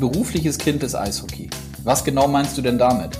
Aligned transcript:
berufliches 0.00 0.58
Kind 0.58 0.82
des 0.82 0.94
Eishockey. 0.94 1.48
Was 1.84 2.04
genau 2.04 2.28
meinst 2.28 2.56
du 2.58 2.62
denn 2.62 2.78
damit? 2.78 3.18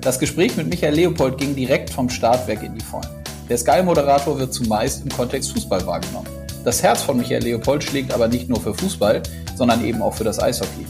Das 0.00 0.18
Gespräch 0.18 0.56
mit 0.56 0.68
Michael 0.68 0.94
Leopold 0.94 1.38
ging 1.38 1.54
direkt 1.54 1.90
vom 1.90 2.08
Start 2.08 2.46
weg 2.46 2.62
in 2.62 2.74
die 2.74 2.84
Vollen. 2.84 3.08
Der 3.48 3.58
Sky-Moderator 3.58 4.38
wird 4.38 4.54
zumeist 4.54 5.02
im 5.04 5.10
Kontext 5.10 5.52
Fußball 5.52 5.86
wahrgenommen. 5.86 6.28
Das 6.64 6.82
Herz 6.82 7.02
von 7.02 7.16
Michael 7.16 7.42
Leopold 7.42 7.84
schlägt 7.84 8.12
aber 8.12 8.28
nicht 8.28 8.48
nur 8.48 8.60
für 8.60 8.74
Fußball, 8.74 9.22
sondern 9.54 9.84
eben 9.84 10.02
auch 10.02 10.14
für 10.14 10.24
das 10.24 10.40
Eishockey. 10.40 10.86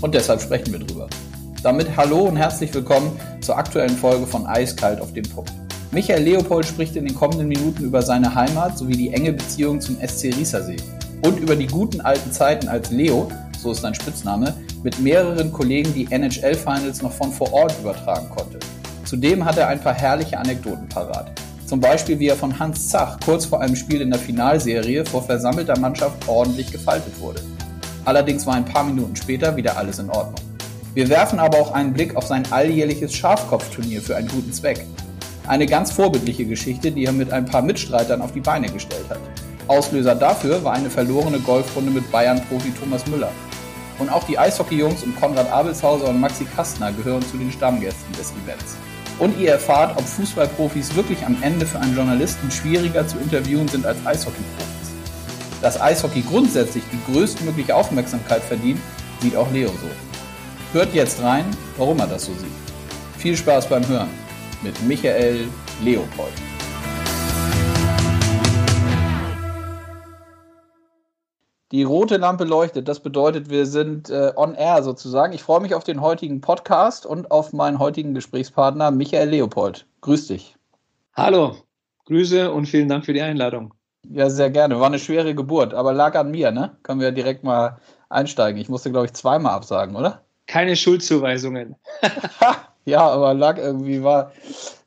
Und 0.00 0.14
deshalb 0.14 0.40
sprechen 0.40 0.72
wir 0.72 0.80
drüber. 0.80 1.08
Damit 1.62 1.96
hallo 1.96 2.20
und 2.20 2.36
herzlich 2.36 2.72
willkommen 2.72 3.12
zur 3.40 3.56
aktuellen 3.58 3.96
Folge 3.96 4.26
von 4.26 4.46
Eiskalt 4.46 5.00
auf 5.00 5.12
dem 5.12 5.28
Punkt. 5.28 5.52
Michael 5.92 6.22
Leopold 6.22 6.64
spricht 6.64 6.96
in 6.96 7.04
den 7.04 7.14
kommenden 7.14 7.48
Minuten 7.48 7.84
über 7.84 8.02
seine 8.02 8.34
Heimat 8.34 8.78
sowie 8.78 8.96
die 8.96 9.12
enge 9.12 9.32
Beziehung 9.32 9.80
zum 9.80 9.96
SC 9.96 10.26
Riesersee 10.36 10.76
und 11.22 11.38
über 11.38 11.56
die 11.56 11.66
guten 11.66 12.00
alten 12.00 12.32
Zeiten 12.32 12.68
als 12.68 12.90
Leo, 12.90 13.30
so 13.58 13.72
ist 13.72 13.82
sein 13.82 13.94
Spitzname, 13.94 14.54
mit 14.82 14.98
mehreren 14.98 15.52
Kollegen 15.52 15.92
die 15.94 16.10
NHL-Finals 16.10 17.02
noch 17.02 17.12
von 17.12 17.32
vor 17.32 17.52
Ort 17.52 17.74
übertragen 17.80 18.28
konnte. 18.30 18.58
Zudem 19.04 19.44
hat 19.44 19.58
er 19.58 19.68
ein 19.68 19.80
paar 19.80 19.94
herrliche 19.94 20.38
Anekdoten 20.38 20.88
parat. 20.88 21.32
Zum 21.66 21.80
Beispiel, 21.80 22.18
wie 22.18 22.28
er 22.28 22.36
von 22.36 22.58
Hans 22.58 22.88
Zach 22.88 23.18
kurz 23.24 23.44
vor 23.44 23.60
einem 23.60 23.76
Spiel 23.76 24.00
in 24.00 24.10
der 24.10 24.18
Finalserie 24.18 25.04
vor 25.04 25.22
versammelter 25.22 25.78
Mannschaft 25.78 26.28
ordentlich 26.28 26.72
gefaltet 26.72 27.20
wurde. 27.20 27.40
Allerdings 28.04 28.46
war 28.46 28.54
ein 28.54 28.64
paar 28.64 28.84
Minuten 28.84 29.14
später 29.14 29.54
wieder 29.56 29.76
alles 29.76 29.98
in 29.98 30.10
Ordnung. 30.10 30.40
Wir 30.94 31.08
werfen 31.08 31.38
aber 31.38 31.58
auch 31.58 31.72
einen 31.72 31.92
Blick 31.92 32.16
auf 32.16 32.26
sein 32.26 32.42
alljährliches 32.50 33.14
Schafkopfturnier 33.14 34.02
für 34.02 34.16
einen 34.16 34.28
guten 34.28 34.52
Zweck. 34.52 34.84
Eine 35.46 35.66
ganz 35.66 35.92
vorbildliche 35.92 36.44
Geschichte, 36.44 36.90
die 36.90 37.04
er 37.04 37.12
mit 37.12 37.32
ein 37.32 37.44
paar 37.44 37.62
Mitstreitern 37.62 38.22
auf 38.22 38.32
die 38.32 38.40
Beine 38.40 38.68
gestellt 38.68 39.08
hat. 39.08 39.20
Auslöser 39.68 40.16
dafür 40.16 40.64
war 40.64 40.72
eine 40.72 40.90
verlorene 40.90 41.38
Golfrunde 41.38 41.92
mit 41.92 42.10
Bayern-Profi 42.10 42.72
Thomas 42.72 43.06
Müller. 43.06 43.30
Und 44.00 44.08
auch 44.08 44.24
die 44.24 44.38
Eishockey-Jungs 44.38 45.04
um 45.04 45.14
Konrad 45.14 45.52
Abelshauser 45.52 46.08
und 46.08 46.20
Maxi 46.20 46.46
Kastner 46.46 46.90
gehören 46.90 47.22
zu 47.22 47.36
den 47.36 47.52
Stammgästen 47.52 48.12
des 48.14 48.32
Events. 48.32 48.76
Und 49.18 49.38
ihr 49.38 49.52
erfahrt, 49.52 49.96
ob 49.98 50.04
Fußballprofis 50.04 50.96
wirklich 50.96 51.24
am 51.26 51.36
Ende 51.42 51.66
für 51.66 51.78
einen 51.78 51.94
Journalisten 51.94 52.50
schwieriger 52.50 53.06
zu 53.06 53.18
interviewen 53.18 53.68
sind 53.68 53.84
als 53.84 53.98
Eishockeyprofis. 54.06 54.92
Dass 55.60 55.78
Eishockey 55.78 56.22
grundsätzlich 56.22 56.82
die 56.90 57.12
größtmögliche 57.12 57.76
Aufmerksamkeit 57.76 58.42
verdient, 58.42 58.80
sieht 59.20 59.36
auch 59.36 59.52
Leo 59.52 59.68
so. 59.68 60.78
Hört 60.78 60.94
jetzt 60.94 61.22
rein, 61.22 61.44
warum 61.76 61.98
er 62.00 62.06
das 62.06 62.24
so 62.24 62.32
sieht. 62.32 62.48
Viel 63.18 63.36
Spaß 63.36 63.68
beim 63.68 63.86
Hören 63.86 64.08
mit 64.62 64.82
Michael 64.82 65.48
Leopold. 65.82 66.49
Die 71.72 71.84
rote 71.84 72.16
Lampe 72.16 72.42
leuchtet. 72.42 72.88
Das 72.88 72.98
bedeutet, 72.98 73.48
wir 73.48 73.64
sind 73.64 74.10
äh, 74.10 74.32
on 74.34 74.56
air 74.56 74.82
sozusagen. 74.82 75.32
Ich 75.32 75.44
freue 75.44 75.60
mich 75.60 75.72
auf 75.72 75.84
den 75.84 76.00
heutigen 76.00 76.40
Podcast 76.40 77.06
und 77.06 77.30
auf 77.30 77.52
meinen 77.52 77.78
heutigen 77.78 78.12
Gesprächspartner 78.12 78.90
Michael 78.90 79.28
Leopold. 79.28 79.86
Grüß 80.00 80.26
dich. 80.26 80.56
Hallo, 81.14 81.54
Grüße 82.06 82.50
und 82.50 82.66
vielen 82.66 82.88
Dank 82.88 83.04
für 83.04 83.12
die 83.12 83.22
Einladung. 83.22 83.72
Ja, 84.08 84.28
sehr 84.28 84.50
gerne. 84.50 84.80
War 84.80 84.86
eine 84.86 84.98
schwere 84.98 85.32
Geburt, 85.32 85.72
aber 85.72 85.92
lag 85.92 86.16
an 86.16 86.32
mir, 86.32 86.50
ne? 86.50 86.76
Können 86.82 87.00
wir 87.00 87.12
direkt 87.12 87.44
mal 87.44 87.78
einsteigen. 88.08 88.60
Ich 88.60 88.68
musste, 88.68 88.90
glaube 88.90 89.06
ich, 89.06 89.12
zweimal 89.12 89.52
absagen, 89.52 89.94
oder? 89.94 90.22
Keine 90.48 90.74
Schuldzuweisungen. 90.74 91.76
ja, 92.84 93.08
aber 93.08 93.32
lag 93.34 93.58
irgendwie, 93.58 94.02
war 94.02 94.32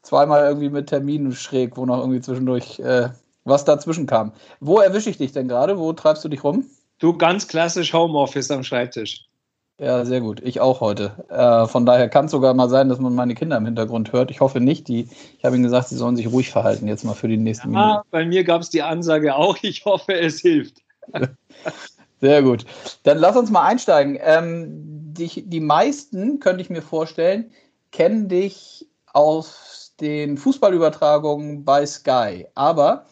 zweimal 0.02 0.44
irgendwie 0.48 0.70
mit 0.70 0.88
Terminen 0.88 1.32
schräg, 1.32 1.78
wo 1.78 1.86
noch 1.86 2.00
irgendwie 2.00 2.20
zwischendurch 2.20 2.80
äh, 2.80 3.08
was 3.46 3.64
dazwischen 3.64 4.06
kam. 4.06 4.34
Wo 4.60 4.80
erwische 4.80 5.10
ich 5.10 5.18
dich 5.18 5.32
denn 5.32 5.48
gerade? 5.48 5.80
Wo 5.80 5.94
treibst 5.94 6.26
du 6.26 6.30
dich 6.30 6.44
rum? 6.44 6.66
Du 7.00 7.18
ganz 7.18 7.48
klassisch 7.48 7.94
Homeoffice 7.94 8.52
am 8.52 8.64
Schreibtisch. 8.64 9.28
Ja, 9.80 10.06
sehr 10.06 10.22
gut. 10.22 10.40
Ich 10.44 10.62
auch 10.62 10.82
heute. 10.82 11.26
Äh, 11.30 11.68
von 11.68 11.86
daher 11.86 12.08
kann 12.08 12.26
es 12.26 12.32
sogar 12.32 12.54
mal 12.54 12.70
sein, 12.70 12.90
dass 12.90 13.00
man 13.00 13.16
meine 13.16 13.34
Kinder 13.34 13.58
im 13.58 13.66
Hintergrund 13.66 14.14
hört. 14.14 14.30
Ich 14.30 14.40
hoffe 14.40 14.60
nicht. 14.60 14.88
Die, 14.88 15.10
ich 15.38 15.44
habe 15.44 15.56
ihnen 15.56 15.64
gesagt, 15.64 15.90
sie 15.90 15.96
sollen 15.96 16.16
sich 16.16 16.32
ruhig 16.32 16.52
verhalten, 16.52 16.88
jetzt 16.88 17.04
mal 17.04 17.16
für 17.16 17.28
die 17.28 17.38
nächsten 17.38 17.74
ja, 17.74 17.88
Minuten. 17.88 18.08
Bei 18.12 18.24
mir 18.24 18.44
gab 18.44 18.62
es 18.62 18.70
die 18.70 18.84
Ansage 18.84 19.36
auch. 19.36 19.58
Ich 19.64 19.84
hoffe, 19.86 20.14
es 20.14 20.40
hilft. 20.40 20.78
Sehr 22.22 22.44
gut. 22.44 22.66
Dann 23.04 23.18
lass 23.18 23.36
uns 23.36 23.50
mal 23.50 23.64
einsteigen. 23.64 24.18
Ähm, 24.22 24.68
die, 25.14 25.50
die 25.50 25.60
meisten, 25.60 26.40
könnte 26.40 26.62
ich 26.62 26.70
mir 26.70 26.82
vorstellen, 26.82 27.52
kennen 27.92 28.30
dich 28.30 28.88
aus 29.12 29.96
den 30.00 30.38
Fußballübertragungen 30.38 31.66
bei 31.66 31.86
Sky. 31.86 32.46
Aber 32.56 33.06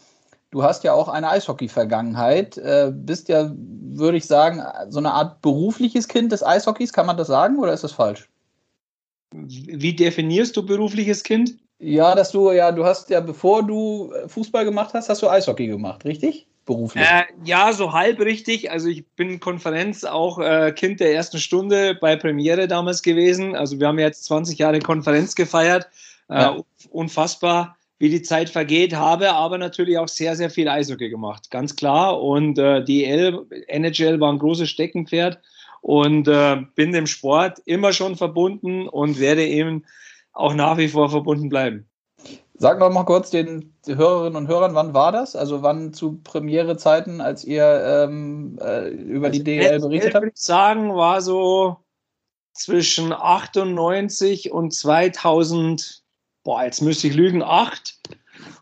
Du 0.51 0.63
hast 0.63 0.84
ja 0.84 0.91
auch 0.91 1.07
eine 1.07 1.29
Eishockey-Vergangenheit, 1.29 2.57
äh, 2.57 2.91
bist 2.94 3.29
ja, 3.29 3.50
würde 3.97 4.18
ich 4.18 4.25
sagen, 4.25 4.63
so 4.90 5.00
eine 5.00 5.12
Art 5.12 5.41
berufliches 5.41 6.07
Kind 6.07 6.31
des 6.31 6.44
Eishockeys. 6.44 6.94
Kann 6.94 7.06
man 7.06 7.18
das 7.18 7.28
sagen 7.28 7.59
oder 7.59 7.74
ist 7.74 7.84
das 7.84 7.91
falsch? 7.91 8.29
Wie 9.34 9.96
definierst 9.96 10.56
du 10.57 10.66
berufliches 10.66 11.24
Kind? 11.24 11.56
Ja, 11.79 12.13
dass 12.13 12.31
du 12.31 12.52
ja, 12.52 12.72
du 12.72 12.85
hast 12.85 13.09
ja, 13.09 13.22
bevor 13.22 13.66
du 13.66 14.13
Fußball 14.28 14.66
gemacht 14.66 14.94
hast, 14.94 15.09
hast 15.09 15.24
du 15.24 15.29
Eishockey 15.29 15.68
gemacht, 15.68 16.06
richtig? 16.06 16.47
Beruflich. 16.66 17.03
Äh, 17.03 17.24
ja, 17.44 17.74
so 17.74 17.91
halb 17.91 18.19
richtig. 18.19 18.69
Also 18.69 18.88
ich 18.88 19.07
bin 19.16 19.40
Konferenz 19.40 20.03
auch 20.03 20.38
äh, 20.38 20.72
Kind 20.73 21.00
der 21.00 21.16
ersten 21.16 21.40
Stunde 21.40 21.97
bei 22.00 22.16
Premiere 22.16 22.68
damals 22.68 23.02
gewesen. 23.02 23.56
Also 23.56 23.79
wir 23.79 23.88
haben 23.88 23.97
jetzt 23.97 24.25
20 24.25 24.59
Jahre 24.59 24.79
Konferenz 24.79 25.34
gefeiert. 25.34 25.90
Äh, 26.29 26.41
ja. 26.41 26.58
Unfassbar 26.91 27.78
wie 28.01 28.09
die 28.09 28.23
Zeit 28.23 28.50
vergeht, 28.50 28.95
habe 28.95 29.31
aber 29.31 29.59
natürlich 29.59 30.00
auch 30.00 30.07
sehr, 30.07 30.35
sehr 30.35 30.50
viel 30.50 30.67
Eishockey 30.67 31.12
gemacht, 31.12 31.51
ganz 31.51 31.75
klar. 31.75 32.19
Und 32.19 32.57
äh, 32.57 32.84
DL, 32.84 33.45
NHL 33.67 34.19
war 34.19 34.34
ein 34.34 34.39
großes 34.39 34.67
Steckenpferd 34.72 35.39
und 35.81 36.28
äh, 36.28 36.63
bin 36.73 36.94
dem 36.94 37.06
Sport 37.06 37.59
immer 37.66 37.94
schon 37.94 38.16
verbunden 38.16 38.90
und 38.90 39.19
werde 39.19 39.45
eben 39.45 39.85
auch 40.34 40.56
nach 40.56 40.78
wie 40.78 40.88
vor 40.88 41.11
verbunden 41.11 41.50
bleiben. 41.50 41.88
Sag 42.56 42.79
noch 42.79 42.91
mal 42.91 43.03
kurz 43.03 43.29
den 43.29 43.75
Hörerinnen 43.85 44.35
und 44.35 44.47
Hörern, 44.47 44.73
wann 44.73 44.95
war 44.95 45.11
das? 45.11 45.35
Also 45.35 45.61
wann 45.61 45.94
zu 45.94 46.19
Premiere-Zeiten, 46.23 47.22
als 47.22 47.45
ihr 47.45 47.84
ähm, 47.85 48.57
äh, 48.59 48.88
über 48.90 49.28
also 49.28 49.38
die 49.38 49.44
DL 49.44 49.79
berichtet 49.79 50.16
habt? 50.16 50.23
würde 50.23 50.34
ich 50.34 50.41
sagen, 50.41 50.95
war 50.95 51.22
so 51.22 51.78
zwischen 52.53 53.13
98 53.13 54.51
und 54.51 54.73
2000 54.73 56.00
boah, 56.44 56.63
jetzt 56.63 56.81
müsste 56.81 57.07
ich 57.07 57.16
lügen, 57.16 57.44
acht. 57.44 58.00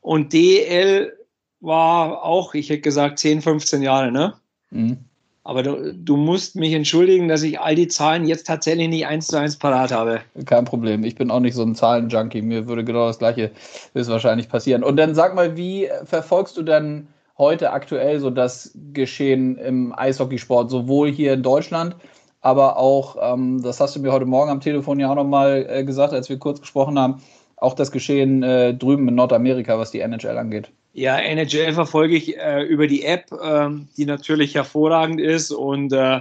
Und 0.02 0.34
DL 0.34 1.14
war 1.62 2.24
auch, 2.24 2.54
ich 2.54 2.70
hätte 2.70 2.82
gesagt, 2.82 3.20
10, 3.20 3.42
15 3.42 3.82
Jahre, 3.82 4.12
ne? 4.12 4.34
Mhm. 4.72 4.98
Aber 5.44 5.64
du, 5.64 5.94
du, 5.94 6.16
musst 6.16 6.56
mich 6.56 6.74
entschuldigen, 6.74 7.28
dass 7.28 7.42
ich 7.42 7.60
all 7.60 7.74
die 7.74 7.88
Zahlen 7.88 8.28
jetzt 8.28 8.46
tatsächlich 8.46 8.88
nicht 8.88 9.08
eins 9.08 9.28
zu 9.28 9.38
eins 9.38 9.58
parat 9.58 9.92
habe. 9.92 10.22
Kein 10.46 10.66
Problem. 10.66 11.04
Ich 11.04 11.16
bin 11.16 11.32
auch 11.32 11.40
nicht 11.40 11.56
so 11.56 11.64
ein 11.64 11.74
Zahlenjunkie. 11.74 12.42
Mir 12.42 12.68
würde 12.68 12.84
genau 12.84 13.08
das 13.08 13.18
Gleiche 13.18 13.52
höchstwahrscheinlich 13.94 14.48
passieren. 14.48 14.84
Und 14.84 14.98
dann 14.98 15.16
sag 15.16 15.34
mal, 15.34 15.58
wie 15.58 15.90
verfolgst 16.04 16.56
du 16.58 16.62
denn 16.62 17.08
heute 17.40 17.72
aktuell 17.72 18.20
so 18.20 18.30
das 18.30 18.78
Geschehen 18.94 19.58
im 19.58 19.94
Eishockeysport, 19.98 20.70
sowohl 20.70 21.10
hier 21.10 21.34
in 21.34 21.42
Deutschland, 21.42 21.96
aber 22.42 22.78
auch, 22.78 23.16
ähm, 23.20 23.62
das 23.64 23.80
hast 23.80 23.96
du 23.96 24.02
mir 24.02 24.12
heute 24.12 24.26
Morgen 24.26 24.52
am 24.52 24.62
Telefon 24.62 25.00
ja 25.00 25.10
auch 25.10 25.16
nochmal 25.16 25.66
äh, 25.68 25.84
gesagt, 25.84 26.14
als 26.14 26.30
wir 26.30 26.38
kurz 26.38 26.62
gesprochen 26.62 27.00
haben, 27.00 27.22
auch 27.62 27.74
das 27.74 27.92
Geschehen 27.92 28.44
äh, 28.44 28.74
drüben 28.74 29.08
in 29.08 29.16
Nordamerika, 29.16 29.78
was 29.78 29.92
die 29.92 30.00
NHL 30.00 30.38
angeht? 30.38 30.70
Ja, 30.94 31.18
NHL 31.18 31.74
verfolge 31.74 32.16
ich 32.16 32.38
äh, 32.38 32.64
über 32.64 32.88
die 32.88 33.04
App, 33.06 33.32
äh, 33.32 33.70
die 33.98 34.06
natürlich 34.06 34.56
hervorragend 34.56 35.22
ist 35.22 35.52
und 35.52 35.94
äh, 35.94 36.20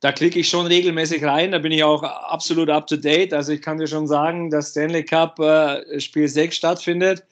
da 0.00 0.12
klicke 0.12 0.40
ich 0.40 0.48
schon 0.48 0.66
regelmäßig 0.66 1.22
rein, 1.24 1.52
da 1.52 1.58
bin 1.58 1.72
ich 1.72 1.84
auch 1.84 2.02
absolut 2.02 2.70
up 2.70 2.86
to 2.86 2.96
date. 2.96 3.34
Also 3.34 3.52
ich 3.52 3.60
kann 3.60 3.78
dir 3.78 3.86
schon 3.86 4.06
sagen, 4.06 4.50
dass 4.50 4.70
Stanley 4.70 5.04
Cup 5.04 5.38
äh, 5.38 6.00
Spiel 6.00 6.26
6 6.26 6.56
stattfindet. 6.56 7.22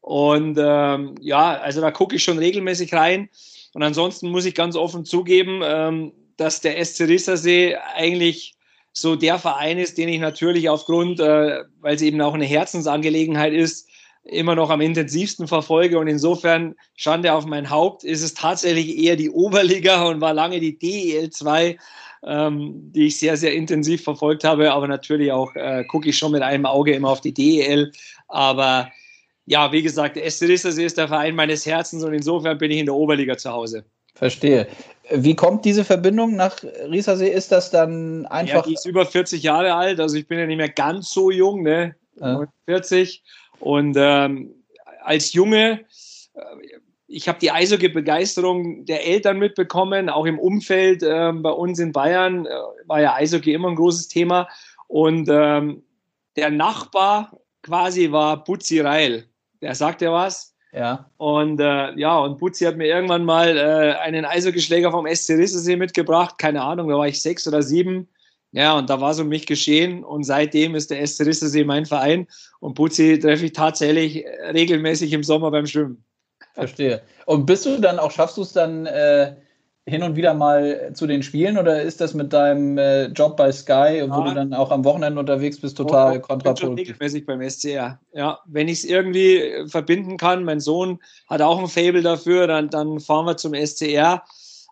Und 0.00 0.58
ähm, 0.60 1.14
ja, 1.20 1.54
also 1.58 1.80
da 1.80 1.92
gucke 1.92 2.16
ich 2.16 2.24
schon 2.24 2.38
regelmäßig 2.38 2.92
rein. 2.92 3.28
Und 3.74 3.84
ansonsten 3.84 4.30
muss 4.30 4.44
ich 4.44 4.56
ganz 4.56 4.74
offen 4.74 5.04
zugeben, 5.04 5.60
ähm, 5.64 6.12
dass 6.36 6.60
der 6.60 6.84
SC 6.84 7.02
Rissersee 7.02 7.76
eigentlich 7.94 8.55
so 8.98 9.14
der 9.14 9.38
Verein 9.38 9.78
ist, 9.78 9.98
den 9.98 10.08
ich 10.08 10.18
natürlich 10.18 10.70
aufgrund, 10.70 11.20
äh, 11.20 11.64
weil 11.80 11.94
es 11.94 12.00
eben 12.00 12.18
auch 12.22 12.32
eine 12.32 12.46
Herzensangelegenheit 12.46 13.52
ist, 13.52 13.90
immer 14.24 14.54
noch 14.54 14.70
am 14.70 14.80
intensivsten 14.80 15.46
verfolge. 15.46 15.98
Und 15.98 16.08
insofern, 16.08 16.74
Schande 16.94 17.34
auf 17.34 17.44
mein 17.44 17.68
Haupt, 17.68 18.04
ist 18.04 18.22
es 18.22 18.32
tatsächlich 18.32 18.96
eher 18.96 19.16
die 19.16 19.28
Oberliga 19.28 20.06
und 20.06 20.22
war 20.22 20.32
lange 20.32 20.60
die 20.60 20.78
DEL 20.78 21.28
2, 21.28 21.76
ähm, 22.24 22.72
die 22.92 23.08
ich 23.08 23.18
sehr, 23.18 23.36
sehr 23.36 23.52
intensiv 23.52 24.02
verfolgt 24.02 24.44
habe. 24.44 24.72
Aber 24.72 24.88
natürlich 24.88 25.30
auch 25.30 25.54
äh, 25.56 25.84
gucke 25.84 26.08
ich 26.08 26.16
schon 26.16 26.32
mit 26.32 26.40
einem 26.40 26.64
Auge 26.64 26.94
immer 26.94 27.10
auf 27.10 27.20
die 27.20 27.34
DEL. 27.34 27.92
Aber 28.28 28.90
ja, 29.44 29.72
wie 29.72 29.82
gesagt, 29.82 30.16
der 30.16 30.30
SC 30.30 30.48
ist 30.48 30.96
der 30.96 31.08
Verein 31.08 31.34
meines 31.34 31.66
Herzens 31.66 32.02
und 32.02 32.14
insofern 32.14 32.56
bin 32.56 32.70
ich 32.70 32.78
in 32.78 32.86
der 32.86 32.94
Oberliga 32.94 33.36
zu 33.36 33.52
Hause. 33.52 33.84
Verstehe. 34.14 34.66
Wie 35.10 35.36
kommt 35.36 35.64
diese 35.64 35.84
Verbindung 35.84 36.34
nach 36.34 36.56
Riesersee? 36.62 37.28
Ist 37.28 37.52
das 37.52 37.70
dann 37.70 38.26
einfach. 38.26 38.56
Ja, 38.56 38.62
die 38.62 38.74
ist 38.74 38.86
über 38.86 39.06
40 39.06 39.42
Jahre 39.42 39.74
alt, 39.74 40.00
also 40.00 40.16
ich 40.16 40.26
bin 40.26 40.38
ja 40.38 40.46
nicht 40.46 40.56
mehr 40.56 40.68
ganz 40.68 41.10
so 41.10 41.30
jung, 41.30 41.62
ne? 41.62 41.94
Ja. 42.20 42.46
40. 42.64 43.22
Und 43.60 43.96
ähm, 43.98 44.54
als 45.02 45.32
Junge, 45.32 45.84
äh, 46.34 46.40
ich 47.06 47.28
habe 47.28 47.38
die 47.38 47.52
Eishockey-Begeisterung 47.52 48.84
der 48.84 49.06
Eltern 49.06 49.38
mitbekommen, 49.38 50.08
auch 50.08 50.26
im 50.26 50.38
Umfeld 50.38 51.02
äh, 51.02 51.32
bei 51.32 51.50
uns 51.50 51.78
in 51.78 51.92
Bayern 51.92 52.46
äh, 52.46 52.50
war 52.86 53.00
ja 53.00 53.14
Eishockey 53.14 53.52
immer 53.54 53.68
ein 53.68 53.76
großes 53.76 54.08
Thema. 54.08 54.48
Und 54.88 55.28
ähm, 55.30 55.84
der 56.34 56.50
Nachbar 56.50 57.38
quasi 57.62 58.10
war 58.10 58.42
Butzi 58.42 58.80
Reil. 58.80 59.26
Der 59.60 59.74
sagt 59.74 60.02
ja 60.02 60.12
was. 60.12 60.55
Ja. 60.76 61.10
Und 61.16 61.58
äh, 61.58 61.98
ja, 61.98 62.18
und 62.18 62.38
Butzi 62.38 62.66
hat 62.66 62.76
mir 62.76 62.86
irgendwann 62.86 63.24
mal 63.24 63.56
äh, 63.56 63.94
einen 63.98 64.26
Eishockeyschläger 64.26 64.90
vom 64.90 65.06
SC 65.06 65.30
Rissesee 65.30 65.74
mitgebracht. 65.76 66.36
Keine 66.36 66.60
Ahnung, 66.60 66.88
da 66.88 66.98
war 66.98 67.08
ich 67.08 67.22
sechs 67.22 67.48
oder 67.48 67.62
sieben. 67.62 68.06
Ja, 68.52 68.76
und 68.76 68.90
da 68.90 69.00
war 69.00 69.14
so 69.14 69.22
um 69.22 69.28
mich 69.30 69.46
geschehen. 69.46 70.04
Und 70.04 70.24
seitdem 70.24 70.74
ist 70.74 70.90
der 70.90 71.06
SC 71.06 71.22
Rissesee 71.22 71.64
mein 71.64 71.86
Verein. 71.86 72.26
Und 72.60 72.74
Butzi 72.74 73.18
treffe 73.18 73.46
ich 73.46 73.52
tatsächlich 73.54 74.26
regelmäßig 74.52 75.14
im 75.14 75.24
Sommer 75.24 75.50
beim 75.50 75.66
Schwimmen. 75.66 76.04
Verstehe. 76.52 77.02
Und 77.24 77.46
bist 77.46 77.64
du 77.64 77.80
dann 77.80 77.98
auch, 77.98 78.10
schaffst 78.10 78.36
du 78.36 78.42
es 78.42 78.52
dann 78.52 78.84
äh, 78.84 79.34
hin 79.88 80.02
und 80.02 80.16
wieder 80.16 80.34
mal 80.34 80.90
zu 80.94 81.06
den 81.06 81.22
Spielen 81.22 81.56
oder 81.58 81.80
ist 81.80 82.00
das 82.00 82.12
mit 82.12 82.32
deinem 82.32 82.76
äh, 82.76 83.06
Job 83.06 83.36
bei 83.36 83.52
Sky, 83.52 84.02
wo 84.08 84.18
ja. 84.18 84.28
du 84.28 84.34
dann 84.34 84.52
auch 84.52 84.72
am 84.72 84.84
Wochenende 84.84 85.20
unterwegs 85.20 85.60
bist, 85.60 85.76
total 85.76 86.18
oh, 86.18 86.20
kontraproduktiv? 86.20 86.88
regelmäßig 86.88 87.24
beim 87.24 87.48
SCR. 87.48 88.00
Ja, 88.12 88.40
wenn 88.46 88.66
ich 88.66 88.78
es 88.78 88.84
irgendwie 88.84 89.64
verbinden 89.68 90.16
kann, 90.16 90.42
mein 90.42 90.58
Sohn 90.58 90.98
hat 91.28 91.40
auch 91.40 91.60
ein 91.60 91.68
Fable 91.68 92.02
dafür, 92.02 92.48
dann, 92.48 92.68
dann 92.68 92.98
fahren 92.98 93.26
wir 93.26 93.36
zum 93.36 93.54
SCR. 93.54 94.24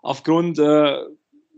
Aufgrund 0.03 0.59
äh, 0.59 0.97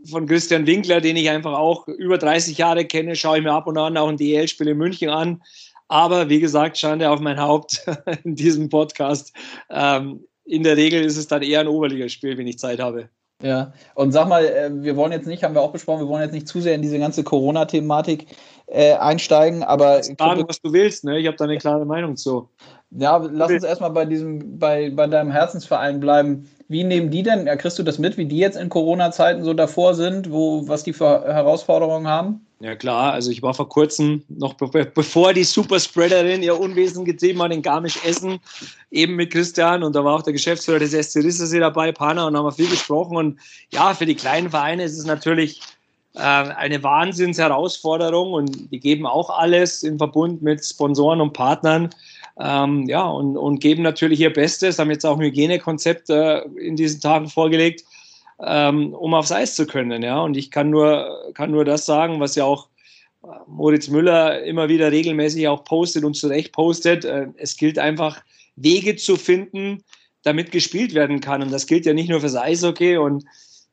von 0.05 0.27
Christian 0.27 0.67
Winkler, 0.67 1.01
den 1.01 1.17
ich 1.17 1.31
einfach 1.31 1.55
auch 1.55 1.89
über 1.89 2.19
30 2.19 2.59
Jahre 2.59 2.85
kenne, 2.85 3.17
schaue 3.17 3.39
ich 3.39 3.45
mir 3.45 3.53
ab 3.53 3.67
und 3.67 3.79
an 3.79 3.97
auch 3.97 4.09
ein 4.09 4.19
DL-Spiel 4.19 4.69
in 4.69 4.77
München 4.77 5.09
an. 5.09 5.43
Aber 5.89 6.29
wie 6.29 6.41
gesagt, 6.41 6.77
Schande 6.77 7.11
auf 7.11 7.21
mein 7.21 7.41
Haupt 7.41 7.87
in 8.25 8.35
diesem 8.35 8.69
Podcast. 8.69 9.33
Ähm, 9.71 10.27
in 10.45 10.63
der 10.63 10.77
Regel 10.77 11.03
ist 11.03 11.17
es 11.17 11.27
dann 11.27 11.43
eher 11.43 11.61
ein 11.61 11.69
Oberligaspiel, 11.69 12.37
wenn 12.37 12.47
ich 12.47 12.59
Zeit 12.59 12.81
habe. 12.81 13.09
Ja, 13.43 13.73
und 13.95 14.13
sag 14.13 14.29
mal, 14.29 14.45
äh, 14.45 14.71
wir 14.73 14.97
wollen 14.97 15.13
jetzt 15.13 15.27
nicht, 15.27 15.45
haben 15.45 15.55
wir 15.55 15.61
auch 15.61 15.73
besprochen, 15.73 16.01
wir 16.01 16.09
wollen 16.09 16.23
jetzt 16.23 16.33
nicht 16.33 16.49
zu 16.49 16.61
sehr 16.63 16.75
in 16.75 16.81
diese 16.81 16.99
ganze 16.99 17.23
Corona-Thematik 17.23 18.27
äh, 18.67 18.95
einsteigen, 18.95 19.63
aber. 19.63 20.03
Sagen, 20.03 20.45
was 20.49 20.61
du 20.63 20.73
willst, 20.73 21.05
ne? 21.05 21.19
Ich 21.19 21.27
habe 21.27 21.37
da 21.37 21.45
eine 21.45 21.59
klare 21.59 21.85
Meinung 21.85 22.17
zu. 22.17 22.49
Ja, 22.91 23.17
lass 23.17 23.51
uns 23.51 23.65
erstmal 23.65 23.91
bei 23.91 24.07
diesem, 24.07 24.59
bei, 24.59 24.91
bei 24.91 25.07
deinem 25.07 25.31
Herzensverein 25.31 26.01
bleiben. 26.01 26.49
Wie 26.69 26.83
nehmen 26.83 27.11
die 27.11 27.23
denn, 27.23 27.47
kriegst 27.59 27.79
du 27.79 27.85
das 27.85 27.99
mit, 27.99 28.17
wie 28.17 28.25
die 28.25 28.39
jetzt 28.39 28.57
in 28.57 28.69
Corona-Zeiten 28.69 29.45
so 29.45 29.55
davor 29.55 29.95
sind, 29.95 30.33
wo, 30.33 30.67
was 30.67 30.83
die 30.83 30.93
für 30.93 31.23
Herausforderungen 31.25 32.09
haben? 32.09 32.47
Ja 32.59 32.75
klar, 32.75 33.13
also 33.13 33.31
ich 33.31 33.43
war 33.43 33.53
vor 33.53 33.69
kurzem, 33.69 34.25
noch 34.29 34.55
be 34.55 34.87
bevor 34.87 35.35
die 35.35 35.45
Superspreaderin 35.45 36.43
ihr 36.43 36.59
Unwesen 36.59 37.05
getrieben 37.05 37.43
hat 37.43 37.53
in 37.53 37.61
Garmisch-Essen, 37.61 38.41
eben 38.91 39.15
mit 39.15 39.31
Christian 39.31 39.83
und 39.83 39.95
da 39.95 40.03
war 40.03 40.15
auch 40.15 40.23
der 40.23 40.33
Geschäftsführer 40.33 40.79
des 40.79 40.93
SC 40.93 41.19
Rissersee 41.19 41.61
dabei, 41.61 41.93
Pana, 41.93 42.27
und 42.27 42.37
haben 42.37 42.47
wir 42.47 42.53
viel 42.53 42.71
gesprochen 42.71 43.17
und 43.17 43.39
ja, 43.73 43.95
für 43.95 44.07
die 44.07 44.15
kleinen 44.15 44.51
Vereine 44.51 44.85
ist 44.85 44.99
es 44.99 45.05
natürlich 45.05 45.61
äh, 46.15 46.21
eine 46.21 46.83
Wahnsinnsherausforderung 46.83 48.33
und 48.33 48.73
die 48.73 48.81
geben 48.81 49.07
auch 49.07 49.29
alles 49.29 49.83
im 49.83 49.99
Verbund 49.99 50.41
mit 50.41 50.65
Sponsoren 50.65 51.21
und 51.21 51.35
Partnern, 51.35 51.91
ähm, 52.39 52.85
ja, 52.87 53.05
und, 53.05 53.37
und 53.37 53.61
geben 53.61 53.83
natürlich 53.83 54.21
ihr 54.21 54.33
Bestes, 54.33 54.79
haben 54.79 54.91
jetzt 54.91 55.07
auch 55.07 55.17
ein 55.17 55.25
Hygienekonzept 55.25 56.11
äh, 56.11 56.41
in 56.59 56.77
diesen 56.77 57.01
Tagen 57.01 57.29
vorgelegt, 57.29 57.85
ähm, 58.45 58.93
um 58.93 59.15
aufs 59.15 59.33
Eis 59.33 59.55
zu 59.55 59.67
können. 59.67 60.03
Ja? 60.03 60.21
Und 60.21 60.37
ich 60.37 60.51
kann 60.51 60.71
nur, 60.71 61.33
kann 61.35 61.51
nur 61.51 61.65
das 61.65 61.87
sagen, 61.87 62.21
was 62.21 62.35
ja 62.35 62.45
auch 62.45 62.69
äh, 63.25 63.29
Moritz 63.47 63.89
Müller 63.89 64.43
immer 64.43 64.69
wieder 64.69 64.93
regelmäßig 64.93 65.49
auch 65.49 65.65
postet 65.65 66.05
und 66.05 66.15
zurecht 66.15 66.53
postet. 66.53 67.05
Äh, 67.05 67.29
es 67.39 67.57
gilt 67.57 67.79
einfach, 67.79 68.23
Wege 68.57 68.97
zu 68.97 69.17
finden, 69.17 69.83
damit 70.23 70.51
gespielt 70.51 70.95
werden 70.95 71.21
kann. 71.21 71.43
Und 71.43 71.53
das 71.53 71.67
gilt 71.67 71.87
ja 71.87 71.95
nicht 71.95 72.11
nur 72.11 72.21
fürs 72.21 72.37
Eishockey. 72.37 72.99
Und 72.99 73.25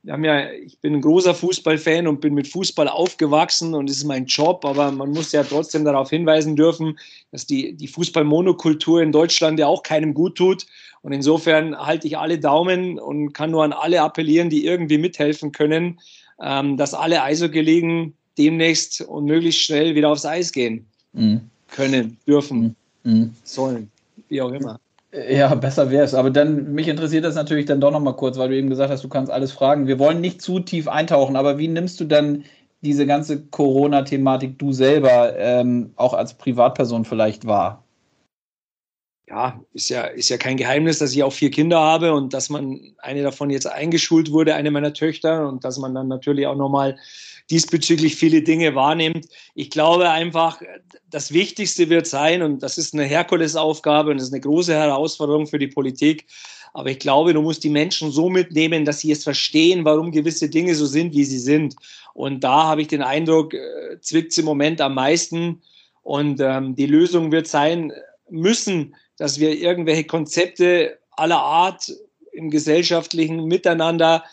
wir 0.04 0.14
haben 0.14 0.26
ja, 0.26 0.52
ich 0.52 0.78
bin 0.80 0.96
ein 0.96 1.02
großer 1.02 1.34
Fußballfan 1.34 2.08
und 2.08 2.20
bin 2.20 2.34
mit 2.34 2.50
Fußball 2.50 2.90
aufgewachsen 2.90 3.74
und 3.74 3.90
es 3.90 3.98
ist 3.98 4.04
mein 4.04 4.26
Job, 4.26 4.66
aber 4.66 4.92
man 4.92 5.12
muss 5.12 5.32
ja 5.32 5.44
trotzdem 5.44 5.86
darauf 5.86 6.10
hinweisen 6.10 6.58
dürfen, 6.58 7.00
dass 7.32 7.46
die, 7.48 7.74
die 7.74 7.88
Fußballmonokultur 7.88 9.02
in 9.02 9.14
Deutschland 9.14 9.60
ja 9.60 9.68
auch 9.68 9.82
keinem 9.82 10.14
gut 10.14 10.36
tut. 10.36 10.66
Und 11.04 11.14
insofern 11.14 11.78
halte 11.78 12.08
ich 12.08 12.18
alle 12.18 12.38
Daumen 12.38 13.00
und 13.00 13.32
kann 13.32 13.52
nur 13.52 13.64
an 13.64 13.72
alle 13.72 14.02
appellieren, 14.02 14.50
die 14.50 14.66
irgendwie 14.66 14.98
mithelfen 14.98 15.54
können, 15.54 16.00
ähm, 16.42 16.76
dass 16.76 16.94
alle 16.94 17.24
Eishockey-Ligen 17.24 18.14
demnächst 18.38 19.02
und 19.02 19.26
möglichst 19.26 19.62
schnell 19.62 19.96
wieder 19.96 20.10
aufs 20.10 20.26
Eis 20.26 20.52
gehen 20.52 20.86
mhm. 21.14 21.42
können, 21.70 22.18
dürfen, 22.28 22.76
mhm. 23.04 23.34
sollen, 23.46 23.90
wie 24.28 24.42
auch 24.42 24.52
immer. 24.52 24.80
Ja, 25.14 25.54
besser 25.54 25.92
wäre 25.92 26.04
es. 26.06 26.16
Aber 26.16 26.32
dann, 26.32 26.74
mich 26.74 26.88
interessiert 26.88 27.24
das 27.24 27.36
natürlich 27.36 27.66
dann 27.66 27.80
doch 27.80 27.92
nochmal 27.92 28.16
kurz, 28.16 28.38
weil 28.38 28.50
du 28.50 28.58
eben 28.58 28.70
gesagt 28.70 28.92
hast, 28.92 29.04
du 29.04 29.10
kannst 29.10 29.32
alles 29.32 29.52
fragen. 29.52 29.86
Wir 29.86 30.00
wollen 30.00 30.22
nicht 30.22 30.42
zu 30.42 30.60
tief 30.60 30.88
eintauchen, 30.88 31.36
aber 31.36 31.60
wie 31.60 31.68
nimmst 31.68 32.00
du 32.00 32.06
dann 32.06 32.46
diese 32.82 33.06
ganze 33.06 33.46
Corona-Thematik 33.46 34.58
du 34.58 34.74
selber 34.74 35.38
ähm, 35.38 35.94
auch 35.98 36.14
als 36.14 36.34
Privatperson 36.34 37.06
vielleicht 37.06 37.46
wahr? 37.46 37.84
Ja, 39.30 39.62
ist 39.74 39.90
ja, 39.90 40.02
ist 40.04 40.30
ja 40.30 40.38
kein 40.38 40.58
Geheimnis, 40.58 41.00
dass 41.00 41.14
ich 41.14 41.24
auch 41.24 41.32
vier 41.32 41.52
Kinder 41.52 41.80
habe 41.80 42.14
und 42.14 42.34
dass 42.34 42.50
man 42.50 42.80
eine 42.98 43.22
davon 43.24 43.52
jetzt 43.52 43.68
eingeschult 43.68 44.32
wurde, 44.32 44.56
eine 44.56 44.72
meiner 44.72 44.94
Töchter, 44.94 45.48
und 45.48 45.64
dass 45.64 45.78
man 45.78 45.94
dann 45.94 46.08
natürlich 46.08 46.46
auch 46.48 46.58
nochmal 46.58 46.98
diesbezüglich 47.50 48.16
viele 48.16 48.42
Dinge 48.42 48.76
wahrnimmt. 48.76 49.28
Ich 49.56 49.70
glaube 49.70 50.10
einfach, 50.10 50.62
das 51.10 51.34
Wichtigste 51.34 51.90
wird 51.90 52.08
sein, 52.08 52.42
und 52.42 52.64
das 52.64 52.78
ist 52.78 52.94
eine 52.94 53.04
Herkulesaufgabe 53.04 54.12
und 54.12 54.18
das 54.18 54.28
ist 54.28 54.34
eine 54.34 54.42
große 54.42 54.74
Herausforderung 54.74 55.48
für 55.48 55.60
die 55.60 55.68
Politik, 55.68 56.26
aber 56.74 56.90
ich 56.90 57.00
glaube, 57.00 57.34
du 57.34 57.42
musst 57.42 57.64
die 57.64 57.70
Menschen 57.70 58.12
so 58.12 58.30
mitnehmen, 58.30 58.84
dass 58.84 59.00
sie 59.00 59.12
es 59.12 59.24
verstehen, 59.24 59.86
warum 59.86 60.12
gewisse 60.12 60.50
Dinge 60.50 60.74
so 60.74 60.88
sind, 60.88 61.14
wie 61.14 61.24
sie 61.24 61.38
sind. 61.38 61.76
Und 62.16 62.44
da 62.44 62.64
habe 62.64 62.82
ich 62.82 62.88
den 62.88 63.04
Eindruck, 63.04 63.54
äh, 63.54 64.00
zwickt 64.02 64.32
es 64.32 64.40
im 64.40 64.46
Moment 64.46 64.82
am 64.82 64.96
meisten. 64.96 65.62
Und 66.02 66.40
ähm, 66.42 66.76
die 66.76 66.88
Lösung 66.88 67.32
wird 67.32 67.48
sein 67.48 67.94
müssen, 68.30 68.96
dass 69.18 69.40
wir 69.40 69.56
irgendwelche 69.56 70.06
Konzepte 70.06 70.98
aller 71.12 71.40
Art 71.40 71.94
im 72.32 72.50
gesellschaftlichen 72.50 73.46
Miteinander 73.46 74.24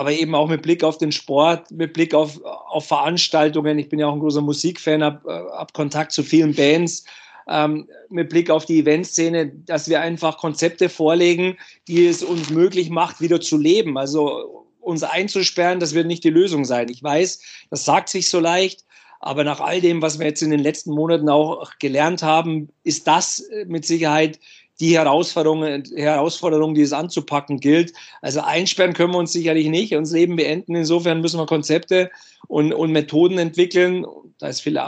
aber 0.00 0.12
eben 0.12 0.34
auch 0.34 0.48
mit 0.48 0.62
Blick 0.62 0.82
auf 0.82 0.96
den 0.96 1.12
Sport, 1.12 1.70
mit 1.70 1.92
Blick 1.92 2.14
auf, 2.14 2.42
auf 2.42 2.86
Veranstaltungen. 2.86 3.78
Ich 3.78 3.90
bin 3.90 3.98
ja 3.98 4.06
auch 4.06 4.14
ein 4.14 4.20
großer 4.20 4.40
Musikfan, 4.40 5.04
habe 5.04 5.30
äh, 5.30 5.58
hab 5.58 5.74
Kontakt 5.74 6.12
zu 6.12 6.22
vielen 6.22 6.54
Bands. 6.54 7.04
Ähm, 7.46 7.86
mit 8.08 8.30
Blick 8.30 8.48
auf 8.48 8.64
die 8.64 8.78
Eventszene, 8.78 9.52
dass 9.66 9.90
wir 9.90 10.00
einfach 10.00 10.38
Konzepte 10.38 10.88
vorlegen, 10.88 11.58
die 11.86 12.06
es 12.06 12.22
uns 12.22 12.48
möglich 12.48 12.88
macht, 12.88 13.20
wieder 13.20 13.42
zu 13.42 13.58
leben. 13.58 13.98
Also 13.98 14.64
uns 14.80 15.02
einzusperren, 15.02 15.80
das 15.80 15.92
wird 15.92 16.06
nicht 16.06 16.24
die 16.24 16.30
Lösung 16.30 16.64
sein. 16.64 16.88
Ich 16.88 17.02
weiß, 17.02 17.42
das 17.68 17.84
sagt 17.84 18.08
sich 18.08 18.30
so 18.30 18.40
leicht, 18.40 18.86
aber 19.18 19.44
nach 19.44 19.60
all 19.60 19.82
dem, 19.82 20.00
was 20.00 20.18
wir 20.18 20.28
jetzt 20.28 20.42
in 20.42 20.50
den 20.50 20.60
letzten 20.60 20.92
Monaten 20.92 21.28
auch 21.28 21.72
gelernt 21.78 22.22
haben, 22.22 22.70
ist 22.84 23.06
das 23.06 23.44
mit 23.66 23.84
Sicherheit 23.84 24.40
die 24.80 24.96
Herausforderungen, 24.96 25.84
Herausforderung, 25.94 26.74
die 26.74 26.82
es 26.82 26.92
anzupacken 26.92 27.60
gilt. 27.60 27.92
Also 28.22 28.40
einsperren 28.40 28.94
können 28.94 29.12
wir 29.12 29.18
uns 29.18 29.32
sicherlich 29.32 29.68
nicht, 29.68 29.94
uns 29.94 30.12
Leben 30.12 30.36
beenden. 30.36 30.74
Insofern 30.74 31.20
müssen 31.20 31.38
wir 31.38 31.46
Konzepte 31.46 32.10
und, 32.48 32.72
und 32.72 32.90
Methoden 32.90 33.38
entwickeln. 33.38 34.06
Da 34.38 34.48
ist 34.48 34.60
viel, 34.60 34.80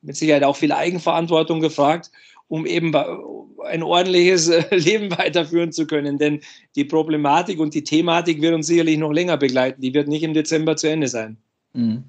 mit 0.00 0.16
Sicherheit 0.16 0.42
auch 0.42 0.56
viel 0.56 0.72
Eigenverantwortung 0.72 1.60
gefragt, 1.60 2.10
um 2.48 2.64
eben 2.64 2.94
ein 3.64 3.82
ordentliches 3.82 4.48
Leben 4.70 5.10
weiterführen 5.10 5.72
zu 5.72 5.86
können. 5.86 6.16
Denn 6.16 6.40
die 6.74 6.84
Problematik 6.84 7.60
und 7.60 7.74
die 7.74 7.84
Thematik 7.84 8.40
wird 8.40 8.54
uns 8.54 8.66
sicherlich 8.66 8.96
noch 8.96 9.12
länger 9.12 9.36
begleiten. 9.36 9.82
Die 9.82 9.92
wird 9.92 10.08
nicht 10.08 10.22
im 10.22 10.32
Dezember 10.32 10.76
zu 10.76 10.88
Ende 10.88 11.08
sein. 11.08 11.36
Mhm. 11.74 12.04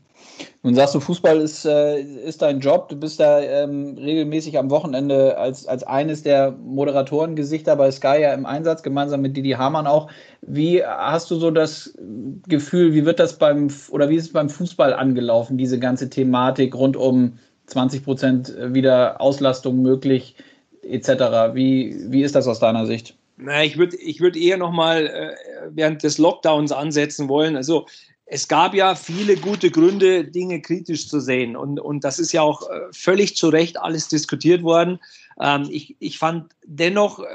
Nun 0.63 0.75
sagst 0.75 0.95
du, 0.95 0.99
Fußball 0.99 1.39
ist, 1.39 1.65
äh, 1.65 2.01
ist 2.01 2.41
dein 2.41 2.59
Job. 2.59 2.89
Du 2.89 2.95
bist 2.95 3.19
da 3.19 3.39
ähm, 3.41 3.97
regelmäßig 3.97 4.57
am 4.57 4.69
Wochenende 4.69 5.37
als, 5.37 5.65
als 5.65 5.83
eines 5.83 6.23
der 6.23 6.51
Moderatorengesichter 6.51 7.75
bei 7.75 7.89
Sky 7.91 8.21
ja 8.21 8.33
im 8.33 8.45
Einsatz, 8.45 8.83
gemeinsam 8.83 9.21
mit 9.21 9.37
Didi 9.37 9.51
Hamann 9.51 9.87
auch. 9.87 10.09
Wie 10.41 10.83
hast 10.83 11.31
du 11.31 11.35
so 11.35 11.51
das 11.51 11.93
Gefühl, 12.47 12.93
wie 12.93 13.05
wird 13.05 13.19
das 13.19 13.37
beim 13.37 13.69
oder 13.91 14.09
wie 14.09 14.15
ist 14.15 14.25
es 14.25 14.33
beim 14.33 14.49
Fußball 14.49 14.93
angelaufen, 14.93 15.57
diese 15.57 15.79
ganze 15.79 16.09
Thematik 16.09 16.75
rund 16.75 16.97
um 16.97 17.37
20 17.67 18.03
Prozent 18.03 18.55
wieder 18.59 19.21
Auslastung 19.21 19.81
möglich, 19.81 20.35
etc. 20.81 21.53
Wie, 21.53 21.95
wie 22.07 22.23
ist 22.23 22.35
das 22.35 22.47
aus 22.47 22.59
deiner 22.59 22.85
Sicht? 22.85 23.15
Na, 23.37 23.63
ich 23.63 23.77
würde 23.77 23.95
ich 23.97 24.19
würd 24.19 24.35
eher 24.35 24.57
nochmal 24.57 25.07
äh, 25.07 25.35
während 25.69 26.03
des 26.03 26.17
Lockdowns 26.17 26.71
ansetzen 26.71 27.29
wollen. 27.29 27.55
Also 27.55 27.85
es 28.29 28.47
gab 28.47 28.73
ja 28.73 28.95
viele 28.95 29.37
gute 29.37 29.71
Gründe, 29.71 30.25
Dinge 30.25 30.61
kritisch 30.61 31.07
zu 31.07 31.21
sehen. 31.21 31.55
Und, 31.55 31.79
und 31.79 32.03
das 32.03 32.19
ist 32.19 32.33
ja 32.33 32.41
auch 32.41 32.69
äh, 32.69 32.81
völlig 32.91 33.37
zu 33.37 33.47
Recht 33.47 33.79
alles 33.79 34.09
diskutiert 34.09 34.63
worden. 34.63 34.99
Ähm, 35.39 35.67
ich, 35.71 35.95
ich 35.99 36.19
fand 36.19 36.51
dennoch 36.65 37.19
äh, 37.19 37.25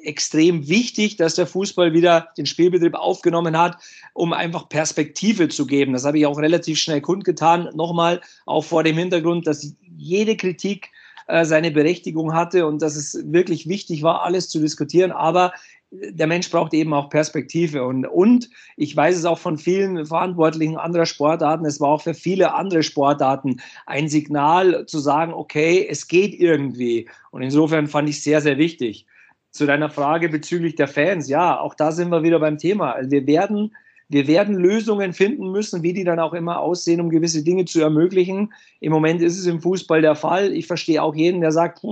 extrem 0.00 0.68
wichtig, 0.68 1.16
dass 1.16 1.34
der 1.34 1.48
Fußball 1.48 1.92
wieder 1.92 2.28
den 2.38 2.46
Spielbetrieb 2.46 2.94
aufgenommen 2.94 3.58
hat, 3.58 3.78
um 4.14 4.32
einfach 4.32 4.68
Perspektive 4.68 5.48
zu 5.48 5.66
geben. 5.66 5.92
Das 5.92 6.04
habe 6.04 6.18
ich 6.18 6.26
auch 6.26 6.38
relativ 6.38 6.78
schnell 6.78 7.00
kundgetan. 7.00 7.70
Nochmal, 7.74 8.20
auch 8.46 8.62
vor 8.62 8.84
dem 8.84 8.96
Hintergrund, 8.96 9.48
dass 9.48 9.74
jede 9.96 10.36
Kritik 10.36 10.90
äh, 11.26 11.44
seine 11.44 11.72
Berechtigung 11.72 12.32
hatte 12.32 12.64
und 12.66 12.80
dass 12.80 12.94
es 12.94 13.18
wirklich 13.24 13.68
wichtig 13.68 14.04
war, 14.04 14.22
alles 14.22 14.48
zu 14.48 14.60
diskutieren. 14.60 15.10
Aber 15.10 15.52
der 15.90 16.26
Mensch 16.26 16.50
braucht 16.50 16.74
eben 16.74 16.92
auch 16.92 17.08
Perspektive. 17.08 17.84
Und, 17.84 18.06
und 18.06 18.50
ich 18.76 18.94
weiß 18.94 19.16
es 19.16 19.24
auch 19.24 19.38
von 19.38 19.56
vielen 19.56 20.04
Verantwortlichen 20.04 20.76
anderer 20.76 21.06
Sportarten, 21.06 21.64
es 21.64 21.80
war 21.80 21.88
auch 21.88 22.02
für 22.02 22.14
viele 22.14 22.54
andere 22.54 22.82
Sportarten 22.82 23.60
ein 23.86 24.08
Signal 24.08 24.86
zu 24.86 24.98
sagen, 24.98 25.32
okay, 25.32 25.86
es 25.88 26.08
geht 26.08 26.34
irgendwie. 26.38 27.08
Und 27.30 27.42
insofern 27.42 27.86
fand 27.86 28.08
ich 28.08 28.22
sehr, 28.22 28.40
sehr 28.40 28.58
wichtig. 28.58 29.06
Zu 29.50 29.66
deiner 29.66 29.88
Frage 29.88 30.28
bezüglich 30.28 30.74
der 30.74 30.88
Fans, 30.88 31.28
ja, 31.28 31.58
auch 31.58 31.74
da 31.74 31.90
sind 31.90 32.10
wir 32.10 32.22
wieder 32.22 32.38
beim 32.38 32.58
Thema. 32.58 32.92
Also 32.92 33.10
wir 33.10 33.26
werden, 33.26 33.74
wir 34.10 34.26
werden 34.26 34.56
Lösungen 34.56 35.14
finden 35.14 35.50
müssen, 35.50 35.82
wie 35.82 35.94
die 35.94 36.04
dann 36.04 36.20
auch 36.20 36.34
immer 36.34 36.60
aussehen, 36.60 37.00
um 37.00 37.08
gewisse 37.08 37.42
Dinge 37.42 37.64
zu 37.64 37.80
ermöglichen. 37.80 38.52
Im 38.80 38.92
Moment 38.92 39.22
ist 39.22 39.38
es 39.38 39.46
im 39.46 39.62
Fußball 39.62 40.02
der 40.02 40.16
Fall. 40.16 40.52
Ich 40.52 40.66
verstehe 40.66 41.02
auch 41.02 41.14
jeden, 41.14 41.40
der 41.40 41.50
sagt, 41.52 41.82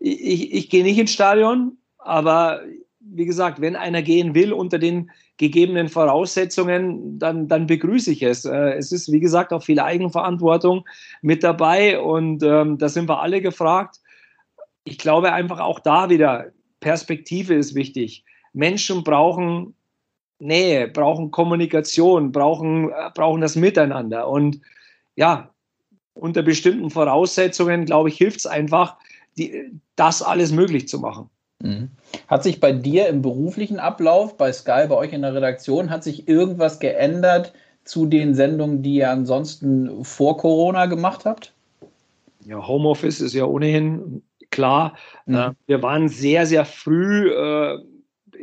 ich, 0.00 0.20
ich, 0.20 0.52
ich 0.52 0.70
gehe 0.70 0.82
nicht 0.82 0.98
ins 0.98 1.12
Stadion, 1.12 1.78
aber 1.98 2.62
wie 3.10 3.26
gesagt, 3.26 3.60
wenn 3.60 3.76
einer 3.76 4.02
gehen 4.02 4.34
will 4.34 4.52
unter 4.52 4.78
den 4.78 5.10
gegebenen 5.36 5.88
Voraussetzungen, 5.88 7.18
dann, 7.18 7.48
dann 7.48 7.66
begrüße 7.66 8.10
ich 8.12 8.22
es. 8.22 8.44
Äh, 8.44 8.74
es 8.74 8.92
ist, 8.92 9.10
wie 9.12 9.20
gesagt, 9.20 9.52
auch 9.52 9.62
viel 9.62 9.80
Eigenverantwortung 9.80 10.84
mit 11.22 11.42
dabei 11.42 12.00
und 12.00 12.42
ähm, 12.42 12.78
da 12.78 12.88
sind 12.88 13.08
wir 13.08 13.20
alle 13.20 13.40
gefragt. 13.40 14.00
Ich 14.84 14.98
glaube 14.98 15.32
einfach 15.32 15.60
auch 15.60 15.80
da 15.80 16.10
wieder, 16.10 16.46
Perspektive 16.80 17.54
ist 17.54 17.74
wichtig. 17.74 18.24
Menschen 18.52 19.04
brauchen 19.04 19.74
Nähe, 20.38 20.88
brauchen 20.88 21.30
Kommunikation, 21.30 22.32
brauchen, 22.32 22.90
äh, 22.90 23.10
brauchen 23.14 23.40
das 23.40 23.56
Miteinander. 23.56 24.28
Und 24.28 24.60
ja, 25.16 25.50
unter 26.14 26.42
bestimmten 26.42 26.90
Voraussetzungen, 26.90 27.84
glaube 27.84 28.08
ich, 28.08 28.16
hilft 28.16 28.38
es 28.38 28.46
einfach, 28.46 28.96
die, 29.36 29.72
das 29.96 30.22
alles 30.22 30.52
möglich 30.52 30.88
zu 30.88 30.98
machen. 30.98 31.30
Mhm. 31.60 31.90
Hat 32.28 32.42
sich 32.42 32.60
bei 32.60 32.72
dir 32.72 33.08
im 33.08 33.22
beruflichen 33.22 33.78
Ablauf, 33.78 34.36
bei 34.36 34.52
Sky, 34.52 34.86
bei 34.88 34.94
euch 34.94 35.12
in 35.12 35.22
der 35.22 35.34
Redaktion, 35.34 35.90
hat 35.90 36.04
sich 36.04 36.28
irgendwas 36.28 36.78
geändert 36.78 37.52
zu 37.84 38.06
den 38.06 38.34
Sendungen, 38.34 38.82
die 38.82 38.96
ihr 38.96 39.10
ansonsten 39.10 40.04
vor 40.04 40.36
Corona 40.36 40.86
gemacht 40.86 41.24
habt? 41.24 41.52
Ja, 42.44 42.66
Homeoffice 42.66 43.20
ist 43.20 43.34
ja 43.34 43.44
ohnehin 43.44 44.22
klar. 44.50 44.96
Mhm. 45.26 45.34
Äh, 45.34 45.50
wir 45.66 45.82
waren 45.82 46.08
sehr, 46.08 46.46
sehr 46.46 46.64
früh 46.64 47.30
äh, 47.30 47.78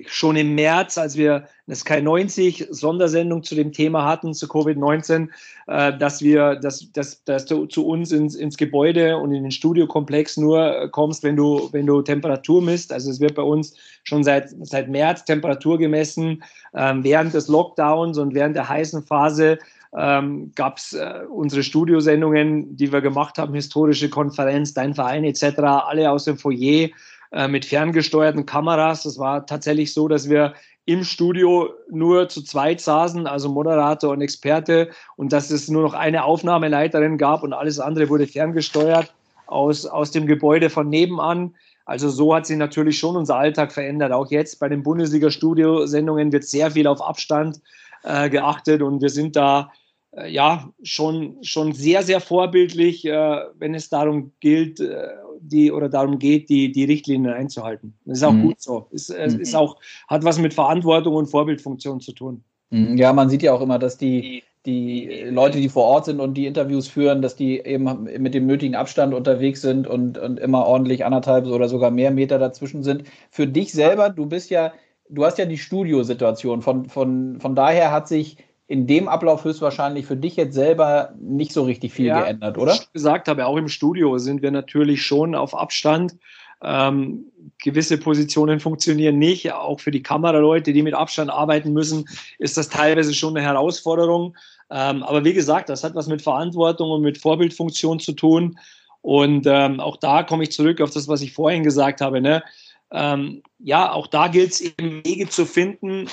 schon 0.07 0.35
im 0.35 0.55
März, 0.55 0.97
als 0.97 1.17
wir 1.17 1.47
eine 1.67 1.75
Sky 1.75 2.01
90 2.01 2.67
Sondersendung 2.69 3.43
zu 3.43 3.55
dem 3.55 3.71
Thema 3.71 4.05
hatten, 4.05 4.33
zu 4.33 4.45
Covid-19, 4.45 5.29
äh, 5.67 5.97
dass 5.97 6.21
wir, 6.21 6.55
dass, 6.55 6.91
dass, 6.91 7.23
dass 7.23 7.45
du 7.45 7.65
zu 7.65 7.85
uns 7.87 8.11
ins, 8.11 8.35
ins 8.35 8.57
Gebäude 8.57 9.17
und 9.17 9.33
in 9.33 9.43
den 9.43 9.51
Studiokomplex 9.51 10.37
nur 10.37 10.89
kommst, 10.91 11.23
wenn 11.23 11.35
du, 11.35 11.69
wenn 11.71 11.85
du 11.85 12.01
Temperatur 12.01 12.61
misst. 12.61 12.93
Also 12.93 13.09
es 13.09 13.19
wird 13.19 13.35
bei 13.35 13.43
uns 13.43 13.75
schon 14.03 14.23
seit, 14.23 14.49
seit 14.61 14.89
März 14.89 15.25
Temperatur 15.25 15.77
gemessen. 15.77 16.43
Ähm, 16.73 17.03
während 17.03 17.33
des 17.33 17.47
Lockdowns 17.47 18.17
und 18.17 18.33
während 18.33 18.55
der 18.55 18.69
heißen 18.69 19.03
Phase 19.03 19.57
ähm, 19.97 20.51
gab 20.55 20.77
es 20.77 20.93
äh, 20.93 21.21
unsere 21.29 21.63
Studiosendungen, 21.63 22.75
die 22.75 22.91
wir 22.91 23.01
gemacht 23.01 23.37
haben, 23.37 23.53
historische 23.53 24.09
Konferenz, 24.09 24.73
Dein 24.73 24.93
Verein 24.93 25.23
etc., 25.23 25.59
alle 25.59 26.11
aus 26.11 26.25
dem 26.25 26.37
Foyer 26.37 26.89
äh, 27.35 27.49
mit 27.49 27.65
ferngesteuerten 27.65 28.45
Kameras. 28.45 29.03
Das 29.03 29.19
war 29.19 29.45
tatsächlich 29.45 29.93
so, 29.93 30.07
dass 30.07 30.29
wir 30.29 30.53
im 30.85 31.03
Studio 31.03 31.69
nur 31.91 32.29
zu 32.29 32.41
zweit 32.43 32.79
saßen, 32.79 33.27
also 33.27 33.49
Moderator 33.49 34.11
und 34.11 34.21
Experte, 34.21 34.89
und 35.17 35.33
dass 35.33 35.51
es 35.51 35.67
nur 35.67 35.81
noch 35.81 35.93
eine 35.93 36.23
Aufnahmeleiterin 36.23 37.17
gab 37.17 37.43
und 37.43 37.51
alles 37.51 37.79
andere 37.81 38.07
wurde 38.07 38.25
ferngesteuert 38.25 39.13
aus, 39.47 39.85
aus 39.85 40.11
dem 40.11 40.27
Gebäude 40.27 40.69
von 40.69 40.87
nebenan. 40.87 41.55
Also 41.85 42.09
so 42.09 42.33
hat 42.33 42.45
sich 42.45 42.55
natürlich 42.55 42.97
schon 42.97 43.17
unser 43.17 43.35
Alltag 43.35 43.73
verändert. 43.73 44.13
Auch 44.13 44.31
jetzt 44.31 44.57
bei 44.61 44.69
den 44.69 44.83
Bundesliga-Studiosendungen 44.83 46.31
wird 46.31 46.45
sehr 46.45 46.71
viel 46.71 46.87
auf 46.87 47.01
Abstand 47.01 47.59
äh, 48.03 48.29
geachtet 48.29 48.81
und 48.81 49.01
wir 49.01 49.09
sind 49.09 49.35
da 49.35 49.73
äh, 50.11 50.31
ja 50.31 50.69
schon, 50.83 51.37
schon 51.43 51.73
sehr, 51.73 52.03
sehr 52.03 52.21
vorbildlich, 52.21 53.05
äh, 53.05 53.41
wenn 53.55 53.75
es 53.75 53.89
darum 53.89 54.31
gilt, 54.39 54.79
äh, 54.79 55.07
die 55.49 55.71
oder 55.71 55.89
darum 55.89 56.19
geht, 56.19 56.49
die, 56.49 56.71
die 56.71 56.85
Richtlinien 56.85 57.33
einzuhalten. 57.33 57.93
Das 58.05 58.19
ist 58.19 58.23
auch 58.23 58.33
mhm. 58.33 58.43
gut 58.43 58.61
so. 58.61 58.87
Es 58.91 59.09
ist, 59.09 59.35
mhm. 59.35 59.41
ist 59.41 59.55
auch, 59.55 59.77
hat 60.07 60.23
was 60.23 60.39
mit 60.39 60.53
Verantwortung 60.53 61.15
und 61.15 61.27
Vorbildfunktion 61.27 61.99
zu 61.99 62.11
tun. 62.11 62.43
Mhm. 62.69 62.97
Ja, 62.97 63.13
man 63.13 63.29
sieht 63.29 63.43
ja 63.43 63.53
auch 63.53 63.61
immer, 63.61 63.79
dass 63.79 63.97
die, 63.97 64.43
die 64.65 65.25
Leute, 65.29 65.59
die 65.59 65.69
vor 65.69 65.85
Ort 65.85 66.05
sind 66.05 66.19
und 66.19 66.33
die 66.33 66.47
Interviews 66.47 66.87
führen, 66.87 67.21
dass 67.21 67.35
die 67.35 67.59
eben 67.59 68.03
mit 68.03 68.33
dem 68.33 68.47
nötigen 68.47 68.75
Abstand 68.75 69.13
unterwegs 69.13 69.61
sind 69.61 69.87
und, 69.87 70.17
und 70.17 70.39
immer 70.39 70.65
ordentlich 70.65 71.05
anderthalb 71.05 71.45
oder 71.45 71.69
sogar 71.69 71.91
mehr 71.91 72.11
Meter 72.11 72.39
dazwischen 72.39 72.83
sind. 72.83 73.03
Für 73.29 73.47
dich 73.47 73.71
selber, 73.71 74.09
du 74.09 74.25
bist 74.25 74.49
ja, 74.49 74.73
du 75.09 75.23
hast 75.23 75.37
ja 75.37 75.45
die 75.45 75.57
Studiosituation. 75.57 76.61
Von, 76.61 76.89
von, 76.89 77.39
von 77.39 77.55
daher 77.55 77.91
hat 77.91 78.07
sich 78.07 78.37
in 78.67 78.87
dem 78.87 79.07
Ablauf 79.07 79.43
höchstwahrscheinlich 79.43 80.05
für 80.05 80.17
dich 80.17 80.35
jetzt 80.35 80.55
selber 80.55 81.13
nicht 81.19 81.53
so 81.53 81.63
richtig 81.63 81.93
viel 81.93 82.07
ja, 82.07 82.21
geändert, 82.21 82.57
oder? 82.57 82.73
Wie 82.73 82.77
ich 82.77 82.93
gesagt 82.93 83.27
habe, 83.27 83.45
auch 83.45 83.57
im 83.57 83.67
Studio 83.67 84.17
sind 84.17 84.41
wir 84.41 84.51
natürlich 84.51 85.03
schon 85.03 85.35
auf 85.35 85.55
Abstand. 85.55 86.15
Ähm, 86.63 87.25
gewisse 87.59 87.97
Positionen 87.99 88.59
funktionieren 88.59 89.19
nicht. 89.19 89.53
Auch 89.53 89.79
für 89.79 89.91
die 89.91 90.01
Kameraleute, 90.01 90.73
die 90.73 90.81
mit 90.81 90.95
Abstand 90.95 91.29
arbeiten 91.29 91.73
müssen, 91.73 92.05
ist 92.39 92.57
das 92.57 92.69
teilweise 92.69 93.13
schon 93.13 93.37
eine 93.37 93.45
Herausforderung. 93.45 94.35
Ähm, 94.71 95.03
aber 95.03 95.23
wie 95.23 95.33
gesagt, 95.33 95.69
das 95.69 95.83
hat 95.83 95.93
was 95.93 96.07
mit 96.07 96.23
Verantwortung 96.23 96.89
und 96.89 97.01
mit 97.01 97.19
Vorbildfunktion 97.19 97.99
zu 97.99 98.13
tun. 98.13 98.57
Und 99.01 99.45
ähm, 99.45 99.79
auch 99.79 99.97
da 99.97 100.23
komme 100.23 100.43
ich 100.43 100.51
zurück 100.51 100.81
auf 100.81 100.89
das, 100.89 101.07
was 101.07 101.21
ich 101.21 101.33
vorhin 101.33 101.63
gesagt 101.63 102.01
habe. 102.01 102.19
Ne? 102.19 102.43
Ähm, 102.91 103.43
ja, 103.59 103.91
auch 103.91 104.07
da 104.07 104.27
gilt 104.27 104.53
es 104.53 104.61
eben 104.61 105.05
Wege 105.05 105.29
zu 105.29 105.45
finden, 105.45 106.07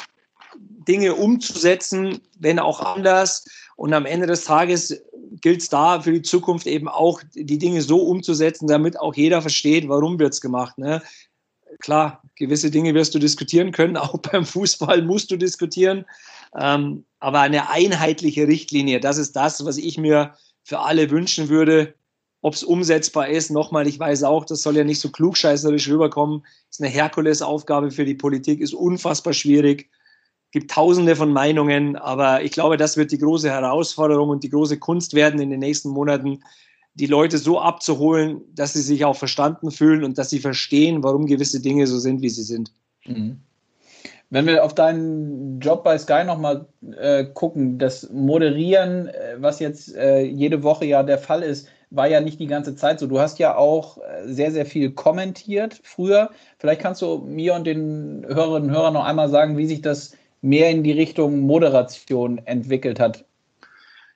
Dinge 0.86 1.14
umzusetzen, 1.14 2.20
wenn 2.38 2.58
auch 2.58 2.80
anders. 2.80 3.44
Und 3.76 3.94
am 3.94 4.06
Ende 4.06 4.26
des 4.26 4.44
Tages 4.44 5.02
gilt 5.40 5.62
es 5.62 5.68
da 5.68 6.00
für 6.00 6.12
die 6.12 6.22
Zukunft 6.22 6.66
eben 6.66 6.88
auch, 6.88 7.22
die 7.34 7.58
Dinge 7.58 7.82
so 7.82 7.98
umzusetzen, 8.02 8.66
damit 8.66 8.98
auch 8.98 9.14
jeder 9.14 9.40
versteht, 9.40 9.88
warum 9.88 10.18
wird 10.18 10.34
es 10.34 10.40
gemacht. 10.40 10.78
Ne? 10.78 11.02
Klar, 11.80 12.22
gewisse 12.36 12.70
Dinge 12.70 12.94
wirst 12.94 13.14
du 13.14 13.18
diskutieren 13.18 13.72
können, 13.72 13.96
auch 13.98 14.18
beim 14.18 14.44
Fußball 14.44 15.02
musst 15.02 15.30
du 15.30 15.36
diskutieren. 15.36 16.04
Ähm, 16.58 17.04
aber 17.18 17.40
eine 17.40 17.70
einheitliche 17.70 18.46
Richtlinie, 18.46 19.00
das 19.00 19.18
ist 19.18 19.34
das, 19.34 19.64
was 19.64 19.78
ich 19.78 19.96
mir 19.98 20.34
für 20.64 20.80
alle 20.80 21.10
wünschen 21.10 21.48
würde. 21.48 21.94
Ob 22.44 22.54
es 22.54 22.64
umsetzbar 22.64 23.28
ist, 23.28 23.50
nochmal, 23.50 23.86
ich 23.86 23.98
weiß 23.98 24.24
auch, 24.24 24.44
das 24.44 24.62
soll 24.62 24.76
ja 24.76 24.82
nicht 24.82 24.98
so 24.98 25.10
klugscheißerisch 25.10 25.88
rüberkommen. 25.88 26.40
Das 26.68 26.78
ist 26.78 26.82
eine 26.82 26.90
Herkulesaufgabe 26.90 27.92
für 27.92 28.04
die 28.04 28.16
Politik, 28.16 28.60
ist 28.60 28.74
unfassbar 28.74 29.32
schwierig 29.32 29.88
gibt 30.52 30.70
tausende 30.70 31.16
von 31.16 31.32
Meinungen, 31.32 31.96
aber 31.96 32.42
ich 32.42 32.52
glaube, 32.52 32.76
das 32.76 32.96
wird 32.96 33.10
die 33.10 33.18
große 33.18 33.50
Herausforderung 33.50 34.28
und 34.28 34.44
die 34.44 34.50
große 34.50 34.78
Kunst 34.78 35.14
werden 35.14 35.40
in 35.40 35.50
den 35.50 35.60
nächsten 35.60 35.88
Monaten, 35.88 36.40
die 36.94 37.06
Leute 37.06 37.38
so 37.38 37.58
abzuholen, 37.58 38.42
dass 38.54 38.74
sie 38.74 38.82
sich 38.82 39.04
auch 39.06 39.16
verstanden 39.16 39.70
fühlen 39.70 40.04
und 40.04 40.18
dass 40.18 40.28
sie 40.28 40.40
verstehen, 40.40 41.02
warum 41.02 41.26
gewisse 41.26 41.60
Dinge 41.60 41.86
so 41.86 41.98
sind, 41.98 42.20
wie 42.20 42.28
sie 42.28 42.42
sind. 42.42 42.70
Mhm. 43.06 43.40
Wenn 44.28 44.46
wir 44.46 44.64
auf 44.64 44.74
deinen 44.74 45.60
Job 45.60 45.84
bei 45.84 45.96
Sky 45.98 46.24
nochmal 46.24 46.66
äh, 46.98 47.24
gucken, 47.24 47.78
das 47.78 48.10
Moderieren, 48.10 49.08
äh, 49.08 49.36
was 49.38 49.58
jetzt 49.58 49.94
äh, 49.94 50.22
jede 50.22 50.62
Woche 50.62 50.84
ja 50.84 51.02
der 51.02 51.18
Fall 51.18 51.42
ist, 51.42 51.68
war 51.90 52.08
ja 52.08 52.20
nicht 52.20 52.40
die 52.40 52.46
ganze 52.46 52.74
Zeit 52.74 52.98
so. 52.98 53.06
Du 53.06 53.20
hast 53.20 53.38
ja 53.38 53.56
auch 53.56 53.98
äh, 53.98 54.26
sehr, 54.26 54.50
sehr 54.50 54.64
viel 54.64 54.92
kommentiert 54.92 55.80
früher. 55.82 56.30
Vielleicht 56.58 56.80
kannst 56.80 57.02
du 57.02 57.18
mir 57.18 57.54
und 57.54 57.66
den 57.66 58.24
Hörerinnen 58.26 58.70
und 58.70 58.74
Hörern 58.74 58.94
noch 58.94 59.04
einmal 59.04 59.28
sagen, 59.28 59.58
wie 59.58 59.66
sich 59.66 59.82
das 59.82 60.12
mehr 60.42 60.70
in 60.70 60.82
die 60.82 60.92
Richtung 60.92 61.40
Moderation 61.40 62.38
entwickelt 62.44 63.00
hat? 63.00 63.24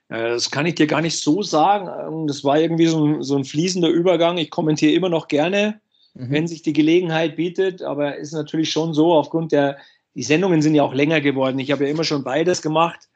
Das 0.09 0.51
kann 0.51 0.65
ich 0.65 0.75
dir 0.75 0.87
gar 0.87 1.01
nicht 1.01 1.19
so 1.19 1.41
sagen. 1.41 1.87
Ähm, 1.87 2.27
das 2.27 2.43
war 2.43 2.59
irgendwie 2.59 2.87
so 2.87 3.05
ein, 3.05 3.23
so 3.23 3.35
ein 3.35 3.43
fließender 3.43 3.89
Übergang. 3.89 4.37
Ich 4.37 4.49
kommentiere 4.49 4.93
immer 4.93 5.09
noch 5.09 5.27
gerne, 5.27 5.81
mhm. 6.13 6.31
wenn 6.31 6.47
sich 6.47 6.61
die 6.61 6.73
Gelegenheit 6.73 7.35
bietet, 7.35 7.81
aber 7.81 8.15
ist 8.15 8.31
natürlich 8.31 8.71
schon 8.71 8.93
so, 8.93 9.13
aufgrund 9.13 9.51
der, 9.51 9.77
die 10.15 10.23
Sendungen 10.23 10.61
sind 10.61 10.75
ja 10.75 10.83
auch 10.83 10.93
länger 10.93 11.19
geworden. 11.19 11.59
Ich 11.59 11.71
habe 11.71 11.85
ja 11.85 11.91
immer 11.91 12.05
schon 12.05 12.23
beides 12.23 12.61
gemacht, 12.61 13.09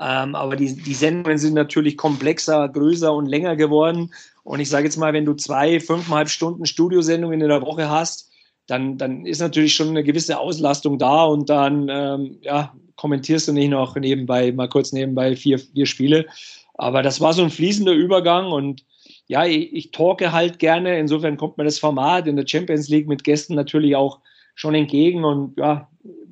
ähm, 0.00 0.34
aber 0.34 0.56
die, 0.56 0.74
die 0.74 0.94
Sendungen 0.94 1.36
sind 1.36 1.54
natürlich 1.54 1.96
komplexer, 1.98 2.68
größer 2.68 3.12
und 3.12 3.26
länger 3.26 3.56
geworden. 3.56 4.12
Und 4.42 4.60
ich 4.60 4.70
sage 4.70 4.84
jetzt 4.84 4.96
mal, 4.96 5.12
wenn 5.12 5.26
du 5.26 5.34
zwei, 5.34 5.78
fünfeinhalb 5.78 6.30
Stunden 6.30 6.64
Studiosendungen 6.64 7.40
in 7.40 7.48
der 7.48 7.62
Woche 7.62 7.90
hast, 7.90 8.29
dann, 8.70 8.98
dann 8.98 9.26
ist 9.26 9.40
natürlich 9.40 9.74
schon 9.74 9.88
eine 9.88 10.04
gewisse 10.04 10.38
Auslastung 10.38 10.98
da 10.98 11.24
und 11.24 11.50
dann 11.50 11.88
ähm, 11.90 12.38
ja, 12.42 12.72
kommentierst 12.96 13.48
du 13.48 13.52
nicht 13.52 13.70
noch 13.70 13.96
nebenbei, 13.96 14.52
mal 14.52 14.68
kurz 14.68 14.92
nebenbei 14.92 15.34
vier, 15.34 15.58
vier 15.58 15.86
Spiele. 15.86 16.26
Aber 16.74 17.02
das 17.02 17.20
war 17.20 17.32
so 17.32 17.42
ein 17.42 17.50
fließender 17.50 17.92
Übergang 17.92 18.52
und 18.52 18.84
ja, 19.26 19.44
ich, 19.44 19.72
ich 19.72 19.90
talke 19.90 20.32
halt 20.32 20.58
gerne. 20.58 20.98
Insofern 20.98 21.36
kommt 21.36 21.58
mir 21.58 21.64
das 21.64 21.78
Format 21.78 22.26
in 22.26 22.36
der 22.36 22.46
Champions 22.46 22.88
League 22.88 23.08
mit 23.08 23.24
Gästen 23.24 23.54
natürlich 23.54 23.96
auch 23.96 24.20
schon 24.54 24.74
entgegen 24.74 25.24
und 25.24 25.56
ja, 25.58 25.88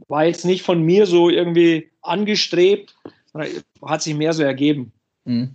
war 0.08 0.24
jetzt 0.24 0.44
nicht 0.44 0.62
von 0.62 0.82
mir 0.82 1.06
so 1.06 1.28
irgendwie 1.28 1.90
angestrebt, 2.02 2.94
hat 3.84 4.02
sich 4.02 4.14
mehr 4.14 4.32
so 4.32 4.42
ergeben. 4.42 4.92
Mhm. 5.24 5.54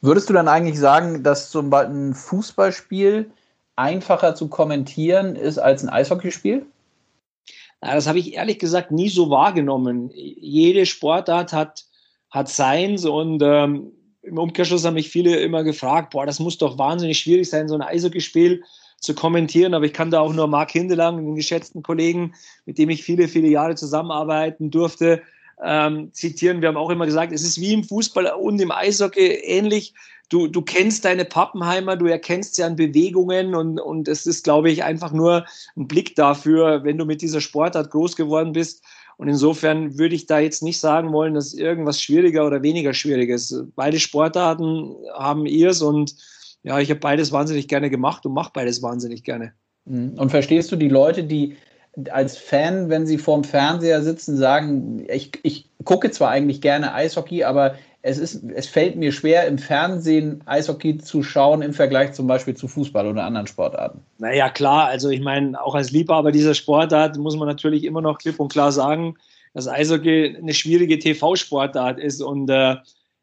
Würdest 0.00 0.28
du 0.28 0.34
dann 0.34 0.48
eigentlich 0.48 0.78
sagen, 0.78 1.22
dass 1.22 1.50
zum 1.50 1.70
Beispiel 1.70 1.94
ein 1.94 2.14
Fußballspiel 2.14 3.30
einfacher 3.76 4.34
zu 4.34 4.48
kommentieren 4.48 5.36
ist 5.36 5.58
als 5.58 5.82
ein 5.82 5.88
Eishockeyspiel? 5.88 6.66
das 7.82 8.06
habe 8.06 8.20
ich 8.20 8.34
ehrlich 8.34 8.60
gesagt 8.60 8.92
nie 8.92 9.08
so 9.08 9.28
wahrgenommen. 9.28 10.10
Jede 10.14 10.86
Sportart 10.86 11.52
hat, 11.52 11.84
hat 12.30 12.48
seins 12.48 13.04
und 13.04 13.42
ähm, 13.42 13.90
im 14.22 14.38
Umkehrschluss 14.38 14.84
haben 14.84 14.94
mich 14.94 15.10
viele 15.10 15.36
immer 15.36 15.64
gefragt, 15.64 16.10
boah, 16.10 16.24
das 16.24 16.38
muss 16.38 16.58
doch 16.58 16.78
wahnsinnig 16.78 17.18
schwierig 17.18 17.50
sein, 17.50 17.68
so 17.68 17.74
ein 17.74 17.82
Eishockeyspiel 17.82 18.62
zu 19.00 19.14
kommentieren, 19.14 19.74
aber 19.74 19.84
ich 19.84 19.92
kann 19.92 20.12
da 20.12 20.20
auch 20.20 20.32
nur 20.32 20.46
Marc 20.46 20.70
Hindelang, 20.70 21.16
den 21.16 21.34
geschätzten 21.34 21.82
Kollegen, 21.82 22.34
mit 22.66 22.78
dem 22.78 22.88
ich 22.88 23.02
viele, 23.02 23.26
viele 23.26 23.48
Jahre 23.48 23.74
zusammenarbeiten 23.74 24.70
durfte, 24.70 25.22
ähm, 25.60 26.12
zitieren. 26.12 26.60
Wir 26.60 26.68
haben 26.68 26.76
auch 26.76 26.90
immer 26.90 27.06
gesagt, 27.06 27.32
es 27.32 27.42
ist 27.42 27.60
wie 27.60 27.72
im 27.72 27.82
Fußball 27.82 28.26
und 28.26 28.60
im 28.60 28.70
Eishockey 28.70 29.26
ähnlich. 29.26 29.92
Du, 30.32 30.46
du 30.46 30.62
kennst 30.62 31.04
deine 31.04 31.26
Pappenheimer, 31.26 31.96
du 31.96 32.06
erkennst 32.06 32.54
sie 32.54 32.62
an 32.62 32.74
Bewegungen 32.74 33.54
und, 33.54 33.78
und 33.78 34.08
es 34.08 34.24
ist, 34.24 34.44
glaube 34.44 34.70
ich, 34.70 34.82
einfach 34.82 35.12
nur 35.12 35.44
ein 35.76 35.86
Blick 35.86 36.16
dafür, 36.16 36.84
wenn 36.84 36.96
du 36.96 37.04
mit 37.04 37.20
dieser 37.20 37.42
Sportart 37.42 37.90
groß 37.90 38.16
geworden 38.16 38.52
bist. 38.52 38.82
Und 39.18 39.28
insofern 39.28 39.98
würde 39.98 40.14
ich 40.14 40.24
da 40.24 40.38
jetzt 40.38 40.62
nicht 40.62 40.80
sagen 40.80 41.12
wollen, 41.12 41.34
dass 41.34 41.52
irgendwas 41.52 42.00
schwieriger 42.00 42.46
oder 42.46 42.62
weniger 42.62 42.94
schwierig 42.94 43.28
ist. 43.28 43.54
Beide 43.76 44.00
Sportarten 44.00 44.96
haben 45.12 45.44
ihrs 45.44 45.82
und 45.82 46.16
ja, 46.62 46.80
ich 46.80 46.88
habe 46.88 47.00
beides 47.00 47.30
wahnsinnig 47.30 47.68
gerne 47.68 47.90
gemacht 47.90 48.24
und 48.24 48.32
mache 48.32 48.52
beides 48.54 48.82
wahnsinnig 48.82 49.24
gerne. 49.24 49.52
Mhm. 49.84 50.14
Und 50.16 50.30
verstehst 50.30 50.72
du 50.72 50.76
die 50.76 50.88
Leute, 50.88 51.24
die 51.24 51.56
als 52.10 52.38
Fan, 52.38 52.88
wenn 52.88 53.06
sie 53.06 53.18
vorm 53.18 53.44
Fernseher 53.44 54.02
sitzen, 54.02 54.38
sagen, 54.38 55.04
ich, 55.10 55.32
ich 55.42 55.68
gucke 55.84 56.10
zwar 56.10 56.30
eigentlich 56.30 56.62
gerne 56.62 56.94
Eishockey, 56.94 57.44
aber 57.44 57.74
es, 58.02 58.18
ist, 58.18 58.42
es 58.54 58.66
fällt 58.66 58.96
mir 58.96 59.12
schwer, 59.12 59.46
im 59.46 59.58
Fernsehen 59.58 60.42
Eishockey 60.46 60.98
zu 60.98 61.22
schauen 61.22 61.62
im 61.62 61.72
Vergleich 61.72 62.12
zum 62.12 62.26
Beispiel 62.26 62.54
zu 62.54 62.66
Fußball 62.66 63.06
oder 63.06 63.24
anderen 63.24 63.46
Sportarten. 63.46 64.00
Naja, 64.18 64.50
klar, 64.50 64.88
also 64.88 65.08
ich 65.08 65.20
meine, 65.20 65.60
auch 65.62 65.76
als 65.76 65.92
Liebhaber 65.92 66.32
dieser 66.32 66.54
Sportart 66.54 67.16
muss 67.16 67.36
man 67.36 67.46
natürlich 67.46 67.84
immer 67.84 68.02
noch 68.02 68.18
klipp 68.18 68.40
und 68.40 68.52
klar 68.52 68.72
sagen, 68.72 69.16
dass 69.54 69.68
Eishockey 69.68 70.36
eine 70.36 70.52
schwierige 70.52 70.98
TV-Sportart 70.98 72.00
ist 72.00 72.20
und 72.20 72.50
äh, 72.50 72.76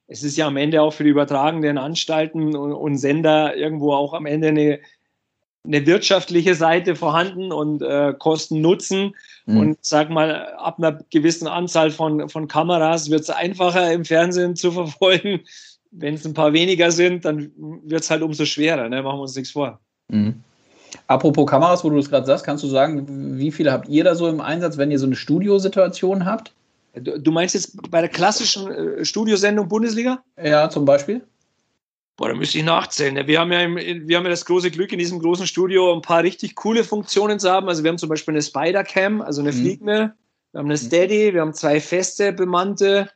es 0.08 0.24
ist 0.24 0.38
ja 0.38 0.48
am 0.48 0.58
Ende 0.58 0.82
auch 0.82 0.94
für 0.94 1.04
die 1.04 1.10
übertragenden 1.10 1.78
Anstalten 1.78 2.56
und, 2.56 2.74
und 2.74 2.98
Sender 2.98 3.56
irgendwo 3.56 3.94
auch 3.94 4.14
am 4.14 4.26
Ende 4.26 4.48
eine 4.48 4.80
eine 5.66 5.86
wirtschaftliche 5.86 6.56
Seite 6.56 6.96
vorhanden 6.96 7.52
und 7.52 7.82
äh, 7.82 8.14
Kosten 8.18 8.62
Nutzen. 8.62 9.16
Mhm. 9.46 9.58
Und 9.58 9.78
sag 9.82 10.10
mal, 10.10 10.54
ab 10.58 10.78
einer 10.78 11.00
gewissen 11.10 11.48
Anzahl 11.48 11.92
von, 11.92 12.30
von 12.30 12.48
Kameras 12.48 13.10
wird 13.10 13.22
es 13.22 13.30
einfacher 13.30 13.92
im 13.92 14.06
Fernsehen 14.06 14.56
zu 14.56 14.72
verfolgen. 14.72 15.42
Wenn 15.92 16.14
es 16.14 16.26
ein 16.26 16.34
paar 16.34 16.54
weniger 16.54 16.92
sind, 16.92 17.26
dann 17.26 17.52
wird 17.84 18.02
es 18.02 18.10
halt 18.10 18.22
umso 18.22 18.46
schwerer. 18.46 18.88
Ne? 18.90 19.02
Machen 19.02 19.18
wir 19.18 19.24
uns 19.24 19.36
nichts 19.36 19.52
vor. 19.52 19.80
Mhm. 20.10 20.36
Apropos 21.08 21.50
Kameras, 21.50 21.84
wo 21.84 21.90
du 21.90 21.98
das 21.98 22.10
gerade 22.10 22.26
sagst, 22.26 22.46
kannst 22.46 22.64
du 22.64 22.68
sagen, 22.68 23.38
wie 23.38 23.52
viele 23.52 23.72
habt 23.72 23.90
ihr 23.90 24.04
da 24.04 24.16
so 24.16 24.28
im 24.28 24.42
Einsatz, 24.42 24.78
wenn 24.78 24.92
ihr 24.92 25.00
so 25.00 25.06
eine 25.06 25.16
Studiosituation 25.16 26.26
habt? 26.26 26.54
Du 26.94 27.32
meinst 27.32 27.54
jetzt 27.56 27.92
bei 27.92 28.02
der 28.02 28.10
klassischen 28.10 28.72
äh, 28.72 29.06
Studiosendung 29.06 29.68
Bundesliga? 29.68 30.24
Ja, 30.42 30.70
zum 30.70 30.86
Beispiel. 30.86 31.22
Boah, 32.20 32.28
da 32.28 32.36
müsste 32.36 32.58
ich 32.58 32.66
nachzählen. 32.66 33.28
Wir 33.28 33.40
haben, 33.40 33.50
ja 33.54 33.62
im, 33.62 33.78
wir 33.78 34.18
haben 34.18 34.26
ja 34.26 34.30
das 34.30 34.44
große 34.44 34.72
Glück, 34.72 34.92
in 34.92 35.00
diesem 35.00 35.20
großen 35.20 35.48
Studio 35.48 35.94
ein 35.96 36.02
paar 36.02 36.22
richtig 36.22 36.54
coole 36.56 36.84
Funktionen 36.84 37.40
zu 37.40 37.50
haben. 37.50 37.70
Also 37.70 37.82
wir 37.82 37.90
haben 37.90 37.98
zum 37.98 38.10
Beispiel 38.10 38.34
eine 38.34 38.42
Spider-Cam, 38.42 39.22
also 39.22 39.40
eine 39.40 39.54
mhm. 39.54 39.56
fliegende. 39.56 40.14
Wir 40.52 40.60
haben 40.60 40.66
eine 40.66 40.74
mhm. 40.74 40.86
Steady, 40.86 41.34
wir 41.34 41.40
haben 41.40 41.54
zwei 41.54 41.80
feste 41.80 42.34
bemannte 42.34 43.10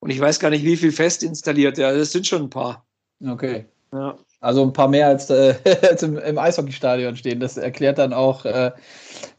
und 0.00 0.10
ich 0.10 0.18
weiß 0.18 0.40
gar 0.40 0.50
nicht, 0.50 0.64
wie 0.64 0.76
viel 0.76 0.90
fest 0.90 1.22
installiert. 1.22 1.78
Ja, 1.78 1.92
das 1.92 2.10
sind 2.10 2.26
schon 2.26 2.42
ein 2.42 2.50
paar. 2.50 2.84
Okay. 3.24 3.66
Ja. 3.92 4.18
Also 4.40 4.64
ein 4.64 4.72
paar 4.72 4.88
mehr 4.88 5.06
als, 5.06 5.30
äh, 5.30 5.54
als 5.88 6.02
im, 6.02 6.18
im, 6.18 6.36
Eishockeystadion 6.36 7.14
stehen. 7.14 7.38
Das 7.38 7.56
erklärt 7.56 7.98
dann 7.98 8.12
auch, 8.12 8.44
äh, 8.44 8.72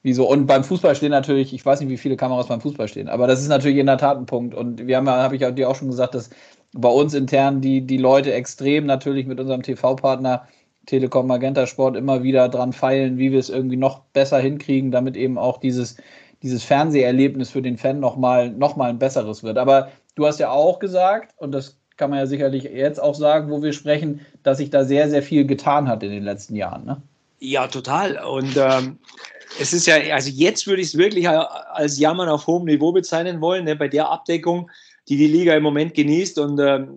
wieso. 0.03 0.25
Und 0.25 0.45
beim 0.45 0.63
Fußball 0.63 0.95
stehen 0.95 1.11
natürlich, 1.11 1.53
ich 1.53 1.65
weiß 1.65 1.81
nicht, 1.81 1.89
wie 1.89 1.97
viele 1.97 2.15
Kameras 2.15 2.47
beim 2.47 2.61
Fußball 2.61 2.87
stehen, 2.87 3.09
aber 3.09 3.27
das 3.27 3.41
ist 3.41 3.49
natürlich 3.49 3.77
in 3.77 3.87
der 3.87 3.97
Tat 3.97 4.17
ein 4.17 4.25
Punkt. 4.25 4.55
Und 4.55 4.87
wir 4.87 4.95
haben 4.95 5.07
ja, 5.07 5.21
habe 5.21 5.35
ich 5.35 5.45
dir 5.53 5.69
auch 5.69 5.75
schon 5.75 5.89
gesagt, 5.89 6.15
dass 6.15 6.29
bei 6.73 6.89
uns 6.89 7.13
intern 7.13 7.61
die, 7.61 7.81
die 7.81 7.97
Leute 7.97 8.33
extrem 8.33 8.85
natürlich 8.85 9.25
mit 9.25 9.39
unserem 9.39 9.61
TV-Partner 9.61 10.47
Telekom 10.85 11.27
Magenta 11.27 11.67
Sport 11.67 11.95
immer 11.95 12.23
wieder 12.23 12.49
dran 12.49 12.73
feilen, 12.73 13.17
wie 13.17 13.31
wir 13.31 13.39
es 13.39 13.49
irgendwie 13.49 13.77
noch 13.77 13.99
besser 14.13 14.39
hinkriegen, 14.39 14.91
damit 14.91 15.15
eben 15.15 15.37
auch 15.37 15.59
dieses, 15.59 15.97
dieses 16.41 16.63
Fernseherlebnis 16.63 17.51
für 17.51 17.61
den 17.61 17.77
Fan 17.77 17.99
nochmal 17.99 18.49
noch 18.49 18.75
mal 18.75 18.89
ein 18.89 18.99
besseres 18.99 19.43
wird. 19.43 19.57
Aber 19.57 19.89
du 20.15 20.25
hast 20.25 20.39
ja 20.39 20.49
auch 20.49 20.79
gesagt, 20.79 21.33
und 21.37 21.51
das 21.51 21.77
kann 21.97 22.09
man 22.09 22.19
ja 22.19 22.25
sicherlich 22.25 22.63
jetzt 22.63 23.01
auch 23.01 23.13
sagen, 23.13 23.51
wo 23.51 23.61
wir 23.61 23.73
sprechen, 23.73 24.21
dass 24.41 24.57
sich 24.57 24.71
da 24.71 24.83
sehr, 24.83 25.09
sehr 25.09 25.21
viel 25.21 25.45
getan 25.45 25.87
hat 25.87 26.01
in 26.01 26.09
den 26.09 26.23
letzten 26.23 26.55
Jahren. 26.55 26.85
Ne? 26.85 27.01
Ja, 27.39 27.67
total. 27.67 28.17
Und 28.23 28.57
ähm, 28.57 28.97
es 29.59 29.71
ist 29.73 29.85
ja, 29.85 29.95
also 30.13 30.31
jetzt 30.31 30.65
würde 30.65 30.81
ich 30.81 30.89
es 30.89 30.97
wirklich 30.97 31.29
als 31.29 31.99
Jammern 31.99 32.29
auf 32.29 32.47
hohem 32.47 32.65
Niveau 32.65 32.91
bezeichnen 32.91 33.39
wollen, 33.41 33.65
ne, 33.65 33.75
bei 33.75 33.87
der 33.87 34.09
Abdeckung 34.09 34.71
die 35.11 35.17
die 35.17 35.27
Liga 35.27 35.53
im 35.55 35.63
Moment 35.63 35.93
genießt. 35.93 36.39
Und 36.39 36.57
äh, 36.57 36.87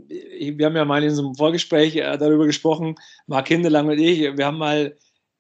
wir 0.57 0.67
haben 0.67 0.77
ja 0.77 0.85
mal 0.85 1.03
in 1.03 1.13
so 1.13 1.25
einem 1.25 1.35
Vorgespräch 1.35 1.97
äh, 1.97 2.17
darüber 2.17 2.47
gesprochen, 2.47 2.95
Marc 3.27 3.49
Hindelang 3.49 3.89
und 3.89 3.99
ich, 3.99 4.21
wir 4.21 4.47
haben 4.47 4.59
mal 4.59 4.95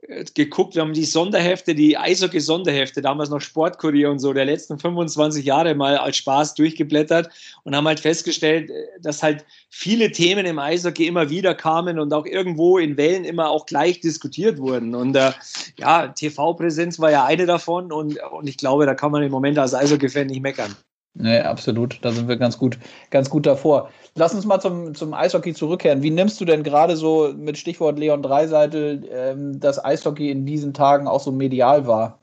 äh, 0.09 0.25
geguckt, 0.35 0.75
wir 0.75 0.83
haben 0.83 0.93
die 0.93 1.05
Sonderhefte, 1.05 1.77
die 1.77 1.97
Eishockey-Sonderhefte, 1.97 3.01
damals 3.01 3.31
noch 3.31 3.41
Sportkurier 3.41 4.11
und 4.11 4.19
so, 4.19 4.33
der 4.33 4.47
letzten 4.47 4.81
25 4.81 5.45
Jahre 5.45 5.77
mal 5.77 5.97
als 5.97 6.17
Spaß 6.17 6.55
durchgeblättert 6.57 7.31
und 7.63 7.77
haben 7.77 7.87
halt 7.87 8.01
festgestellt, 8.01 8.71
äh, 8.71 8.87
dass 9.01 9.23
halt 9.23 9.45
viele 9.71 10.11
Themen 10.11 10.45
im 10.45 10.59
Eishockey 10.59 11.07
immer 11.07 11.31
wieder 11.31 11.55
kamen 11.55 12.01
und 12.01 12.13
auch 12.13 12.27
irgendwo 12.27 12.79
in 12.79 12.97
Wellen 12.97 13.25
immer 13.25 13.51
auch 13.51 13.67
gleich 13.67 14.01
diskutiert 14.01 14.59
wurden. 14.59 14.97
Und 14.97 15.15
äh, 15.15 15.31
ja, 15.79 16.09
TV-Präsenz 16.09 16.99
war 16.99 17.13
ja 17.13 17.25
eine 17.25 17.47
davon 17.47 17.93
und, 17.93 18.19
und 18.33 18.49
ich 18.49 18.57
glaube, 18.57 18.85
da 18.85 18.97
kann 18.97 19.13
man 19.13 19.23
im 19.23 19.31
Moment 19.31 19.61
als 19.61 19.75
Eishockey-Fan 19.75 20.27
nicht 20.27 20.43
meckern. 20.43 20.75
Nee, 21.15 21.39
absolut. 21.39 21.99
Da 22.03 22.11
sind 22.11 22.27
wir 22.27 22.37
ganz 22.37 22.59
gut, 22.59 22.77
ganz 23.11 23.31
gut 23.31 23.47
davor. 23.47 23.91
Lass 24.17 24.35
uns 24.35 24.45
mal 24.45 24.61
zum, 24.61 24.95
zum 24.95 25.15
Eishockey 25.15 25.55
zurückkehren. 25.55 26.03
Wie 26.03 26.11
nimmst 26.11 26.41
du 26.41 26.45
denn 26.45 26.65
gerade 26.65 26.97
so 26.97 27.33
mit 27.37 27.57
Stichwort 27.57 27.99
Leon 27.99 28.23
Dreiseitel 28.23 29.09
ähm, 29.11 29.61
das 29.61 29.83
Eishockey 29.85 30.31
in 30.31 30.45
diesen 30.45 30.75
Tagen 30.75 31.07
auch 31.07 31.21
so 31.21 31.31
medial 31.31 31.87
wahr? 31.87 32.19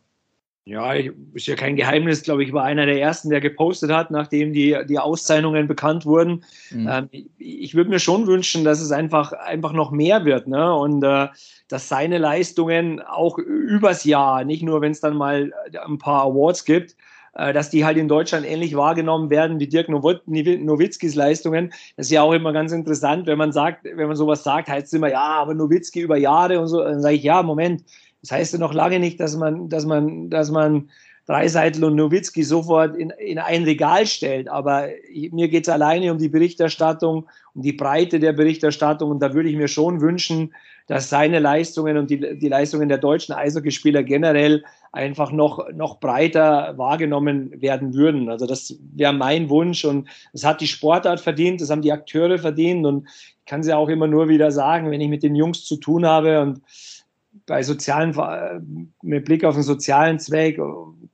Ja, 0.66 0.94
ich, 0.94 1.12
ist 1.34 1.48
ja 1.48 1.56
kein 1.56 1.76
Geheimnis, 1.76 2.22
glaube 2.22 2.44
ich, 2.44 2.54
war 2.54 2.64
einer 2.64 2.86
der 2.86 3.02
ersten, 3.02 3.30
der 3.30 3.42
gepostet 3.42 3.92
hat, 3.92 4.12
nachdem 4.12 4.54
die, 4.54 4.78
die 4.88 5.00
Auszeichnungen 5.00 5.68
bekannt 5.68 6.06
wurden. 6.06 6.44
Mhm. 6.70 6.88
Ähm, 6.90 7.10
ich, 7.12 7.26
ich 7.40 7.76
würde 7.76 7.90
mir 7.90 8.00
schon 8.00 8.28
wünschen, 8.28 8.64
dass 8.64 8.80
es 8.80 8.92
einfach, 8.92 9.32
einfach 9.32 9.74
noch 9.74 9.92
mehr 9.92 10.24
wird 10.24 10.48
ne? 10.48 10.76
und 10.76 11.02
äh, 11.02 11.30
dass 11.68 11.90
seine 11.90 12.20
Leistungen 12.20 13.02
auch 13.02 13.38
übers 13.40 14.04
Jahr, 14.04 14.44
nicht 14.44 14.62
nur 14.62 14.82
wenn 14.82 14.92
es 14.92 15.00
dann 15.00 15.18
mal 15.18 15.52
ein 15.84 15.98
paar 15.98 16.26
Awards 16.26 16.66
gibt, 16.66 16.96
dass 17.34 17.70
die 17.70 17.86
halt 17.86 17.98
in 17.98 18.08
Deutschland 18.08 18.46
ähnlich 18.46 18.76
wahrgenommen 18.76 19.30
werden 19.30 19.60
wie 19.60 19.68
Dirk 19.68 19.88
Nowitzkis 19.90 21.16
Leistungen. 21.16 21.72
Das 21.96 22.08
ist 22.08 22.12
ja 22.12 22.24
auch 22.24 22.34
immer 22.34 22.52
ganz 22.54 22.72
interessant, 22.72 23.28
wenn 23.28 23.38
man 23.38 23.52
sagt, 23.52 23.86
wenn 23.86 24.08
man 24.08 24.18
sowas 24.18 24.44
sagt, 24.44 24.68
heißt 24.68 24.88
es 24.88 24.94
immer, 24.94 25.10
ja, 25.10 25.40
aber 25.42 25.54
Nowitzki 25.54 26.02
über 26.02 26.18
Jahre 26.18 26.60
und 26.60 26.68
so. 26.68 26.84
Dann 26.84 27.02
sage 27.02 27.16
ich, 27.16 27.24
ja, 27.24 27.42
Moment, 27.42 27.84
das 28.22 28.32
heißt 28.32 28.54
ja 28.54 28.60
noch 28.60 28.74
lange 28.74 29.00
nicht, 29.00 29.20
dass 29.20 29.38
man, 29.38 29.70
dass 29.70 29.86
man, 29.86 30.30
dass 30.30 30.52
man 30.52 30.90
Dreiseitel 31.28 31.84
und 31.86 31.96
Nowitzki 31.96 32.44
sofort 32.44 32.96
in, 32.96 33.12
in 33.12 33.40
ein 33.40 33.64
Regal 33.64 34.06
stellt. 34.06 34.50
Aber 34.50 34.90
mir 35.32 35.48
geht 35.48 35.68
es 35.68 35.74
alleine 35.74 36.12
um 36.12 36.18
die 36.18 36.30
Berichterstattung, 36.30 37.28
um 37.54 37.62
die 37.62 37.74
Breite 37.74 38.20
der 38.20 38.34
Berichterstattung. 38.34 39.12
Und 39.12 39.22
da 39.22 39.34
würde 39.34 39.50
ich 39.50 39.56
mir 39.56 39.68
schon 39.68 40.02
wünschen, 40.02 40.54
dass 40.88 41.10
seine 41.10 41.40
Leistungen 41.40 41.98
und 41.98 42.10
die, 42.10 42.38
die 42.38 42.50
Leistungen 42.50 42.90
der 42.90 42.98
deutschen 42.98 43.34
Eishockeyspieler 43.34 44.04
generell 44.04 44.64
einfach 44.92 45.32
noch, 45.32 45.72
noch 45.74 46.00
breiter 46.00 46.78
wahrgenommen 46.78 47.62
werden 47.62 47.94
würden. 47.94 48.30
Also 48.30 48.46
das 48.46 48.78
wäre 48.94 49.14
mein 49.14 49.50
Wunsch 49.50 49.86
und 49.86 50.10
das 50.34 50.44
hat 50.44 50.62
die 50.62 50.68
Sportart 50.68 51.22
verdient, 51.22 51.62
das 51.62 51.70
haben 51.70 51.82
die 51.82 51.94
Akteure 51.94 52.38
verdient 52.38 52.86
und 52.86 53.08
ich 53.08 53.46
kann 53.46 53.62
es 53.62 53.68
ja 53.68 53.78
auch 53.78 53.90
immer 53.90 54.08
nur 54.08 54.28
wieder 54.28 54.52
sagen, 54.52 54.92
wenn 54.92 55.02
ich 55.02 55.10
mit 55.10 55.24
den 55.24 55.36
Jungs 55.36 55.64
zu 55.66 55.78
tun 55.78 56.06
habe 56.06 56.42
und 56.42 56.62
bei 57.46 57.64
sozialen, 57.64 58.14
mit 59.02 59.26
Blick 59.26 59.46
auf 59.46 59.56
den 59.56 59.64
sozialen 59.64 60.20
Zweck, 60.20 60.60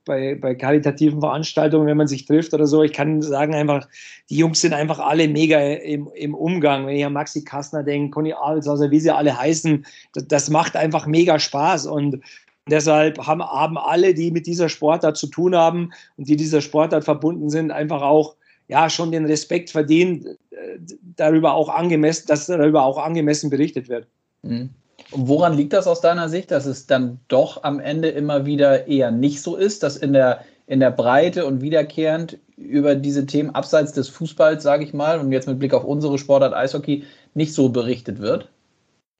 bei, 0.04 0.34
bei 0.34 0.54
karitativen 0.54 1.20
Veranstaltungen, 1.20 1.86
wenn 1.86 1.96
man 1.96 2.08
sich 2.08 2.26
trifft 2.26 2.54
oder 2.54 2.66
so, 2.66 2.82
ich 2.82 2.92
kann 2.92 3.22
sagen 3.22 3.54
einfach, 3.54 3.86
die 4.28 4.36
Jungs 4.36 4.60
sind 4.60 4.72
einfach 4.72 4.98
alle 4.98 5.28
mega 5.28 5.60
im, 5.60 6.08
im 6.14 6.34
Umgang. 6.34 6.86
Wenn 6.86 6.96
ich 6.96 7.04
an 7.04 7.12
Maxi 7.12 7.44
Kastner 7.44 7.84
denke, 7.84 8.10
Conny 8.10 8.32
Abelshauser, 8.32 8.90
wie 8.90 9.00
sie 9.00 9.14
alle 9.14 9.38
heißen, 9.38 9.86
das, 10.12 10.26
das 10.26 10.50
macht 10.50 10.76
einfach 10.76 11.06
mega 11.06 11.38
Spaß 11.38 11.86
und 11.86 12.20
Deshalb 12.70 13.18
haben, 13.26 13.42
haben 13.42 13.78
alle, 13.78 14.14
die 14.14 14.30
mit 14.30 14.46
dieser 14.46 14.68
Sportart 14.68 15.16
zu 15.16 15.26
tun 15.26 15.54
haben 15.54 15.92
und 16.16 16.28
die 16.28 16.36
dieser 16.36 16.60
Sportart 16.60 17.04
verbunden 17.04 17.50
sind, 17.50 17.70
einfach 17.70 18.02
auch 18.02 18.36
ja 18.68 18.90
schon 18.90 19.12
den 19.12 19.24
Respekt 19.24 19.70
verdient, 19.70 20.26
äh, 20.50 20.78
darüber 21.16 21.54
auch 21.54 21.68
angemessen, 21.68 22.26
dass 22.28 22.46
darüber 22.46 22.84
auch 22.84 22.98
angemessen 22.98 23.50
berichtet 23.50 23.88
wird. 23.88 24.06
Mhm. 24.42 24.70
Und 25.10 25.28
woran 25.28 25.56
liegt 25.56 25.72
das 25.72 25.86
aus 25.86 26.00
deiner 26.00 26.28
Sicht, 26.28 26.50
dass 26.50 26.66
es 26.66 26.86
dann 26.86 27.18
doch 27.28 27.62
am 27.62 27.80
Ende 27.80 28.08
immer 28.08 28.44
wieder 28.44 28.86
eher 28.86 29.10
nicht 29.10 29.40
so 29.40 29.56
ist, 29.56 29.82
dass 29.82 29.96
in 29.96 30.12
der, 30.12 30.44
in 30.66 30.80
der 30.80 30.90
Breite 30.90 31.46
und 31.46 31.62
wiederkehrend 31.62 32.38
über 32.56 32.94
diese 32.94 33.24
Themen 33.24 33.50
abseits 33.54 33.92
des 33.92 34.08
Fußballs, 34.08 34.62
sage 34.62 34.84
ich 34.84 34.92
mal, 34.92 35.18
und 35.18 35.32
jetzt 35.32 35.48
mit 35.48 35.58
Blick 35.58 35.72
auf 35.72 35.84
unsere 35.84 36.18
Sportart 36.18 36.52
Eishockey, 36.52 37.04
nicht 37.34 37.54
so 37.54 37.70
berichtet 37.70 38.18
wird? 38.18 38.48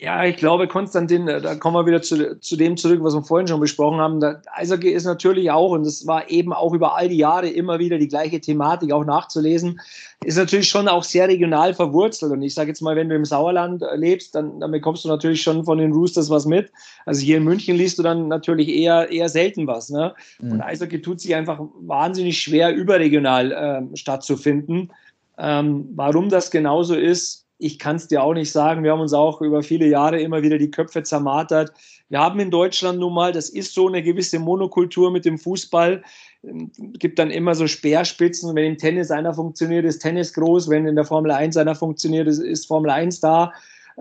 Ja, 0.00 0.24
ich 0.24 0.36
glaube, 0.36 0.68
Konstantin, 0.68 1.26
äh, 1.26 1.40
da 1.40 1.56
kommen 1.56 1.74
wir 1.74 1.84
wieder 1.84 2.00
zu, 2.00 2.38
zu 2.38 2.56
dem 2.56 2.76
zurück, 2.76 3.00
was 3.02 3.14
wir 3.14 3.22
vorhin 3.24 3.48
schon 3.48 3.58
besprochen 3.58 3.98
haben. 3.98 4.20
Der 4.20 4.40
Eishockey 4.52 4.90
ist 4.90 5.04
natürlich 5.04 5.50
auch, 5.50 5.72
und 5.72 5.84
das 5.84 6.06
war 6.06 6.30
eben 6.30 6.52
auch 6.52 6.72
über 6.72 6.96
all 6.96 7.08
die 7.08 7.16
Jahre 7.16 7.48
immer 7.48 7.80
wieder 7.80 7.98
die 7.98 8.06
gleiche 8.06 8.40
Thematik 8.40 8.92
auch 8.92 9.04
nachzulesen, 9.04 9.80
ist 10.24 10.36
natürlich 10.36 10.68
schon 10.68 10.86
auch 10.86 11.02
sehr 11.02 11.26
regional 11.26 11.74
verwurzelt. 11.74 12.30
Und 12.30 12.42
ich 12.42 12.54
sage 12.54 12.68
jetzt 12.68 12.80
mal, 12.80 12.94
wenn 12.94 13.08
du 13.08 13.16
im 13.16 13.24
Sauerland 13.24 13.82
äh, 13.82 13.96
lebst, 13.96 14.36
dann, 14.36 14.60
dann 14.60 14.70
bekommst 14.70 15.04
du 15.04 15.08
natürlich 15.08 15.42
schon 15.42 15.64
von 15.64 15.78
den 15.78 15.92
Roosters 15.92 16.30
was 16.30 16.46
mit. 16.46 16.70
Also 17.04 17.22
hier 17.22 17.38
in 17.38 17.44
München 17.44 17.76
liest 17.76 17.98
du 17.98 18.04
dann 18.04 18.28
natürlich 18.28 18.68
eher, 18.68 19.10
eher 19.10 19.28
selten 19.28 19.66
was. 19.66 19.90
Ne? 19.90 20.14
Mhm. 20.38 20.52
Und 20.52 20.60
Eishockey 20.60 21.02
tut 21.02 21.20
sich 21.20 21.34
einfach 21.34 21.58
wahnsinnig 21.80 22.40
schwer, 22.40 22.72
überregional 22.72 23.50
äh, 23.50 23.96
stattzufinden. 23.96 24.92
Ähm, 25.38 25.88
warum 25.96 26.28
das 26.28 26.52
genauso 26.52 26.94
ist, 26.94 27.47
ich 27.58 27.78
kann 27.78 27.96
es 27.96 28.06
dir 28.06 28.22
auch 28.22 28.34
nicht 28.34 28.52
sagen. 28.52 28.84
Wir 28.84 28.92
haben 28.92 29.00
uns 29.00 29.12
auch 29.12 29.40
über 29.40 29.62
viele 29.62 29.86
Jahre 29.86 30.20
immer 30.20 30.42
wieder 30.42 30.58
die 30.58 30.70
Köpfe 30.70 31.02
zermartert. 31.02 31.72
Wir 32.08 32.20
haben 32.20 32.38
in 32.40 32.50
Deutschland 32.50 33.00
nun 33.00 33.12
mal, 33.12 33.32
das 33.32 33.50
ist 33.50 33.74
so 33.74 33.88
eine 33.88 34.02
gewisse 34.02 34.38
Monokultur 34.38 35.10
mit 35.10 35.24
dem 35.24 35.38
Fußball. 35.38 36.02
Es 36.42 36.48
ähm, 36.48 36.70
gibt 36.94 37.18
dann 37.18 37.30
immer 37.30 37.54
so 37.54 37.66
Speerspitzen. 37.66 38.54
Wenn 38.54 38.72
im 38.72 38.78
Tennis 38.78 39.10
einer 39.10 39.34
funktioniert, 39.34 39.84
ist 39.84 39.98
Tennis 39.98 40.32
groß. 40.32 40.70
Wenn 40.70 40.86
in 40.86 40.94
der 40.94 41.04
Formel 41.04 41.32
1 41.32 41.56
einer 41.56 41.74
funktioniert, 41.74 42.28
ist, 42.28 42.38
ist 42.38 42.66
Formel 42.66 42.90
1 42.90 43.20
da. 43.20 43.52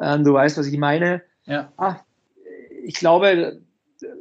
Ähm, 0.02 0.24
du 0.24 0.34
weißt, 0.34 0.58
was 0.58 0.67
ich 0.67 0.78
meine. 0.78 1.24
Ja. 1.46 1.72
Ah, 1.78 1.96
ich 2.84 2.93
glaube, 2.96 3.60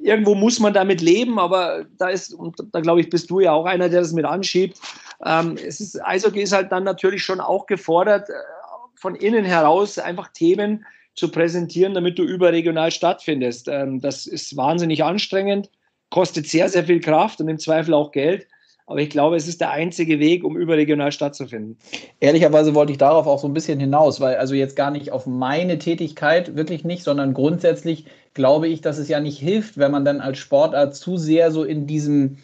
irgendwo 0.03 0.35
muss 0.35 0.59
man 0.61 0.73
damit 0.73 1.03
leben, 1.03 1.39
aber 1.39 1.85
da 1.99 2.09
ist, 2.09 2.33
und 2.33 2.57
da 2.73 2.81
glaube 2.81 3.01
ich, 3.01 3.11
bist 3.11 3.29
du 3.31 3.41
ja 3.41 3.53
auch 3.53 3.67
einer, 3.67 3.89
der 3.89 4.01
das 4.01 4.13
mit 4.13 4.25
anschiebt. 4.25 4.81
Ähm, 5.25 5.57
es 5.65 5.81
ist, 5.81 6.03
Eishockey 6.05 6.43
ist 6.43 6.53
halt 6.53 6.73
dann 6.73 6.85
natürlich 6.85 7.23
schon 7.23 7.41
auch 7.41 7.67
gefordert, 7.67 8.29
von 8.97 9.15
innen 9.15 9.45
heraus 9.45 9.99
einfach 9.99 10.29
Themen 10.29 10.85
zu 11.15 11.31
präsentieren, 11.31 11.95
damit 11.95 12.19
du 12.19 12.25
überregional 12.25 12.91
stattfindest. 12.91 13.69
Ähm, 13.69 14.01
das 14.01 14.27
ist 14.27 14.57
wahnsinnig 14.57 15.03
anstrengend, 15.05 15.71
kostet 16.11 16.47
sehr, 16.47 16.69
sehr 16.69 16.85
viel 16.85 17.01
Kraft 17.01 17.41
und 17.41 17.49
im 17.49 17.59
Zweifel 17.59 17.95
auch 17.95 18.13
Geld. 18.13 18.47
Aber 18.89 19.01
ich 19.01 19.11
glaube, 19.11 19.35
es 19.35 19.49
ist 19.49 19.61
der 19.61 19.71
einzige 19.71 20.21
Weg, 20.21 20.45
um 20.45 20.57
überregional 20.57 21.11
stattzufinden. 21.11 21.77
Ehrlicherweise 22.21 22.75
wollte 22.75 22.93
ich 22.93 22.99
darauf 22.99 23.27
auch 23.27 23.41
so 23.41 23.49
ein 23.49 23.55
bisschen 23.55 23.81
hinaus, 23.81 24.21
weil 24.21 24.37
also 24.37 24.55
jetzt 24.55 24.77
gar 24.77 24.93
nicht 24.93 25.11
auf 25.11 25.27
meine 25.27 25.79
Tätigkeit, 25.79 26.55
wirklich 26.55 26.85
nicht, 26.85 27.03
sondern 27.03 27.35
grundsätzlich 27.35 28.05
glaube 28.35 28.69
ich, 28.69 28.83
dass 28.83 28.99
es 28.99 29.09
ja 29.09 29.19
nicht 29.19 29.39
hilft, 29.39 29.79
wenn 29.79 29.91
man 29.91 30.05
dann 30.05 30.21
als 30.21 30.39
Sportart 30.39 30.95
zu 30.95 31.17
sehr 31.17 31.51
so 31.51 31.65
in 31.65 31.89
diesem 31.89 32.39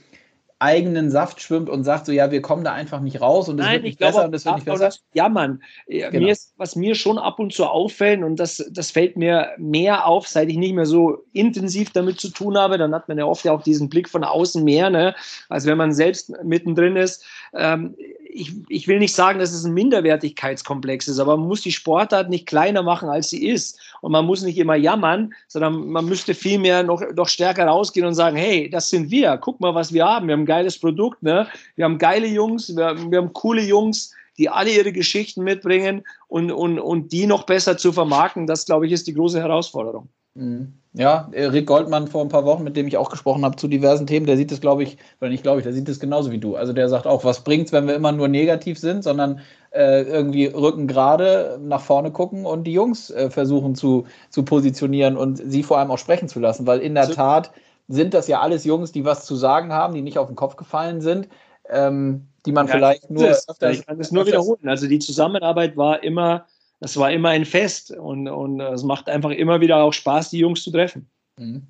eigenen 0.63 1.11
Saft 1.11 1.43
schwimmt 1.43 1.69
und 1.69 1.85
sagt 1.85 2.07
so, 2.07 2.13
ja, 2.13 2.31
wir 2.31 2.41
kommen 2.41 2.65
da 2.65 2.73
einfach 2.73 3.01
nicht 3.01 3.21
raus 3.21 3.49
und 3.49 3.59
es 3.59 3.69
wird 3.71 3.83
nicht 3.83 3.99
besser 3.99 4.25
und 4.25 4.35
es 4.35 4.45
wird 4.45 4.55
nicht 4.55 4.65
besser. 4.65 4.91
Ja, 5.13 5.29
Mann. 5.29 5.63
Genau. 5.87 6.19
Mir 6.19 6.33
ist, 6.33 6.55
was 6.57 6.77
mir 6.77 6.95
schon 6.95 7.19
ab 7.19 7.39
und 7.39 7.53
zu 7.53 7.67
auffällt 7.67 8.23
und 8.23 8.37
das, 8.37 8.65
das 8.71 8.91
fällt 8.91 9.17
mir 9.17 9.51
mehr 9.59 10.07
auf, 10.07 10.29
seit 10.29 10.49
ich 10.49 10.57
nicht 10.57 10.75
mehr 10.75 10.87
so 10.87 11.25
intensiv 11.33 11.91
damit 11.91 12.21
zu 12.21 12.31
tun 12.31 12.57
habe, 12.57 12.79
dann 12.79 12.95
hat 12.95 13.09
man 13.09 13.19
ja 13.19 13.25
oft 13.25 13.45
ja 13.45 13.53
auch 13.53 13.63
diesen 13.63 13.89
Blick 13.89 14.09
von 14.09 14.25
außen 14.25 14.63
mehr, 14.63 14.91
ne, 14.91 15.15
als 15.49 15.67
wenn 15.67 15.77
man 15.77 15.93
selbst 15.93 16.33
mittendrin 16.45 16.97
ist. 16.97 17.25
Ähm, 17.55 17.97
ich, 18.35 18.53
ich 18.69 18.89
will 18.89 18.99
nicht 18.99 19.15
sagen, 19.15 19.39
dass 19.39 19.53
es 19.53 19.65
ein 19.65 19.75
Minderwertigkeitskomplex 19.75 21.07
ist, 21.09 21.19
aber 21.19 21.37
man 21.37 21.49
muss 21.49 21.61
die 21.61 21.73
Sportart 21.73 22.31
nicht 22.31 22.47
kleiner 22.47 22.83
machen, 22.83 23.09
als 23.09 23.31
sie 23.31 23.47
ist. 23.47 23.79
Und 24.01 24.13
man 24.13 24.25
muss 24.25 24.43
nicht 24.43 24.59
immer 24.59 24.75
jammern, 24.75 25.35
sondern 25.49 25.89
man 25.89 26.07
müsste 26.07 26.35
vielmehr 26.35 26.83
noch, 26.83 27.03
noch 27.15 27.29
stärker 27.29 27.67
rausgehen 27.67 28.07
und 28.07 28.15
sagen, 28.15 28.37
hey, 28.37 28.71
das 28.71 28.89
sind 28.89 29.11
wir, 29.11 29.37
guck 29.37 29.61
mal, 29.61 29.75
was 29.75 29.93
wir 29.93 30.07
haben. 30.07 30.27
Wir 30.29 30.33
haben 30.33 30.43
ein 30.43 30.47
geiles 30.47 30.79
Produkt, 30.79 31.23
ne? 31.23 31.47
wir 31.77 31.85
haben 31.85 31.99
geile 31.99 32.27
Jungs, 32.27 32.75
wir, 32.75 32.97
wir 33.11 33.19
haben 33.19 33.33
coole 33.33 33.63
Jungs, 33.63 34.13
die 34.39 34.49
alle 34.49 34.71
ihre 34.71 34.93
Geschichten 34.93 35.45
mitbringen 35.45 36.03
und, 36.29 36.51
und, 36.51 36.79
und 36.79 37.13
die 37.13 37.27
noch 37.27 37.45
besser 37.45 37.77
zu 37.77 37.93
vermarkten. 37.93 38.47
Das, 38.47 38.65
glaube 38.65 38.87
ich, 38.87 38.93
ist 38.93 39.07
die 39.07 39.15
große 39.15 39.41
Herausforderung. 39.41 40.09
Mhm. 40.35 40.75
Ja, 40.95 41.31
Rick 41.33 41.67
Goldmann 41.67 42.07
vor 42.07 42.23
ein 42.23 42.29
paar 42.29 42.45
Wochen, 42.45 42.65
mit 42.65 42.77
dem 42.77 42.87
ich 42.87 42.99
auch 42.99 43.09
gesprochen 43.09 43.47
habe 43.47 43.57
zu 43.57 43.67
diversen 43.67 44.07
Themen, 44.07 44.27
der 44.27 44.37
sieht 44.37 44.53
das, 44.53 44.61
glaube 44.61 44.83
ich, 44.83 44.99
oder 45.21 45.31
nicht 45.31 45.43
glaube 45.43 45.59
ich, 45.59 45.65
der 45.65 45.73
sieht 45.73 45.89
das 45.89 46.01
genauso 46.01 46.31
wie 46.31 46.39
du. 46.39 46.55
Also 46.55 46.75
der 46.75 46.91
sagt 46.91 47.07
auch, 47.07 47.25
was 47.25 47.45
bringt's, 47.45 47.73
wenn 47.73 47.87
wir 47.87 47.95
immer 47.95 48.13
nur 48.13 48.29
negativ 48.29 48.79
sind, 48.79 49.03
sondern 49.03 49.41
äh, 49.71 50.03
irgendwie 50.03 50.47
Rücken 50.47 50.87
gerade 50.87 51.59
nach 51.63 51.81
vorne 51.81 52.11
gucken 52.11 52.45
und 52.45 52.65
die 52.65 52.75
Jungs 52.75 53.09
äh, 53.09 53.31
versuchen 53.31 53.75
zu, 53.75 54.05
zu 54.29 54.43
positionieren 54.43 55.17
und 55.17 55.37
sie 55.37 55.63
vor 55.63 55.79
allem 55.79 55.91
auch 55.91 55.99
sprechen 55.99 56.29
zu 56.29 56.41
lassen, 56.41 56.67
weil 56.67 56.81
in 56.81 56.95
der 56.95 57.07
so. 57.07 57.15
Tat 57.15 57.53
sind 57.89 58.13
das 58.13 58.29
ja 58.29 58.41
alles 58.41 58.65
Jungs, 58.65 58.93
die 58.93 59.07
was 59.07 59.25
zu 59.25 59.35
sagen 59.35 59.73
haben, 59.73 59.95
die 59.95 60.03
nicht 60.03 60.19
auf 60.19 60.27
den 60.27 60.37
Kopf 60.37 60.57
gefallen 60.57 61.01
sind. 61.01 61.29
Ähm, 61.71 62.29
die 62.45 62.53
man 62.53 62.67
ja, 62.67 62.73
vielleicht 62.73 63.09
nur. 63.09 63.31
ich 63.31 63.87
kann 63.87 64.01
es 64.01 64.13
nur 64.13 64.27
wiederholen. 64.27 64.69
Also 64.69 64.89
die 64.89 64.99
Zusammenarbeit 64.99 65.77
war 65.77 66.03
immer 66.03 66.45
das 66.83 66.97
war 66.97 67.13
immer 67.13 67.29
ein 67.29 67.45
Fest 67.45 67.93
und, 67.93 68.27
und 68.27 68.59
es 68.59 68.83
macht 68.83 69.09
einfach 69.09 69.31
immer 69.31 69.61
wieder 69.61 69.77
auch 69.77 69.93
Spaß, 69.93 70.31
die 70.31 70.39
Jungs 70.39 70.65
zu 70.65 70.73
treffen. 70.73 71.09
Mhm. 71.39 71.63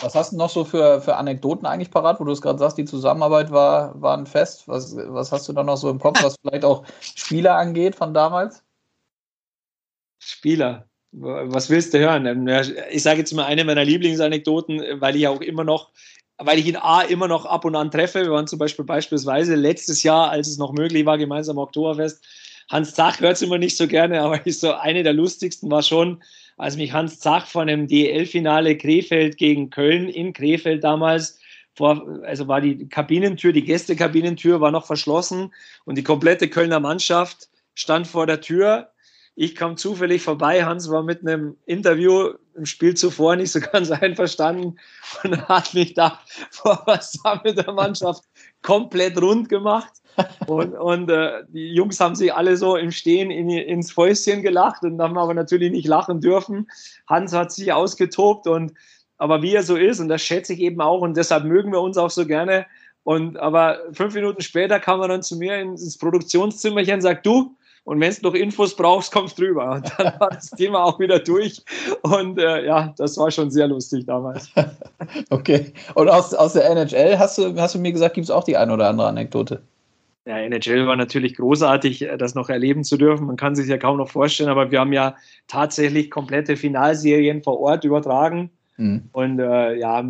Was 0.00 0.14
hast 0.14 0.32
du 0.32 0.38
noch 0.38 0.48
so 0.48 0.64
für, 0.64 1.02
für 1.02 1.16
Anekdoten 1.16 1.66
eigentlich 1.66 1.90
parat, 1.90 2.18
wo 2.18 2.24
du 2.24 2.32
es 2.32 2.40
gerade 2.40 2.58
sagst, 2.58 2.78
die 2.78 2.86
Zusammenarbeit 2.86 3.50
war, 3.50 4.00
war 4.00 4.16
ein 4.16 4.24
Fest? 4.24 4.66
Was, 4.66 4.96
was 4.96 5.32
hast 5.32 5.46
du 5.50 5.52
da 5.52 5.62
noch 5.62 5.76
so 5.76 5.90
im 5.90 5.98
Kopf, 5.98 6.22
was 6.22 6.36
vielleicht 6.40 6.64
auch 6.64 6.82
Spieler 7.02 7.56
angeht 7.56 7.94
von 7.94 8.14
damals? 8.14 8.64
Spieler. 10.18 10.88
Was 11.12 11.68
willst 11.68 11.92
du 11.92 11.98
hören? 11.98 12.24
Ähm, 12.24 12.48
ich 12.90 13.02
sage 13.02 13.18
jetzt 13.18 13.34
mal 13.34 13.44
eine 13.44 13.66
meiner 13.66 13.84
Lieblingsanekdoten, 13.84 14.82
weil 14.98 15.14
ich 15.14 15.28
auch 15.28 15.42
immer 15.42 15.64
noch, 15.64 15.90
weil 16.38 16.58
ich 16.58 16.66
ihn 16.66 16.76
A 16.76 17.02
immer 17.02 17.28
noch 17.28 17.44
ab 17.44 17.66
und 17.66 17.76
an 17.76 17.90
treffe. 17.90 18.22
Wir 18.22 18.32
waren 18.32 18.46
zum 18.46 18.58
Beispiel 18.58 18.86
beispielsweise 18.86 19.56
letztes 19.56 20.02
Jahr, 20.02 20.30
als 20.30 20.48
es 20.48 20.56
noch 20.56 20.72
möglich 20.72 21.04
war, 21.04 21.18
gemeinsam 21.18 21.58
Oktoberfest, 21.58 22.24
Hans 22.70 22.94
Zach 22.94 23.20
hört 23.20 23.34
es 23.34 23.42
immer 23.42 23.58
nicht 23.58 23.76
so 23.76 23.86
gerne, 23.86 24.20
aber 24.22 24.46
ist 24.46 24.60
so 24.60 24.72
eine 24.72 25.02
der 25.02 25.12
lustigsten 25.12 25.70
war 25.70 25.82
schon, 25.82 26.22
als 26.56 26.76
mich 26.76 26.92
Hans 26.92 27.20
Zach 27.20 27.46
von 27.46 27.66
dem 27.66 27.88
DL-Finale 27.88 28.76
Krefeld 28.78 29.36
gegen 29.36 29.70
Köln 29.70 30.08
in 30.08 30.32
Krefeld 30.32 30.84
damals 30.84 31.38
vor, 31.74 32.20
also 32.24 32.46
war 32.46 32.60
die 32.60 32.88
Kabinentür, 32.88 33.52
die 33.52 33.64
Gästekabinentür 33.64 34.60
war 34.60 34.70
noch 34.70 34.86
verschlossen 34.86 35.52
und 35.84 35.98
die 35.98 36.04
komplette 36.04 36.48
Kölner 36.48 36.80
Mannschaft 36.80 37.48
stand 37.74 38.06
vor 38.06 38.26
der 38.26 38.40
Tür. 38.40 38.90
Ich 39.36 39.56
kam 39.56 39.76
zufällig 39.76 40.22
vorbei. 40.22 40.64
Hans 40.64 40.88
war 40.90 41.02
mit 41.02 41.22
einem 41.22 41.56
Interview 41.66 42.34
im 42.54 42.66
Spiel 42.66 42.94
zuvor 42.94 43.36
nicht 43.36 43.50
so 43.50 43.60
ganz 43.60 43.90
einverstanden 43.90 44.78
und 45.22 45.48
hat 45.48 45.74
mich 45.74 45.94
da 45.94 46.20
vor 46.50 46.82
versammelter 46.84 47.72
Mannschaft 47.72 48.24
komplett 48.62 49.20
rund 49.20 49.48
gemacht. 49.48 49.92
Und, 50.46 50.74
und 50.74 51.10
äh, 51.10 51.42
die 51.48 51.74
Jungs 51.74 51.98
haben 51.98 52.14
sich 52.14 52.32
alle 52.32 52.56
so 52.56 52.76
im 52.76 52.92
Stehen 52.92 53.32
in, 53.32 53.50
ins 53.50 53.90
Fäustchen 53.90 54.42
gelacht 54.42 54.84
und 54.84 55.00
haben 55.00 55.18
aber 55.18 55.34
natürlich 55.34 55.72
nicht 55.72 55.88
lachen 55.88 56.20
dürfen. 56.20 56.68
Hans 57.08 57.32
hat 57.32 57.50
sich 57.50 57.72
ausgetobt 57.72 58.46
und 58.46 58.74
aber 59.16 59.42
wie 59.42 59.54
er 59.54 59.62
so 59.62 59.76
ist, 59.76 60.00
und 60.00 60.08
das 60.08 60.22
schätze 60.22 60.54
ich 60.54 60.60
eben 60.60 60.80
auch, 60.80 61.00
und 61.00 61.16
deshalb 61.16 61.44
mögen 61.44 61.72
wir 61.72 61.80
uns 61.80 61.96
auch 61.96 62.10
so 62.10 62.26
gerne. 62.26 62.66
Und 63.04 63.36
aber 63.36 63.78
fünf 63.92 64.14
Minuten 64.14 64.40
später 64.42 64.80
kam 64.80 65.00
er 65.00 65.08
dann 65.08 65.22
zu 65.22 65.36
mir 65.36 65.58
ins 65.60 65.98
Produktionszimmerchen 65.98 66.94
und 66.94 67.00
sagt, 67.02 67.26
du, 67.26 67.56
und 67.84 68.00
wenn 68.00 68.14
du 68.14 68.22
noch 68.22 68.34
Infos 68.34 68.74
brauchst, 68.74 69.12
kommst 69.12 69.38
drüber. 69.38 69.72
Und 69.72 69.92
dann 69.98 70.18
war 70.18 70.30
das 70.30 70.50
Thema 70.50 70.84
auch 70.84 70.98
wieder 70.98 71.18
durch. 71.18 71.62
Und 72.02 72.38
äh, 72.38 72.64
ja, 72.64 72.94
das 72.96 73.18
war 73.18 73.30
schon 73.30 73.50
sehr 73.50 73.68
lustig 73.68 74.06
damals. 74.06 74.50
okay. 75.30 75.72
Und 75.94 76.08
aus, 76.08 76.32
aus 76.32 76.54
der 76.54 76.70
NHL 76.70 77.18
hast 77.18 77.36
du, 77.36 77.54
hast 77.60 77.74
du 77.74 77.78
mir 77.78 77.92
gesagt, 77.92 78.14
gibt 78.14 78.24
es 78.24 78.30
auch 78.30 78.44
die 78.44 78.56
eine 78.56 78.72
oder 78.72 78.88
andere 78.88 79.08
Anekdote? 79.08 79.62
Ja, 80.24 80.38
NHL 80.38 80.86
war 80.86 80.96
natürlich 80.96 81.36
großartig, 81.36 82.02
äh, 82.02 82.16
das 82.16 82.34
noch 82.34 82.48
erleben 82.48 82.84
zu 82.84 82.96
dürfen. 82.96 83.26
Man 83.26 83.36
kann 83.36 83.54
sich 83.54 83.68
ja 83.68 83.76
kaum 83.76 83.98
noch 83.98 84.08
vorstellen, 84.08 84.48
aber 84.48 84.70
wir 84.70 84.80
haben 84.80 84.94
ja 84.94 85.14
tatsächlich 85.46 86.10
komplette 86.10 86.56
Finalserien 86.56 87.42
vor 87.42 87.60
Ort 87.60 87.84
übertragen. 87.84 88.50
Mhm. 88.78 89.10
Und 89.12 89.38
äh, 89.38 89.74
ja, 89.74 90.02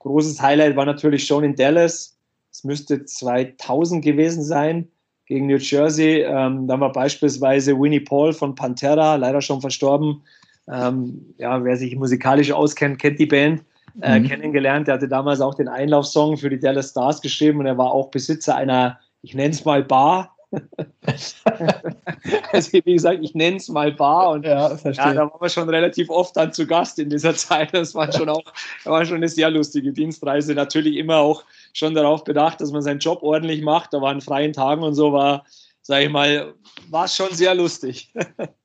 großes 0.00 0.42
Highlight 0.42 0.76
war 0.76 0.84
natürlich 0.84 1.26
schon 1.26 1.42
in 1.42 1.56
Dallas. 1.56 2.18
Es 2.52 2.64
müsste 2.64 3.06
2000 3.06 4.04
gewesen 4.04 4.44
sein 4.44 4.88
gegen 5.28 5.46
New 5.46 5.58
Jersey. 5.58 6.22
Ähm, 6.22 6.66
da 6.66 6.80
war 6.80 6.92
beispielsweise 6.92 7.78
Winnie 7.78 8.00
Paul 8.00 8.32
von 8.32 8.54
Pantera, 8.54 9.16
leider 9.16 9.40
schon 9.40 9.60
verstorben. 9.60 10.22
Ähm, 10.70 11.34
ja, 11.38 11.62
wer 11.62 11.76
sich 11.76 11.94
musikalisch 11.96 12.50
auskennt, 12.50 12.98
kennt 12.98 13.18
die 13.18 13.26
Band. 13.26 13.62
Äh, 14.00 14.20
mhm. 14.20 14.28
kennengelernt. 14.28 14.86
Der 14.86 14.94
hatte 14.94 15.08
damals 15.08 15.40
auch 15.40 15.54
den 15.54 15.68
Einlaufsong 15.68 16.36
für 16.36 16.50
die 16.50 16.60
Dallas 16.60 16.90
Stars 16.90 17.20
geschrieben 17.20 17.60
und 17.60 17.66
er 17.66 17.78
war 17.78 17.90
auch 17.90 18.10
Besitzer 18.10 18.54
einer 18.54 18.98
ich 19.22 19.34
nenne 19.34 19.50
es 19.50 19.64
mal 19.64 19.82
Bar. 19.82 20.36
also 22.52 22.72
wie 22.72 22.94
gesagt, 22.94 23.20
ich 23.22 23.34
nenne 23.34 23.58
es 23.58 23.68
mal 23.68 23.92
Bar 23.92 24.30
und 24.30 24.44
ja, 24.44 24.74
ja, 24.74 25.14
da 25.14 25.20
waren 25.20 25.40
wir 25.40 25.48
schon 25.48 25.68
relativ 25.68 26.10
oft 26.10 26.36
dann 26.36 26.52
zu 26.52 26.66
Gast 26.66 26.98
in 26.98 27.10
dieser 27.10 27.34
Zeit. 27.34 27.74
Das 27.74 27.94
war 27.94 28.12
schon 28.12 28.28
auch, 28.28 28.44
war 28.84 29.04
schon 29.04 29.18
eine 29.18 29.28
sehr 29.28 29.50
lustige 29.50 29.92
Dienstreise. 29.92 30.54
Natürlich 30.54 30.96
immer 30.96 31.18
auch 31.18 31.44
schon 31.72 31.94
darauf 31.94 32.24
bedacht, 32.24 32.60
dass 32.60 32.72
man 32.72 32.82
seinen 32.82 33.00
Job 33.00 33.22
ordentlich 33.22 33.62
macht. 33.62 33.92
Da 33.92 34.00
waren 34.00 34.20
freien 34.20 34.52
Tagen 34.52 34.82
und 34.82 34.94
so 34.94 35.12
war, 35.12 35.44
sage 35.82 36.06
ich 36.06 36.10
mal, 36.10 36.54
war 36.88 37.04
es 37.04 37.14
schon 37.14 37.32
sehr 37.32 37.54
lustig. 37.54 38.12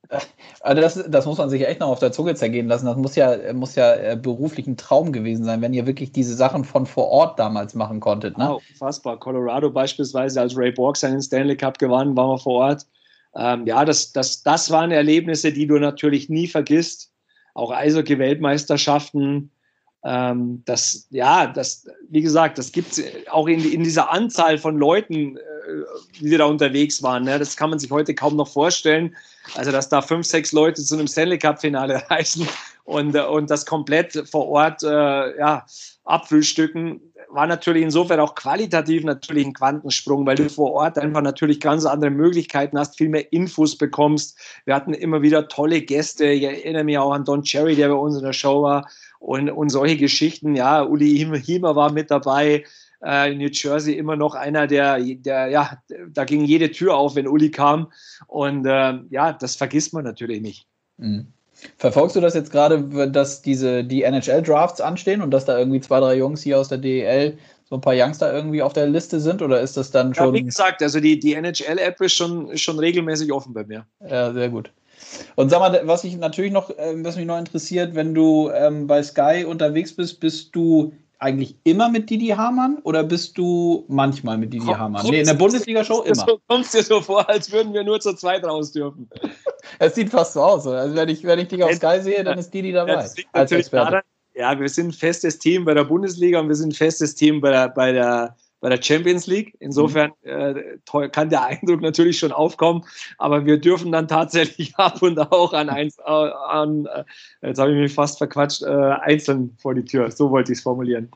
Also 0.60 0.80
das, 0.80 1.04
das 1.08 1.26
muss 1.26 1.38
man 1.38 1.50
sich 1.50 1.66
echt 1.66 1.80
noch 1.80 1.88
auf 1.88 1.98
der 1.98 2.12
Zunge 2.12 2.34
zergehen 2.34 2.68
lassen. 2.68 2.86
Das 2.86 2.96
muss 2.96 3.16
ja, 3.16 3.52
muss 3.52 3.74
ja 3.74 3.94
äh, 3.94 4.18
beruflich 4.20 4.66
ein 4.66 4.76
Traum 4.76 5.12
gewesen 5.12 5.44
sein, 5.44 5.60
wenn 5.62 5.74
ihr 5.74 5.86
wirklich 5.86 6.12
diese 6.12 6.34
Sachen 6.34 6.64
von 6.64 6.86
vor 6.86 7.08
Ort 7.08 7.38
damals 7.38 7.74
machen 7.74 8.00
konntet. 8.00 8.38
Ne? 8.38 8.52
Oh, 8.52 8.60
unfassbar. 8.70 9.18
Colorado 9.18 9.70
beispielsweise, 9.70 10.40
als 10.40 10.56
Ray 10.56 10.72
Borg 10.72 10.96
seinen 10.96 11.20
Stanley 11.20 11.56
Cup 11.56 11.78
gewann, 11.78 12.16
waren 12.16 12.30
wir 12.30 12.38
vor 12.38 12.66
Ort. 12.66 12.86
Ähm, 13.36 13.66
ja, 13.66 13.84
das, 13.84 14.12
das, 14.12 14.42
das 14.42 14.70
waren 14.70 14.90
Erlebnisse, 14.90 15.52
die 15.52 15.66
du 15.66 15.78
natürlich 15.78 16.28
nie 16.28 16.46
vergisst. 16.46 17.10
auch 17.54 17.70
Eishockey-Weltmeisterschaften. 17.70 19.50
Ähm, 20.04 20.62
das, 20.66 21.06
ja, 21.10 21.46
das, 21.46 21.86
wie 22.10 22.20
gesagt, 22.20 22.58
das 22.58 22.72
gibt 22.72 22.92
es 22.92 23.02
auch 23.30 23.48
in, 23.48 23.64
in, 23.64 23.82
dieser 23.82 24.12
Anzahl 24.12 24.58
von 24.58 24.76
Leuten, 24.76 25.38
äh, 25.66 26.20
die 26.20 26.36
da 26.36 26.44
unterwegs 26.44 27.02
waren. 27.02 27.24
Ne? 27.24 27.38
Das 27.38 27.56
kann 27.56 27.70
man 27.70 27.78
sich 27.78 27.90
heute 27.90 28.14
kaum 28.14 28.36
noch 28.36 28.48
vorstellen. 28.48 29.14
Also, 29.54 29.72
dass 29.72 29.88
da 29.88 30.02
fünf, 30.02 30.26
sechs 30.26 30.52
Leute 30.52 30.82
zu 30.82 30.94
einem 30.94 31.06
Stanley 31.06 31.38
Cup-Finale 31.38 32.02
reisen 32.10 32.48
und, 32.84 33.16
und 33.16 33.50
das 33.50 33.66
komplett 33.66 34.28
vor 34.30 34.48
Ort 34.48 34.82
äh, 34.82 35.38
ja, 35.38 35.66
abfrühstücken, 36.04 37.00
war 37.34 37.46
natürlich 37.46 37.82
insofern 37.82 38.20
auch 38.20 38.34
qualitativ 38.34 39.02
natürlich 39.02 39.44
ein 39.44 39.54
Quantensprung, 39.54 40.24
weil 40.24 40.36
du 40.36 40.48
vor 40.48 40.72
Ort 40.72 40.98
einfach 40.98 41.20
natürlich 41.20 41.60
ganz 41.60 41.84
andere 41.84 42.10
Möglichkeiten 42.10 42.78
hast, 42.78 42.96
viel 42.96 43.08
mehr 43.08 43.32
Infos 43.32 43.76
bekommst. 43.76 44.38
Wir 44.64 44.74
hatten 44.74 44.94
immer 44.94 45.20
wieder 45.20 45.48
tolle 45.48 45.80
Gäste. 45.80 46.26
Ich 46.26 46.44
erinnere 46.44 46.84
mich 46.84 46.98
auch 46.98 47.12
an 47.12 47.24
Don 47.24 47.42
Cherry, 47.42 47.74
der 47.74 47.88
bei 47.88 47.94
uns 47.94 48.16
in 48.16 48.22
der 48.22 48.32
Show 48.32 48.62
war 48.62 48.88
und, 49.18 49.50
und 49.50 49.70
solche 49.70 49.96
Geschichten. 49.96 50.54
Ja, 50.54 50.84
Uli 50.84 51.26
Hiemer 51.42 51.74
war 51.74 51.90
mit 51.90 52.10
dabei. 52.10 52.64
Äh, 53.04 53.32
in 53.32 53.38
New 53.38 53.48
Jersey 53.52 53.94
immer 53.94 54.16
noch 54.16 54.34
einer, 54.34 54.66
der, 54.66 54.98
der, 54.98 55.48
ja, 55.48 55.78
da 56.12 56.24
ging 56.24 56.44
jede 56.44 56.70
Tür 56.70 56.96
auf, 56.96 57.14
wenn 57.14 57.28
Uli 57.28 57.50
kam. 57.50 57.92
Und 58.26 58.66
äh, 58.66 58.94
ja, 59.10 59.32
das 59.32 59.56
vergisst 59.56 59.92
man 59.92 60.04
natürlich 60.04 60.40
nicht. 60.40 60.66
Mhm. 60.96 61.26
Verfolgst 61.78 62.16
du 62.16 62.20
das 62.20 62.34
jetzt 62.34 62.50
gerade, 62.50 63.08
dass 63.10 63.42
diese 63.42 63.84
die 63.84 64.02
NHL-Drafts 64.02 64.80
anstehen 64.80 65.22
und 65.22 65.30
dass 65.30 65.44
da 65.44 65.58
irgendwie 65.58 65.80
zwei, 65.80 66.00
drei 66.00 66.16
Jungs 66.16 66.42
hier 66.42 66.58
aus 66.58 66.68
der 66.68 66.78
DEL 66.78 67.38
so 67.64 67.76
ein 67.76 67.80
paar 67.80 67.94
Youngster 67.96 68.32
irgendwie 68.32 68.62
auf 68.62 68.72
der 68.72 68.86
Liste 68.86 69.20
sind 69.20 69.40
oder 69.40 69.60
ist 69.60 69.76
das 69.76 69.90
dann 69.90 70.14
schon. 70.14 70.34
Ja, 70.34 70.40
wie 70.40 70.44
gesagt, 70.44 70.82
also 70.82 71.00
die, 71.00 71.18
die 71.18 71.34
NHL-App 71.34 72.00
ist 72.00 72.14
schon, 72.14 72.56
schon 72.56 72.78
regelmäßig 72.78 73.32
offen 73.32 73.54
bei 73.54 73.64
mir. 73.64 73.86
Ja, 74.06 74.32
sehr 74.32 74.48
gut. 74.48 74.70
Und 75.36 75.50
sag 75.50 75.60
mal, 75.60 75.80
was 75.84 76.04
ich 76.04 76.16
natürlich 76.16 76.52
noch, 76.52 76.70
äh, 76.70 76.94
was 77.04 77.16
mich 77.16 77.26
noch 77.26 77.38
interessiert, 77.38 77.94
wenn 77.94 78.14
du 78.14 78.50
ähm, 78.50 78.86
bei 78.86 79.02
Sky 79.02 79.44
unterwegs 79.46 79.94
bist, 79.94 80.20
bist 80.20 80.54
du 80.54 80.92
eigentlich 81.24 81.56
immer 81.64 81.88
mit 81.88 82.10
Didi 82.10 82.28
Hamann 82.28 82.78
oder 82.82 83.02
bist 83.02 83.38
du 83.38 83.86
manchmal 83.88 84.36
mit 84.36 84.52
Didi 84.52 84.66
Hamann? 84.66 85.06
Nee, 85.06 85.20
in 85.20 85.26
der 85.26 85.34
Bundesliga-Show 85.34 86.02
immer. 86.06 86.26
Du 86.26 86.38
kommst 86.46 86.74
dir 86.74 86.82
so 86.82 87.00
vor, 87.00 87.26
als 87.28 87.50
würden 87.50 87.72
wir 87.72 87.82
nur 87.82 87.98
zur 87.98 88.14
zweit 88.16 88.44
raus 88.44 88.72
dürfen. 88.72 89.08
Es 89.78 89.94
sieht 89.94 90.10
fast 90.10 90.34
so 90.34 90.42
aus. 90.42 90.66
Also 90.66 90.94
wenn 90.94 91.08
ich, 91.08 91.24
wenn 91.24 91.38
ich 91.38 91.48
dich 91.48 91.64
auf 91.64 91.72
Sky 91.72 91.98
sehe, 92.00 92.22
dann 92.22 92.38
ist 92.38 92.52
Didi 92.52 92.70
dabei. 92.70 93.08
als 93.32 93.50
Experte. 93.50 94.02
ja, 94.34 94.60
wir 94.60 94.68
sind 94.68 94.88
ein 94.88 94.92
festes 94.92 95.38
Team 95.38 95.64
bei 95.64 95.72
der 95.72 95.84
Bundesliga 95.84 96.38
und 96.38 96.48
wir 96.48 96.54
sind 96.54 96.68
ein 96.68 96.74
festes 96.74 97.14
Team 97.14 97.40
bei 97.40 97.50
der, 97.50 97.70
bei 97.70 97.92
der 97.92 98.36
bei 98.64 98.70
der 98.70 98.82
Champions 98.82 99.26
League. 99.26 99.54
Insofern 99.60 100.12
äh, 100.22 100.54
kann 101.12 101.28
der 101.28 101.44
Eindruck 101.44 101.82
natürlich 101.82 102.18
schon 102.18 102.32
aufkommen, 102.32 102.82
aber 103.18 103.44
wir 103.44 103.58
dürfen 103.58 103.92
dann 103.92 104.08
tatsächlich 104.08 104.74
ab 104.76 105.02
und 105.02 105.18
auch 105.18 105.52
an 105.52 105.68
eins, 105.68 105.98
äh, 105.98 106.02
an, 106.10 106.86
äh, 106.86 107.04
jetzt 107.42 107.58
habe 107.58 107.72
ich 107.72 107.76
mich 107.76 107.92
fast 107.92 108.16
verquatscht, 108.16 108.62
äh, 108.62 108.66
einzeln 109.02 109.54
vor 109.60 109.74
die 109.74 109.84
Tür. 109.84 110.10
So 110.10 110.30
wollte 110.30 110.52
ich 110.52 110.58
es 110.60 110.62
formulieren. 110.62 111.10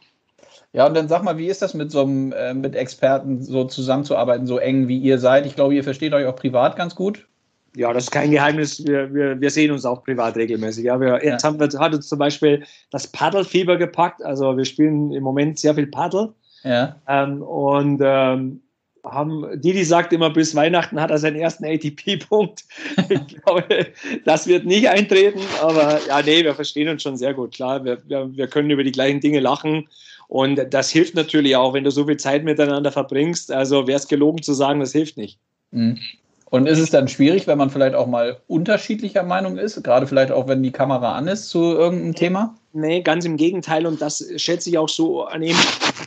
Ja, 0.74 0.86
und 0.86 0.94
dann 0.94 1.08
sag 1.08 1.24
mal, 1.24 1.38
wie 1.38 1.46
ist 1.46 1.62
das 1.62 1.72
mit 1.72 1.90
so 1.90 2.02
einem, 2.02 2.32
äh, 2.32 2.52
mit 2.52 2.76
Experten 2.76 3.42
so 3.42 3.64
zusammenzuarbeiten, 3.64 4.46
so 4.46 4.58
eng 4.58 4.86
wie 4.86 4.98
ihr 4.98 5.18
seid? 5.18 5.46
Ich 5.46 5.54
glaube, 5.54 5.74
ihr 5.74 5.84
versteht 5.84 6.12
euch 6.12 6.26
auch 6.26 6.36
privat 6.36 6.76
ganz 6.76 6.94
gut. 6.94 7.26
Ja, 7.74 7.94
das 7.94 8.04
ist 8.04 8.10
kein 8.10 8.30
Geheimnis. 8.30 8.86
Wir, 8.86 9.14
wir, 9.14 9.40
wir 9.40 9.50
sehen 9.50 9.70
uns 9.70 9.86
auch 9.86 10.04
privat 10.04 10.36
regelmäßig. 10.36 10.84
Ja, 10.84 11.00
wir, 11.00 11.24
jetzt 11.24 11.44
haben 11.44 11.58
wir, 11.58 11.66
hat 11.80 11.94
uns 11.94 12.08
zum 12.08 12.18
Beispiel 12.18 12.64
das 12.90 13.06
Paddelfieber 13.06 13.78
gepackt. 13.78 14.22
Also 14.22 14.54
wir 14.54 14.66
spielen 14.66 15.12
im 15.12 15.22
Moment 15.22 15.58
sehr 15.58 15.74
viel 15.74 15.86
Paddel. 15.86 16.34
Ja. 16.64 16.96
Ähm, 17.08 17.42
und 17.42 18.00
ähm, 18.02 18.60
haben, 19.04 19.46
Didi 19.60 19.84
sagt 19.84 20.12
immer, 20.12 20.30
bis 20.30 20.54
Weihnachten 20.54 21.00
hat 21.00 21.10
er 21.10 21.18
seinen 21.18 21.36
ersten 21.36 21.64
ATP-Punkt. 21.64 22.64
ich 23.08 23.26
glaube, 23.28 23.86
das 24.24 24.46
wird 24.46 24.66
nicht 24.66 24.88
eintreten, 24.88 25.40
aber 25.62 26.00
ja, 26.06 26.20
nee, 26.22 26.44
wir 26.44 26.54
verstehen 26.54 26.88
uns 26.88 27.02
schon 27.02 27.16
sehr 27.16 27.34
gut. 27.34 27.54
Klar, 27.54 27.84
wir, 27.84 27.98
wir, 28.06 28.36
wir 28.36 28.48
können 28.48 28.70
über 28.70 28.84
die 28.84 28.92
gleichen 28.92 29.20
Dinge 29.20 29.40
lachen 29.40 29.88
und 30.28 30.60
das 30.70 30.90
hilft 30.90 31.14
natürlich 31.14 31.56
auch, 31.56 31.72
wenn 31.72 31.84
du 31.84 31.90
so 31.90 32.06
viel 32.06 32.18
Zeit 32.18 32.44
miteinander 32.44 32.92
verbringst. 32.92 33.50
Also 33.50 33.86
wäre 33.86 33.98
es 33.98 34.08
gelogen 34.08 34.42
zu 34.42 34.52
sagen, 34.52 34.80
das 34.80 34.92
hilft 34.92 35.16
nicht. 35.16 35.38
Mhm. 35.70 35.98
Und 36.50 36.66
ist 36.66 36.78
es 36.78 36.90
dann 36.90 37.08
schwierig, 37.08 37.46
wenn 37.46 37.58
man 37.58 37.70
vielleicht 37.70 37.94
auch 37.94 38.06
mal 38.06 38.38
unterschiedlicher 38.46 39.22
Meinung 39.22 39.58
ist, 39.58 39.82
gerade 39.82 40.06
vielleicht 40.06 40.32
auch, 40.32 40.48
wenn 40.48 40.62
die 40.62 40.72
Kamera 40.72 41.14
an 41.14 41.28
ist 41.28 41.48
zu 41.50 41.60
irgendeinem 41.60 42.14
Thema? 42.14 42.54
Nee, 42.78 43.02
ganz 43.02 43.24
im 43.24 43.36
Gegenteil. 43.36 43.86
Und 43.86 44.00
das 44.00 44.24
schätze 44.36 44.70
ich 44.70 44.78
auch 44.78 44.88
so 44.88 45.24
an 45.24 45.42
ihm. 45.42 45.56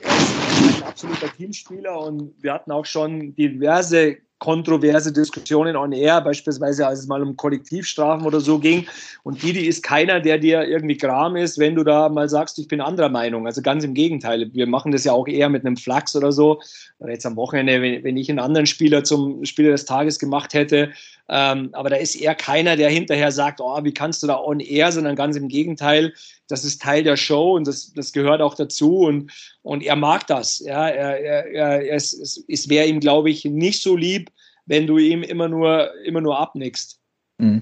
Er 0.03 0.69
ist 0.69 0.77
ein 0.77 0.83
absoluter 0.83 1.33
Teamspieler 1.35 1.99
und 1.99 2.33
wir 2.41 2.53
hatten 2.53 2.71
auch 2.71 2.85
schon 2.85 3.35
diverse 3.35 4.17
kontroverse 4.39 5.13
Diskussionen 5.13 5.75
on 5.75 5.91
air, 5.91 6.19
beispielsweise 6.19 6.87
als 6.87 7.01
es 7.01 7.07
mal 7.07 7.21
um 7.21 7.37
Kollektivstrafen 7.37 8.25
oder 8.25 8.39
so 8.39 8.57
ging. 8.57 8.87
Und 9.21 9.43
Didi 9.43 9.67
ist 9.67 9.83
keiner, 9.83 10.19
der 10.19 10.39
dir 10.39 10.63
irgendwie 10.63 10.97
Gram 10.97 11.35
ist, 11.35 11.59
wenn 11.59 11.75
du 11.75 11.83
da 11.83 12.09
mal 12.09 12.27
sagst, 12.27 12.57
ich 12.57 12.67
bin 12.67 12.81
anderer 12.81 13.09
Meinung. 13.09 13.45
Also 13.45 13.61
ganz 13.61 13.83
im 13.83 13.93
Gegenteil. 13.93 14.49
Wir 14.51 14.65
machen 14.65 14.93
das 14.93 15.03
ja 15.03 15.11
auch 15.11 15.27
eher 15.27 15.49
mit 15.49 15.63
einem 15.63 15.77
Flachs 15.77 16.15
oder 16.15 16.31
so. 16.31 16.59
Jetzt 17.07 17.25
am 17.27 17.35
Wochenende, 17.35 18.03
wenn 18.03 18.17
ich 18.17 18.29
einen 18.29 18.39
anderen 18.39 18.65
Spieler 18.65 19.03
zum 19.03 19.45
Spieler 19.45 19.71
des 19.71 19.85
Tages 19.85 20.17
gemacht 20.17 20.55
hätte. 20.55 20.91
Ähm, 21.33 21.69
aber 21.71 21.89
da 21.89 21.95
ist 21.95 22.15
eher 22.15 22.35
keiner, 22.35 22.75
der 22.75 22.89
hinterher 22.89 23.31
sagt, 23.31 23.61
oh, 23.61 23.83
wie 23.83 23.93
kannst 23.93 24.21
du 24.21 24.27
da 24.27 24.37
on 24.37 24.59
air, 24.59 24.91
sondern 24.91 25.15
ganz 25.15 25.37
im 25.37 25.47
Gegenteil. 25.47 26.13
Das 26.49 26.65
ist 26.65 26.81
Teil 26.81 27.03
der 27.03 27.15
Show 27.15 27.55
und 27.55 27.65
das, 27.65 27.93
das 27.93 28.11
gehört 28.11 28.41
auch 28.41 28.53
dazu. 28.53 28.99
Und, 28.99 29.31
und 29.61 29.81
er 29.81 29.95
mag 29.95 30.27
das. 30.27 30.59
Ja, 30.59 30.89
er, 30.89 31.21
er, 31.21 31.45
er, 31.45 31.95
es, 31.95 32.11
es, 32.11 32.43
es 32.49 32.67
wäre 32.67 32.85
ihm, 32.85 32.99
glaube 32.99 33.29
ich, 33.29 33.45
nicht 33.45 33.81
so 33.81 33.95
lieb, 33.95 34.29
wenn 34.65 34.87
du 34.87 34.97
ihm 34.97 35.23
immer 35.23 35.47
nur, 35.47 35.93
immer 36.03 36.19
nur 36.19 36.37
abnickst. 36.37 36.99
Mhm. 37.37 37.61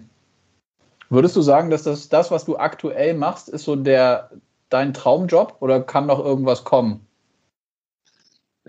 Würdest 1.11 1.35
du 1.35 1.41
sagen, 1.41 1.69
dass 1.69 1.83
das, 1.83 2.09
das, 2.09 2.31
was 2.31 2.45
du 2.45 2.57
aktuell 2.57 3.13
machst, 3.13 3.49
ist 3.49 3.65
so 3.65 3.75
der, 3.75 4.31
dein 4.69 4.95
Traumjob 4.95 5.57
oder 5.59 5.81
kann 5.81 6.07
noch 6.07 6.19
irgendwas 6.19 6.63
kommen? 6.63 7.05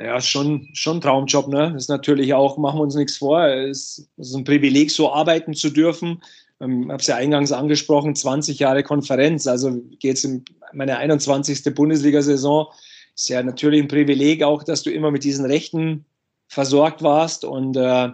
Ja, 0.02 0.18
schon, 0.20 0.68
schon 0.72 1.00
Traumjob, 1.00 1.48
ne? 1.48 1.72
Das 1.74 1.82
ist 1.84 1.88
natürlich 1.88 2.32
auch, 2.32 2.56
machen 2.56 2.78
wir 2.78 2.84
uns 2.84 2.94
nichts 2.94 3.18
vor, 3.18 3.44
es 3.46 4.08
ist 4.16 4.34
ein 4.34 4.44
Privileg, 4.44 4.90
so 4.90 5.12
arbeiten 5.12 5.52
zu 5.52 5.68
dürfen. 5.68 6.22
Ähm, 6.60 6.84
ich 6.84 6.88
habe 6.88 7.00
es 7.00 7.06
ja 7.06 7.16
eingangs 7.16 7.52
angesprochen, 7.52 8.14
20 8.14 8.58
Jahre 8.58 8.82
Konferenz, 8.82 9.46
also 9.46 9.82
geht 9.98 10.16
es 10.16 10.24
in 10.24 10.44
meine 10.72 10.96
21. 10.96 11.74
Bundesliga-Saison. 11.74 12.68
Ist 13.14 13.28
ja 13.28 13.42
natürlich 13.42 13.82
ein 13.82 13.88
Privileg 13.88 14.42
auch, 14.42 14.62
dass 14.62 14.82
du 14.82 14.90
immer 14.90 15.10
mit 15.10 15.24
diesen 15.24 15.44
Rechten 15.44 16.06
versorgt 16.48 17.02
warst 17.02 17.44
und 17.44 17.76
äh, 17.76 18.08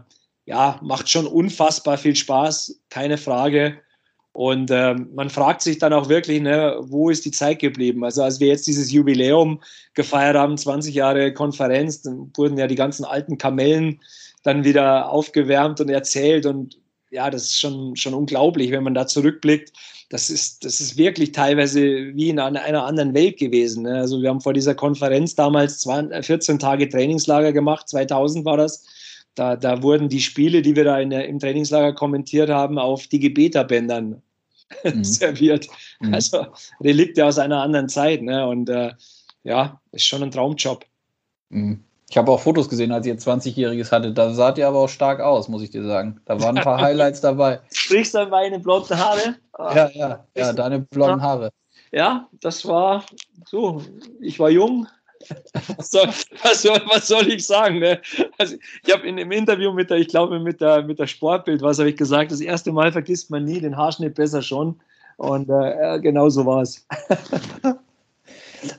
ja, 0.46 0.80
macht 0.82 1.08
schon 1.08 1.26
unfassbar 1.26 1.98
viel 1.98 2.16
Spaß, 2.16 2.80
keine 2.90 3.18
Frage. 3.18 3.78
Und 4.36 4.70
äh, 4.70 4.94
man 5.14 5.30
fragt 5.30 5.62
sich 5.62 5.78
dann 5.78 5.94
auch 5.94 6.10
wirklich, 6.10 6.42
ne, 6.42 6.76
wo 6.82 7.08
ist 7.08 7.24
die 7.24 7.30
Zeit 7.30 7.58
geblieben? 7.58 8.04
Also 8.04 8.22
als 8.22 8.38
wir 8.38 8.48
jetzt 8.48 8.66
dieses 8.66 8.92
Jubiläum 8.92 9.62
gefeiert 9.94 10.36
haben, 10.36 10.58
20 10.58 10.94
Jahre 10.94 11.32
Konferenz, 11.32 12.02
dann 12.02 12.30
wurden 12.36 12.58
ja 12.58 12.66
die 12.66 12.74
ganzen 12.74 13.06
alten 13.06 13.38
Kamellen 13.38 13.98
dann 14.42 14.62
wieder 14.62 15.10
aufgewärmt 15.10 15.80
und 15.80 15.88
erzählt. 15.88 16.44
Und 16.44 16.76
ja, 17.08 17.30
das 17.30 17.44
ist 17.44 17.60
schon, 17.60 17.96
schon 17.96 18.12
unglaublich, 18.12 18.72
wenn 18.72 18.82
man 18.84 18.92
da 18.92 19.06
zurückblickt. 19.06 19.72
Das 20.10 20.28
ist, 20.28 20.66
das 20.66 20.82
ist 20.82 20.98
wirklich 20.98 21.32
teilweise 21.32 21.80
wie 22.14 22.28
in 22.28 22.38
einer, 22.38 22.84
anderen 22.84 23.14
Welt 23.14 23.38
gewesen. 23.38 23.84
Ne? 23.84 24.00
Also 24.00 24.20
wir 24.20 24.28
haben 24.28 24.42
vor 24.42 24.52
dieser 24.52 24.74
Konferenz 24.74 25.34
damals 25.34 25.82
14 26.20 26.58
Tage 26.58 26.90
Trainingslager 26.90 27.54
gemacht, 27.54 27.88
2000 27.88 28.44
war 28.44 28.58
das. 28.58 28.84
Da, 29.34 29.56
da 29.56 29.82
wurden 29.82 30.10
die 30.10 30.20
Spiele, 30.20 30.60
die 30.60 30.76
wir 30.76 30.84
da 30.84 31.02
der, 31.02 31.26
im 31.26 31.38
Trainingslager 31.38 31.94
kommentiert 31.94 32.50
haben, 32.50 32.78
auf 32.78 33.06
Digibeta-Bändern 33.06 34.22
mhm. 34.84 35.04
serviert. 35.04 35.66
Mhm. 36.00 36.14
Also 36.14 36.46
Relikte 36.80 37.24
aus 37.24 37.38
einer 37.38 37.62
anderen 37.62 37.88
Zeit. 37.88 38.22
Ne? 38.22 38.46
Und 38.46 38.68
äh, 38.68 38.92
ja, 39.42 39.80
ist 39.92 40.06
schon 40.06 40.22
ein 40.22 40.30
Traumjob. 40.30 40.84
Mhm. 41.50 41.84
Ich 42.08 42.16
habe 42.16 42.30
auch 42.30 42.40
Fotos 42.40 42.68
gesehen, 42.68 42.92
als 42.92 43.06
ihr 43.06 43.18
20-Jähriges 43.18 43.90
hattet. 43.90 44.16
Da 44.16 44.32
saht 44.32 44.58
ihr 44.58 44.68
aber 44.68 44.78
auch 44.78 44.88
stark 44.88 45.20
aus, 45.20 45.48
muss 45.48 45.62
ich 45.62 45.70
dir 45.70 45.84
sagen. 45.84 46.20
Da 46.24 46.40
waren 46.40 46.56
ein 46.56 46.64
paar 46.64 46.80
Highlights 46.80 47.20
dabei. 47.20 47.60
Sprichst 47.72 48.14
du 48.14 48.18
an 48.18 48.30
meine 48.30 48.60
blonden 48.60 48.96
Haare? 48.96 49.36
Ja, 49.58 49.90
ja, 49.90 50.26
ja, 50.36 50.52
deine 50.52 50.80
blonden 50.80 51.20
Haare. 51.20 51.50
Ja, 51.92 52.28
das 52.40 52.66
war 52.66 53.04
so. 53.44 53.82
Ich 54.20 54.38
war 54.38 54.50
jung. 54.50 54.86
Was 55.76 55.90
soll, 55.90 56.06
was 56.42 56.62
soll, 56.62 56.80
was 56.88 57.08
soll 57.08 57.26
ich 57.28 57.46
sagen? 57.46 57.78
Ne? 57.78 58.00
Also 58.38 58.56
ich 58.84 58.92
habe 58.92 59.06
in 59.06 59.16
dem 59.16 59.32
Interview 59.32 59.72
mit 59.72 59.90
der, 59.90 59.98
ich 59.98 60.08
glaube 60.08 60.38
mit 60.38 60.60
der, 60.60 60.82
mit 60.82 60.98
der 60.98 61.06
Sportbild, 61.06 61.62
was 61.62 61.78
habe 61.78 61.90
ich 61.90 61.96
gesagt? 61.96 62.30
Das 62.30 62.40
erste 62.40 62.72
Mal 62.72 62.92
vergisst 62.92 63.30
man 63.30 63.44
nie, 63.44 63.60
den 63.60 63.76
Haarschnitt 63.76 64.14
besser 64.14 64.42
schon. 64.42 64.80
Und 65.16 65.48
äh, 65.48 65.98
genau 66.00 66.28
so 66.28 66.44
war 66.44 66.62
es. 66.62 66.86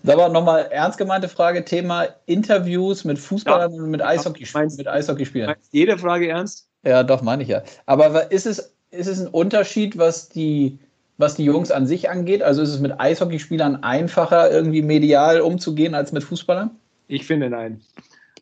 Aber 0.06 0.30
nochmal 0.30 0.68
ernst 0.72 0.98
gemeinte 0.98 1.28
Frage: 1.28 1.64
Thema 1.66 2.08
Interviews 2.26 3.04
mit 3.04 3.20
Fußballern 3.20 3.74
ja. 3.74 3.82
und 3.82 3.90
mit, 3.90 4.02
Eishockey, 4.02 4.48
meinst, 4.54 4.78
mit 4.78 4.88
Eishockeyspielern. 4.88 5.50
Meinst 5.50 5.74
jede 5.74 5.98
Frage 5.98 6.30
ernst? 6.30 6.68
Ja, 6.84 7.04
doch, 7.04 7.22
meine 7.22 7.44
ich 7.44 7.50
ja. 7.50 7.64
Aber 7.86 8.32
ist 8.32 8.46
es, 8.46 8.74
ist 8.92 9.08
es 9.08 9.20
ein 9.20 9.28
Unterschied, 9.28 9.98
was 9.98 10.30
die, 10.30 10.80
was 11.18 11.36
die 11.36 11.44
Jungs 11.44 11.72
an 11.72 11.88
sich 11.88 12.10
angeht? 12.10 12.44
Also 12.44 12.62
ist 12.62 12.70
es 12.70 12.80
mit 12.80 13.00
Eishockeyspielern 13.00 13.84
einfacher, 13.84 14.52
irgendwie 14.52 14.82
medial 14.82 15.42
umzugehen 15.42 15.96
als 15.96 16.12
mit 16.12 16.24
Fußballern? 16.24 16.72
Ich 17.08 17.26
finde 17.26 17.50
nein. 17.50 17.82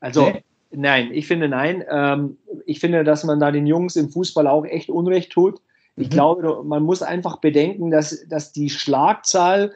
Also. 0.02 0.30
Nee? 0.30 0.44
Nein, 0.72 1.12
ich 1.14 1.28
finde 1.28 1.48
nein. 1.48 1.84
Ähm, 1.90 2.38
ich 2.66 2.80
finde, 2.80 3.04
dass 3.04 3.24
man 3.24 3.40
da 3.40 3.52
den 3.52 3.68
Jungs 3.68 3.96
im 3.96 4.10
Fußball 4.10 4.48
auch 4.48 4.66
echt 4.66 4.90
Unrecht 4.90 5.32
tut 5.32 5.62
Ich 5.96 6.08
mhm. 6.08 6.12
glaube, 6.12 6.64
man 6.64 6.84
muss 6.84 7.02
einfach 7.02 7.38
bedenken, 7.38 7.92
dass, 7.92 8.28
dass 8.28 8.52
die 8.52 8.70
Schlagzahl, 8.70 9.72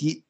die 0.00 0.22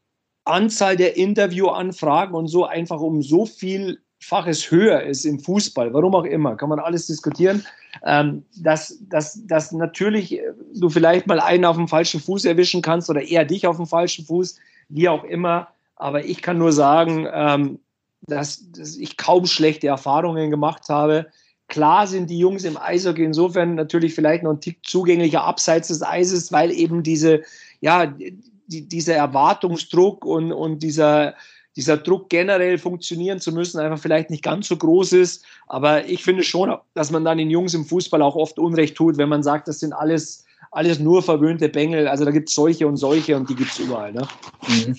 Anzahl 0.44 0.96
der 0.96 1.16
Interviewanfragen 1.16 2.34
und 2.34 2.48
so 2.48 2.64
einfach 2.64 3.00
um 3.00 3.22
so 3.22 3.44
vielfaches 3.44 4.70
höher 4.70 5.02
ist 5.02 5.24
im 5.24 5.40
Fußball, 5.40 5.92
warum 5.92 6.14
auch 6.14 6.24
immer, 6.24 6.56
kann 6.56 6.68
man 6.68 6.78
alles 6.78 7.06
diskutieren, 7.06 7.64
ähm, 8.04 8.44
dass, 8.56 8.98
dass, 9.08 9.46
dass 9.46 9.72
natürlich 9.72 10.40
du 10.74 10.90
vielleicht 10.90 11.26
mal 11.26 11.40
einen 11.40 11.64
auf 11.64 11.76
dem 11.76 11.88
falschen 11.88 12.20
Fuß 12.20 12.44
erwischen 12.44 12.82
kannst 12.82 13.10
oder 13.10 13.22
eher 13.22 13.44
dich 13.44 13.66
auf 13.66 13.76
dem 13.76 13.86
falschen 13.86 14.24
Fuß, 14.24 14.58
wie 14.88 15.08
auch 15.08 15.24
immer. 15.24 15.68
Aber 15.96 16.24
ich 16.24 16.42
kann 16.42 16.58
nur 16.58 16.72
sagen, 16.72 17.26
ähm, 17.32 17.78
dass, 18.26 18.70
dass 18.72 18.96
ich 18.96 19.16
kaum 19.16 19.46
schlechte 19.46 19.86
Erfahrungen 19.86 20.50
gemacht 20.50 20.88
habe. 20.88 21.26
Klar 21.68 22.06
sind 22.06 22.28
die 22.30 22.38
Jungs 22.38 22.64
im 22.64 22.76
Eishockey 22.76 23.24
insofern 23.24 23.74
natürlich 23.74 24.14
vielleicht 24.14 24.42
noch 24.42 24.52
ein 24.52 24.60
Tick 24.60 24.84
zugänglicher 24.84 25.44
abseits 25.44 25.88
des 25.88 26.02
Eises, 26.02 26.52
weil 26.52 26.70
eben 26.70 27.02
diese, 27.02 27.42
ja, 27.80 28.06
die, 28.06 28.88
dieser 28.88 29.14
Erwartungsdruck 29.14 30.24
und, 30.24 30.52
und 30.52 30.82
dieser, 30.82 31.34
dieser 31.76 31.96
Druck 31.96 32.28
generell 32.28 32.78
funktionieren 32.78 33.40
zu 33.40 33.52
müssen, 33.52 33.80
einfach 33.80 33.98
vielleicht 33.98 34.30
nicht 34.30 34.42
ganz 34.42 34.68
so 34.68 34.76
groß 34.76 35.12
ist. 35.14 35.44
Aber 35.66 36.06
ich 36.08 36.22
finde 36.22 36.42
schon, 36.42 36.74
dass 36.94 37.10
man 37.10 37.24
dann 37.24 37.38
den 37.38 37.50
Jungs 37.50 37.74
im 37.74 37.84
Fußball 37.84 38.22
auch 38.22 38.36
oft 38.36 38.58
Unrecht 38.58 38.96
tut, 38.96 39.16
wenn 39.16 39.28
man 39.28 39.42
sagt, 39.42 39.68
das 39.68 39.80
sind 39.80 39.92
alles, 39.92 40.44
alles 40.74 40.98
nur 40.98 41.22
verwöhnte 41.22 41.68
Bengel. 41.68 42.08
Also 42.08 42.24
da 42.24 42.30
gibt 42.30 42.48
es 42.48 42.54
solche 42.54 42.86
und 42.86 42.96
solche 42.96 43.36
und 43.36 43.48
die 43.48 43.54
gibt 43.54 43.70
es 43.70 43.78
überall. 43.78 44.12
Ne? 44.12 44.26
Mhm. 44.68 44.96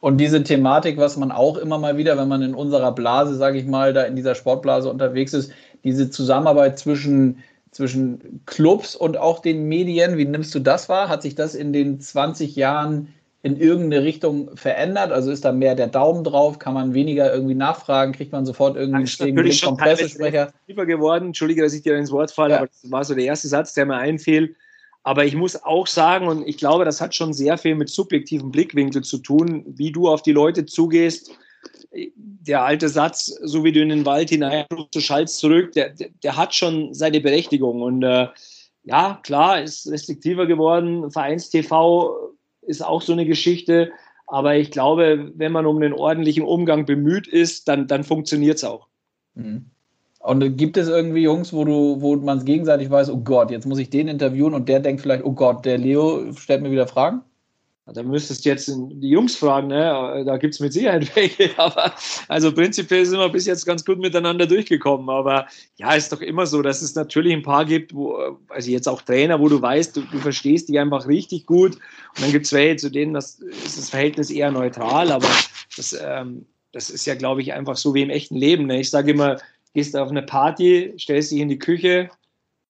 Und 0.00 0.18
diese 0.18 0.42
Thematik, 0.42 0.98
was 0.98 1.16
man 1.16 1.32
auch 1.32 1.56
immer 1.56 1.78
mal 1.78 1.96
wieder, 1.96 2.16
wenn 2.16 2.28
man 2.28 2.42
in 2.42 2.54
unserer 2.54 2.92
Blase, 2.92 3.34
sage 3.34 3.58
ich 3.58 3.66
mal, 3.66 3.92
da 3.92 4.04
in 4.04 4.14
dieser 4.14 4.34
Sportblase 4.34 4.88
unterwegs 4.88 5.32
ist, 5.32 5.50
diese 5.84 6.10
Zusammenarbeit 6.10 6.78
zwischen, 6.78 7.38
zwischen 7.72 8.40
Clubs 8.46 8.94
und 8.94 9.16
auch 9.16 9.40
den 9.40 9.68
Medien, 9.68 10.16
wie 10.16 10.24
nimmst 10.24 10.54
du 10.54 10.60
das 10.60 10.88
wahr? 10.88 11.08
Hat 11.08 11.22
sich 11.22 11.34
das 11.34 11.54
in 11.54 11.72
den 11.72 12.00
20 12.00 12.54
Jahren 12.54 13.08
in 13.42 13.56
irgendeine 13.56 14.04
Richtung 14.04 14.56
verändert? 14.56 15.10
Also 15.12 15.30
ist 15.30 15.44
da 15.44 15.50
mehr 15.50 15.74
der 15.74 15.88
Daumen 15.88 16.22
drauf? 16.24 16.58
Kann 16.58 16.74
man 16.74 16.94
weniger 16.94 17.32
irgendwie 17.32 17.54
nachfragen? 17.54 18.12
Kriegt 18.12 18.32
man 18.32 18.46
sofort 18.46 18.76
irgendwie 18.76 19.08
einen 19.20 19.52
vom 19.52 19.76
Pressesprecher? 19.76 20.52
geworden. 20.66 21.26
Entschuldige, 21.26 21.62
dass 21.62 21.72
ich 21.72 21.82
dir 21.82 21.96
ins 21.96 22.12
Wort 22.12 22.30
falle, 22.30 22.52
ja. 22.52 22.58
aber 22.58 22.66
das 22.68 22.90
war 22.90 23.04
so 23.04 23.14
der 23.14 23.24
erste 23.24 23.48
Satz, 23.48 23.72
der 23.74 23.86
mir 23.86 23.96
einfiel. 23.96 24.54
Aber 25.06 25.24
ich 25.24 25.36
muss 25.36 25.62
auch 25.62 25.86
sagen, 25.86 26.26
und 26.26 26.48
ich 26.48 26.56
glaube, 26.56 26.84
das 26.84 27.00
hat 27.00 27.14
schon 27.14 27.32
sehr 27.32 27.58
viel 27.58 27.76
mit 27.76 27.88
subjektivem 27.88 28.50
Blickwinkel 28.50 29.04
zu 29.04 29.18
tun, 29.18 29.62
wie 29.64 29.92
du 29.92 30.08
auf 30.08 30.22
die 30.22 30.32
Leute 30.32 30.66
zugehst. 30.66 31.30
Der 32.16 32.64
alte 32.64 32.88
Satz, 32.88 33.26
so 33.26 33.62
wie 33.62 33.70
du 33.70 33.80
in 33.80 33.90
den 33.90 34.04
Wald 34.04 34.30
hinein, 34.30 34.64
du 34.68 35.00
schallst 35.00 35.38
zurück, 35.38 35.70
der, 35.74 35.94
der, 36.24 36.36
hat 36.36 36.56
schon 36.56 36.92
seine 36.92 37.20
Berechtigung. 37.20 37.82
Und 37.82 38.02
äh, 38.02 38.26
ja, 38.82 39.20
klar, 39.22 39.62
ist 39.62 39.88
restriktiver 39.88 40.46
geworden. 40.46 41.08
Vereins-TV 41.12 42.32
ist 42.62 42.84
auch 42.84 43.00
so 43.00 43.12
eine 43.12 43.26
Geschichte. 43.26 43.92
Aber 44.26 44.56
ich 44.56 44.72
glaube, 44.72 45.30
wenn 45.36 45.52
man 45.52 45.66
um 45.66 45.76
einen 45.76 45.92
ordentlichen 45.92 46.42
Umgang 46.42 46.84
bemüht 46.84 47.28
ist, 47.28 47.68
dann, 47.68 47.86
dann 47.86 48.02
funktioniert 48.02 48.56
es 48.56 48.64
auch. 48.64 48.88
Mhm. 49.34 49.66
Und 50.26 50.56
gibt 50.56 50.76
es 50.76 50.88
irgendwie 50.88 51.22
Jungs, 51.22 51.52
wo 51.52 51.64
wo 52.00 52.16
man 52.16 52.38
es 52.38 52.44
gegenseitig 52.44 52.90
weiß, 52.90 53.10
oh 53.10 53.18
Gott, 53.18 53.52
jetzt 53.52 53.64
muss 53.64 53.78
ich 53.78 53.90
den 53.90 54.08
interviewen 54.08 54.54
und 54.54 54.68
der 54.68 54.80
denkt 54.80 55.00
vielleicht, 55.00 55.24
oh 55.24 55.32
Gott, 55.32 55.64
der 55.64 55.78
Leo 55.78 56.32
stellt 56.32 56.62
mir 56.62 56.72
wieder 56.72 56.88
Fragen? 56.88 57.22
Da 57.94 58.02
müsstest 58.02 58.44
du 58.44 58.48
jetzt 58.48 58.68
die 58.68 59.08
Jungs 59.08 59.36
fragen, 59.36 59.68
ne? 59.68 60.24
da 60.26 60.36
gibt 60.38 60.54
es 60.54 60.58
mit 60.58 60.72
Sicherheit 60.72 61.14
welche. 61.14 61.56
Aber 61.56 61.94
also 62.26 62.52
prinzipiell 62.52 63.06
sind 63.06 63.20
wir 63.20 63.28
bis 63.28 63.46
jetzt 63.46 63.64
ganz 63.64 63.84
gut 63.84 64.00
miteinander 64.00 64.48
durchgekommen. 64.48 65.08
Aber 65.08 65.46
ja, 65.76 65.94
ist 65.94 66.12
doch 66.12 66.20
immer 66.20 66.46
so, 66.46 66.60
dass 66.60 66.82
es 66.82 66.96
natürlich 66.96 67.32
ein 67.32 67.44
paar 67.44 67.64
gibt, 67.64 67.94
wo, 67.94 68.36
also 68.48 68.68
jetzt 68.68 68.88
auch 68.88 69.02
Trainer, 69.02 69.38
wo 69.38 69.48
du 69.48 69.62
weißt, 69.62 69.96
du, 69.96 70.00
du 70.00 70.18
verstehst 70.18 70.68
die 70.68 70.80
einfach 70.80 71.06
richtig 71.06 71.46
gut. 71.46 71.76
Und 71.76 72.22
dann 72.22 72.32
gibt 72.32 72.46
es 72.46 72.52
welche, 72.52 72.74
zu 72.74 72.90
denen 72.90 73.14
das, 73.14 73.38
ist 73.38 73.78
das 73.78 73.90
Verhältnis 73.90 74.30
eher 74.30 74.50
neutral. 74.50 75.12
Aber 75.12 75.28
das, 75.76 75.96
ähm, 76.04 76.46
das 76.72 76.90
ist 76.90 77.06
ja, 77.06 77.14
glaube 77.14 77.42
ich, 77.42 77.52
einfach 77.52 77.76
so 77.76 77.94
wie 77.94 78.02
im 78.02 78.10
echten 78.10 78.34
Leben. 78.34 78.66
Ne? 78.66 78.80
Ich 78.80 78.90
sage 78.90 79.12
immer, 79.12 79.36
gehst 79.76 79.94
auf 79.94 80.08
eine 80.08 80.22
Party, 80.22 80.94
stellst 80.98 81.30
dich 81.30 81.40
in 81.40 81.50
die 81.50 81.58
Küche, 81.58 82.08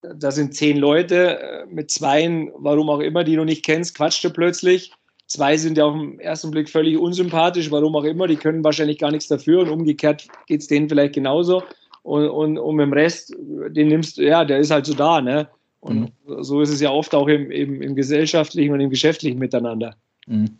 da 0.02 0.32
sind 0.32 0.54
zehn 0.54 0.76
Leute, 0.76 1.38
äh, 1.38 1.66
mit 1.66 1.88
zweien, 1.88 2.50
warum 2.56 2.90
auch 2.90 2.98
immer, 2.98 3.22
die 3.22 3.36
du 3.36 3.44
nicht 3.44 3.64
kennst, 3.64 3.96
quatscht 3.96 4.24
du 4.24 4.30
plötzlich. 4.30 4.90
Zwei 5.28 5.56
sind 5.56 5.78
ja 5.78 5.84
auf 5.84 5.94
den 5.94 6.18
ersten 6.18 6.50
Blick 6.50 6.68
völlig 6.68 6.98
unsympathisch, 6.98 7.70
warum 7.70 7.94
auch 7.94 8.02
immer, 8.02 8.26
die 8.26 8.34
können 8.34 8.64
wahrscheinlich 8.64 8.98
gar 8.98 9.12
nichts 9.12 9.28
dafür 9.28 9.60
und 9.60 9.70
umgekehrt 9.70 10.26
geht 10.48 10.62
es 10.62 10.66
denen 10.66 10.88
vielleicht 10.88 11.14
genauso. 11.14 11.62
Und, 12.02 12.28
und, 12.28 12.58
und 12.58 12.74
mit 12.74 12.86
dem 12.86 12.92
Rest, 12.92 13.32
den 13.38 13.86
nimmst 13.86 14.18
du, 14.18 14.22
ja, 14.22 14.44
der 14.44 14.58
ist 14.58 14.72
halt 14.72 14.86
so 14.86 14.94
da, 14.94 15.20
ne? 15.20 15.48
Und 15.78 16.12
mhm. 16.26 16.42
so 16.42 16.60
ist 16.60 16.70
es 16.70 16.80
ja 16.80 16.90
oft 16.90 17.14
auch 17.14 17.28
im, 17.28 17.52
im, 17.52 17.82
im 17.82 17.94
gesellschaftlichen 17.94 18.72
und 18.72 18.80
im 18.80 18.90
geschäftlichen 18.90 19.38
Miteinander. 19.38 19.94
Mhm. 20.26 20.58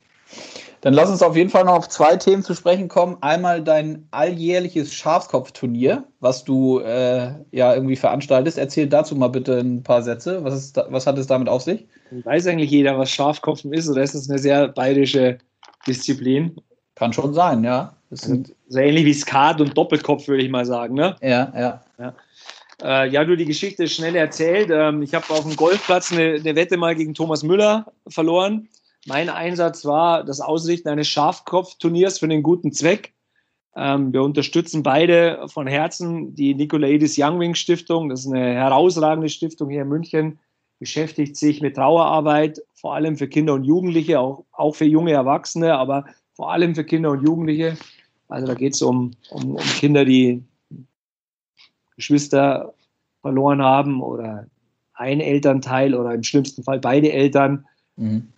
Dann 0.87 0.95
lass 0.95 1.11
uns 1.11 1.21
auf 1.21 1.35
jeden 1.35 1.51
Fall 1.51 1.65
noch 1.65 1.75
auf 1.75 1.89
zwei 1.89 2.15
Themen 2.15 2.45
zu 2.45 2.55
sprechen 2.55 2.87
kommen. 2.87 3.17
Einmal 3.21 3.61
dein 3.61 4.07
alljährliches 4.13 4.95
Schafskopfturnier, 4.95 6.05
was 6.21 6.45
du 6.45 6.79
äh, 6.79 7.33
ja 7.51 7.75
irgendwie 7.75 7.97
veranstaltest. 7.97 8.57
Erzähl 8.57 8.87
dazu 8.87 9.17
mal 9.17 9.27
bitte 9.27 9.59
ein 9.59 9.83
paar 9.83 10.05
Sätze. 10.05 10.45
Was, 10.45 10.55
ist 10.55 10.77
da, 10.77 10.87
was 10.91 11.09
hat 11.09 11.19
es 11.19 11.27
damit 11.27 11.49
auf 11.49 11.63
sich? 11.63 11.89
Weiß 12.23 12.47
eigentlich 12.47 12.71
jeder, 12.71 12.97
was 12.97 13.11
Schafkopfen 13.11 13.73
ist, 13.73 13.89
oder 13.89 14.05
ist 14.05 14.15
das 14.15 14.31
eine 14.31 14.39
sehr 14.39 14.69
bayerische 14.69 15.39
Disziplin? 15.89 16.55
Kann 16.95 17.13
schon 17.13 17.35
sein, 17.35 17.65
ja. 17.65 17.97
Das 18.11 18.21
sind 18.21 18.55
so 18.69 18.79
ähnlich 18.79 19.07
wie 19.07 19.15
Skat 19.15 19.61
und 19.61 19.77
Doppelkopf, 19.77 20.29
würde 20.29 20.45
ich 20.45 20.51
mal 20.51 20.67
sagen. 20.67 20.95
Ne? 20.95 21.17
Ja, 21.21 21.53
ja. 21.59 21.85
ja. 21.99 22.15
Äh, 22.81 23.09
ja, 23.11 23.25
du 23.25 23.37
die 23.37 23.45
Geschichte 23.45 23.89
schnell 23.89 24.15
erzählt. 24.15 24.71
Ähm, 24.71 25.03
ich 25.03 25.13
habe 25.15 25.29
auf 25.31 25.43
dem 25.43 25.57
Golfplatz 25.57 26.13
eine, 26.13 26.35
eine, 26.35 26.55
Wette 26.55 26.77
mal 26.77 26.95
gegen 26.95 27.13
Thomas 27.13 27.43
Müller 27.43 27.93
verloren. 28.07 28.69
Mein 29.07 29.29
Einsatz 29.29 29.85
war 29.85 30.25
das 30.25 30.41
Ausrichten 30.41 30.89
eines 30.89 31.09
Schafkopfturniers 31.09 32.19
für 32.19 32.27
einen 32.27 32.43
guten 32.43 32.73
Zweck. 32.73 33.15
Ähm, 33.77 34.13
wir 34.13 34.23
unterstützen 34.23 34.83
beide 34.83 35.47
von 35.49 35.67
Herzen 35.67 36.35
die 36.35 36.55
Nikolaidis 36.55 37.17
Youngwing 37.17 37.55
Stiftung. 37.55 38.09
Das 38.09 38.21
ist 38.21 38.33
eine 38.33 38.55
herausragende 38.55 39.29
Stiftung 39.29 39.71
hier 39.71 39.83
in 39.83 39.89
München. 39.89 40.39
Beschäftigt 40.81 41.37
sich 41.37 41.63
mit 41.63 41.77
Trauerarbeit, 41.77 42.61
vor 42.75 42.95
allem 42.95 43.17
für 43.17 43.29
Kinder 43.29 43.55
und 43.55 43.65
Jugendliche, 43.65 44.19
auch, 44.19 44.45
auch 44.53 44.75
für 44.75 44.85
junge 44.85 45.13
Erwachsene, 45.13 45.75
aber 45.75 46.05
vor 46.35 46.53
allem 46.53 46.75
für 46.75 46.85
Kinder 46.85 47.13
und 47.13 47.23
Jugendliche. 47.23 47.77
Also 48.29 48.47
da 48.47 48.55
geht 48.55 48.75
es 48.75 48.83
um, 48.83 49.13
um, 49.31 49.53
um 49.53 49.65
Kinder, 49.79 50.05
die 50.05 50.43
Geschwister 51.95 52.75
verloren 53.23 53.63
haben 53.63 54.03
oder 54.03 54.47
ein 54.95 55.21
Elternteil 55.21 55.95
oder 55.95 56.13
im 56.13 56.23
schlimmsten 56.23 56.63
Fall 56.63 56.81
beide 56.81 57.13
Eltern. 57.13 57.67
Mhm. 57.97 58.33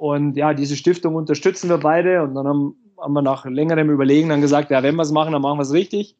Und 0.00 0.34
ja, 0.38 0.54
diese 0.54 0.76
Stiftung 0.76 1.14
unterstützen 1.14 1.68
wir 1.68 1.76
beide. 1.76 2.22
Und 2.22 2.34
dann 2.34 2.46
haben, 2.46 2.74
haben 2.98 3.12
wir 3.12 3.20
nach 3.20 3.44
längerem 3.44 3.90
Überlegen 3.90 4.30
dann 4.30 4.40
gesagt, 4.40 4.70
ja, 4.70 4.82
wenn 4.82 4.96
wir 4.96 5.02
es 5.02 5.12
machen, 5.12 5.34
dann 5.34 5.42
machen 5.42 5.58
wir 5.58 5.62
es 5.62 5.74
richtig. 5.74 6.16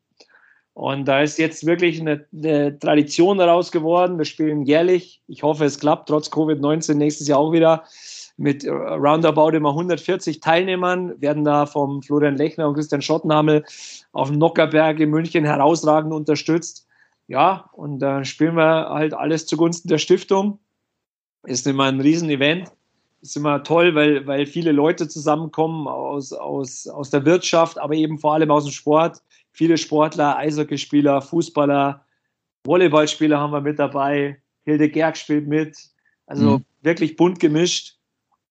Und 0.74 1.08
da 1.08 1.22
ist 1.22 1.38
jetzt 1.38 1.64
wirklich 1.64 1.98
eine, 1.98 2.26
eine, 2.30 2.78
Tradition 2.78 3.38
daraus 3.38 3.72
geworden. 3.72 4.18
Wir 4.18 4.26
spielen 4.26 4.64
jährlich. 4.64 5.22
Ich 5.28 5.42
hoffe, 5.42 5.64
es 5.64 5.78
klappt 5.78 6.10
trotz 6.10 6.28
Covid-19 6.28 6.92
nächstes 6.92 7.26
Jahr 7.26 7.38
auch 7.38 7.52
wieder 7.52 7.84
mit 8.36 8.66
roundabout 8.66 9.56
immer 9.56 9.70
140 9.70 10.40
Teilnehmern, 10.40 11.18
werden 11.18 11.44
da 11.44 11.64
vom 11.64 12.02
Florian 12.02 12.36
Lechner 12.36 12.68
und 12.68 12.74
Christian 12.74 13.00
Schottenhamel 13.00 13.64
auf 14.12 14.28
dem 14.28 14.36
Nockerberg 14.36 15.00
in 15.00 15.08
München 15.08 15.46
herausragend 15.46 16.12
unterstützt. 16.12 16.86
Ja, 17.28 17.70
und 17.72 18.00
da 18.00 18.26
spielen 18.26 18.56
wir 18.56 18.90
halt 18.90 19.14
alles 19.14 19.46
zugunsten 19.46 19.88
der 19.88 19.98
Stiftung. 19.98 20.58
Ist 21.44 21.66
immer 21.66 21.84
ein 21.84 22.02
Riesenevent 22.02 22.70
ist 23.22 23.36
immer 23.36 23.62
toll, 23.62 23.94
weil, 23.94 24.26
weil 24.26 24.46
viele 24.46 24.72
Leute 24.72 25.08
zusammenkommen 25.08 25.86
aus, 25.86 26.32
aus, 26.32 26.86
aus 26.86 27.10
der 27.10 27.24
Wirtschaft, 27.24 27.78
aber 27.78 27.94
eben 27.94 28.18
vor 28.18 28.34
allem 28.34 28.50
aus 28.50 28.64
dem 28.64 28.72
Sport. 28.72 29.22
Viele 29.52 29.76
Sportler, 29.76 30.36
Eishockeyspieler, 30.36 31.20
Fußballer, 31.20 32.04
Volleyballspieler 32.64 33.38
haben 33.38 33.52
wir 33.52 33.60
mit 33.60 33.78
dabei. 33.78 34.40
Hilde 34.64 34.88
Gerg 34.88 35.16
spielt 35.16 35.48
mit. 35.48 35.76
Also 36.26 36.58
mhm. 36.58 36.64
wirklich 36.82 37.16
bunt 37.16 37.40
gemischt. 37.40 37.96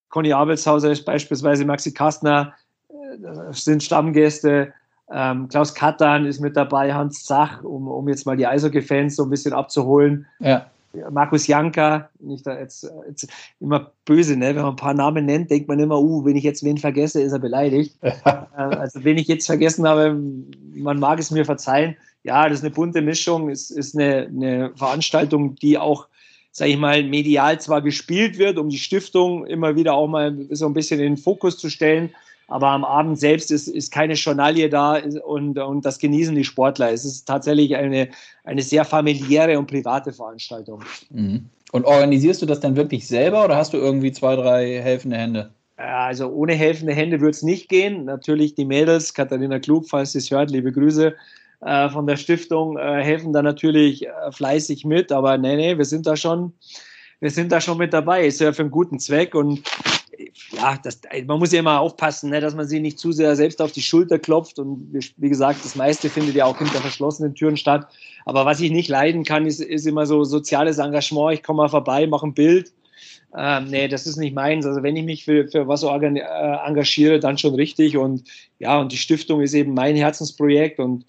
Conny 0.09 0.33
Abelshauser 0.33 0.91
ist 0.91 1.05
beispielsweise, 1.05 1.65
Maxi 1.65 1.93
Kastner 1.93 2.53
äh, 2.89 3.53
sind 3.53 3.83
Stammgäste. 3.83 4.73
Ähm, 5.11 5.47
Klaus 5.47 5.73
Kattan 5.73 6.25
ist 6.25 6.39
mit 6.39 6.55
dabei, 6.55 6.93
Hans 6.93 7.23
Zach, 7.23 7.63
um, 7.63 7.87
um 7.87 8.07
jetzt 8.09 8.25
mal 8.25 8.37
die 8.37 8.45
Eishockey-Fans 8.45 9.15
so 9.15 9.23
ein 9.23 9.29
bisschen 9.29 9.53
abzuholen. 9.53 10.27
Ja. 10.39 10.69
Markus 11.11 11.47
Janka, 11.47 12.09
nicht 12.19 12.47
da 12.47 12.59
jetzt, 12.59 12.89
jetzt, 13.07 13.27
immer 13.59 13.91
böse, 14.05 14.35
ne? 14.35 14.47
wenn 14.55 14.63
man 14.63 14.73
ein 14.73 14.75
paar 14.75 14.93
Namen 14.93 15.25
nennt, 15.25 15.51
denkt 15.51 15.67
man 15.67 15.79
immer, 15.79 16.01
uh, 16.01 16.25
wenn 16.25 16.35
ich 16.35 16.43
jetzt 16.43 16.63
wen 16.63 16.77
vergesse, 16.77 17.21
ist 17.21 17.31
er 17.31 17.39
beleidigt. 17.39 17.95
Äh, 18.01 18.11
also 18.55 19.03
wenn 19.03 19.17
ich 19.17 19.27
jetzt 19.27 19.45
vergessen 19.45 19.87
habe, 19.87 20.19
man 20.73 20.99
mag 20.99 21.19
es 21.19 21.31
mir 21.31 21.45
verzeihen. 21.45 21.95
Ja, 22.23 22.49
das 22.49 22.59
ist 22.59 22.65
eine 22.65 22.73
bunte 22.73 23.01
Mischung, 23.01 23.49
es 23.49 23.71
ist 23.71 23.95
eine, 23.95 24.27
eine 24.27 24.71
Veranstaltung, 24.75 25.55
die 25.55 25.77
auch, 25.77 26.07
sage 26.51 26.71
ich 26.71 26.77
mal, 26.77 27.03
medial 27.03 27.59
zwar 27.61 27.81
gespielt 27.81 28.37
wird, 28.37 28.57
um 28.57 28.69
die 28.69 28.77
Stiftung 28.77 29.45
immer 29.45 29.75
wieder 29.75 29.93
auch 29.93 30.07
mal 30.07 30.35
so 30.51 30.65
ein 30.65 30.73
bisschen 30.73 30.99
in 30.99 31.15
den 31.15 31.17
Fokus 31.17 31.57
zu 31.57 31.69
stellen, 31.69 32.09
aber 32.49 32.67
am 32.69 32.83
Abend 32.83 33.19
selbst 33.19 33.51
ist, 33.51 33.67
ist 33.67 33.91
keine 33.91 34.13
Journalie 34.13 34.69
da 34.69 34.97
und, 35.23 35.57
und 35.57 35.85
das 35.85 35.99
genießen 35.99 36.35
die 36.35 36.43
Sportler. 36.43 36.91
Es 36.91 37.05
ist 37.05 37.25
tatsächlich 37.25 37.75
eine, 37.75 38.09
eine 38.43 38.61
sehr 38.61 38.83
familiäre 38.85 39.57
und 39.57 39.67
private 39.67 40.11
Veranstaltung. 40.11 40.83
Mhm. 41.11 41.45
Und 41.71 41.85
organisierst 41.85 42.41
du 42.41 42.47
das 42.47 42.59
dann 42.59 42.75
wirklich 42.75 43.07
selber 43.07 43.45
oder 43.45 43.55
hast 43.55 43.73
du 43.73 43.77
irgendwie 43.77 44.11
zwei, 44.11 44.35
drei 44.35 44.81
helfende 44.81 45.17
Hände? 45.17 45.51
Also 45.77 46.27
ohne 46.27 46.55
helfende 46.55 46.93
Hände 46.93 47.21
wird 47.21 47.35
es 47.35 47.43
nicht 47.43 47.69
gehen. 47.69 48.05
Natürlich 48.05 48.55
die 48.55 48.65
Mädels, 48.65 49.13
Katharina 49.13 49.59
Klug, 49.59 49.87
falls 49.87 50.13
sie 50.13 50.17
es 50.17 50.31
hört, 50.31 50.49
liebe 50.49 50.71
Grüße 50.71 51.15
äh, 51.61 51.89
von 51.89 52.07
der 52.07 52.17
Stiftung, 52.17 52.77
äh, 52.77 53.03
helfen 53.03 53.31
da 53.31 53.43
natürlich 53.43 54.07
äh, 54.07 54.11
fleißig 54.31 54.83
mit. 54.85 55.11
Aber 55.11 55.37
nee, 55.37 55.55
nee, 55.55 55.77
wir 55.77 55.85
sind 55.85 56.07
da 56.07 56.17
schon, 56.17 56.51
wir 57.19 57.29
sind 57.29 57.51
da 57.51 57.61
schon 57.61 57.77
mit 57.77 57.93
dabei. 57.93 58.25
Ist 58.25 58.41
ja 58.41 58.51
für 58.51 58.63
einen 58.63 58.71
guten 58.71 58.99
Zweck 58.99 59.35
und 59.35 59.61
ja, 60.51 60.77
das, 60.83 61.01
man 61.25 61.39
muss 61.39 61.51
ja 61.51 61.59
immer 61.59 61.79
aufpassen, 61.79 62.29
ne, 62.29 62.41
dass 62.41 62.55
man 62.55 62.67
sie 62.67 62.79
nicht 62.79 62.99
zu 62.99 63.11
sehr 63.11 63.35
selbst 63.35 63.61
auf 63.61 63.71
die 63.71 63.81
Schulter 63.81 64.19
klopft. 64.19 64.59
Und 64.59 64.93
wie 65.17 65.29
gesagt, 65.29 65.63
das 65.63 65.75
meiste 65.75 66.09
findet 66.09 66.35
ja 66.35 66.45
auch 66.45 66.57
hinter 66.57 66.79
verschlossenen 66.79 67.35
Türen 67.35 67.57
statt. 67.57 67.87
Aber 68.25 68.45
was 68.45 68.59
ich 68.59 68.71
nicht 68.71 68.89
leiden 68.89 69.23
kann, 69.23 69.45
ist, 69.45 69.61
ist 69.61 69.87
immer 69.87 70.05
so 70.05 70.23
soziales 70.23 70.77
Engagement. 70.77 71.33
Ich 71.33 71.43
komme 71.43 71.57
mal 71.57 71.69
vorbei, 71.69 72.05
mache 72.07 72.27
ein 72.27 72.33
Bild. 72.33 72.73
Ähm, 73.37 73.65
nee, 73.65 73.87
das 73.87 74.07
ist 74.07 74.17
nicht 74.17 74.33
meins. 74.33 74.65
Also 74.65 74.83
wenn 74.83 74.95
ich 74.95 75.05
mich 75.05 75.25
für, 75.25 75.47
für 75.47 75.67
was 75.67 75.83
äh, 75.83 75.87
engagiere, 75.87 77.19
dann 77.19 77.37
schon 77.37 77.55
richtig. 77.55 77.97
Und 77.97 78.23
ja, 78.59 78.79
und 78.79 78.91
die 78.91 78.97
Stiftung 78.97 79.41
ist 79.41 79.53
eben 79.53 79.73
mein 79.73 79.95
Herzensprojekt 79.95 80.79
und 80.79 81.05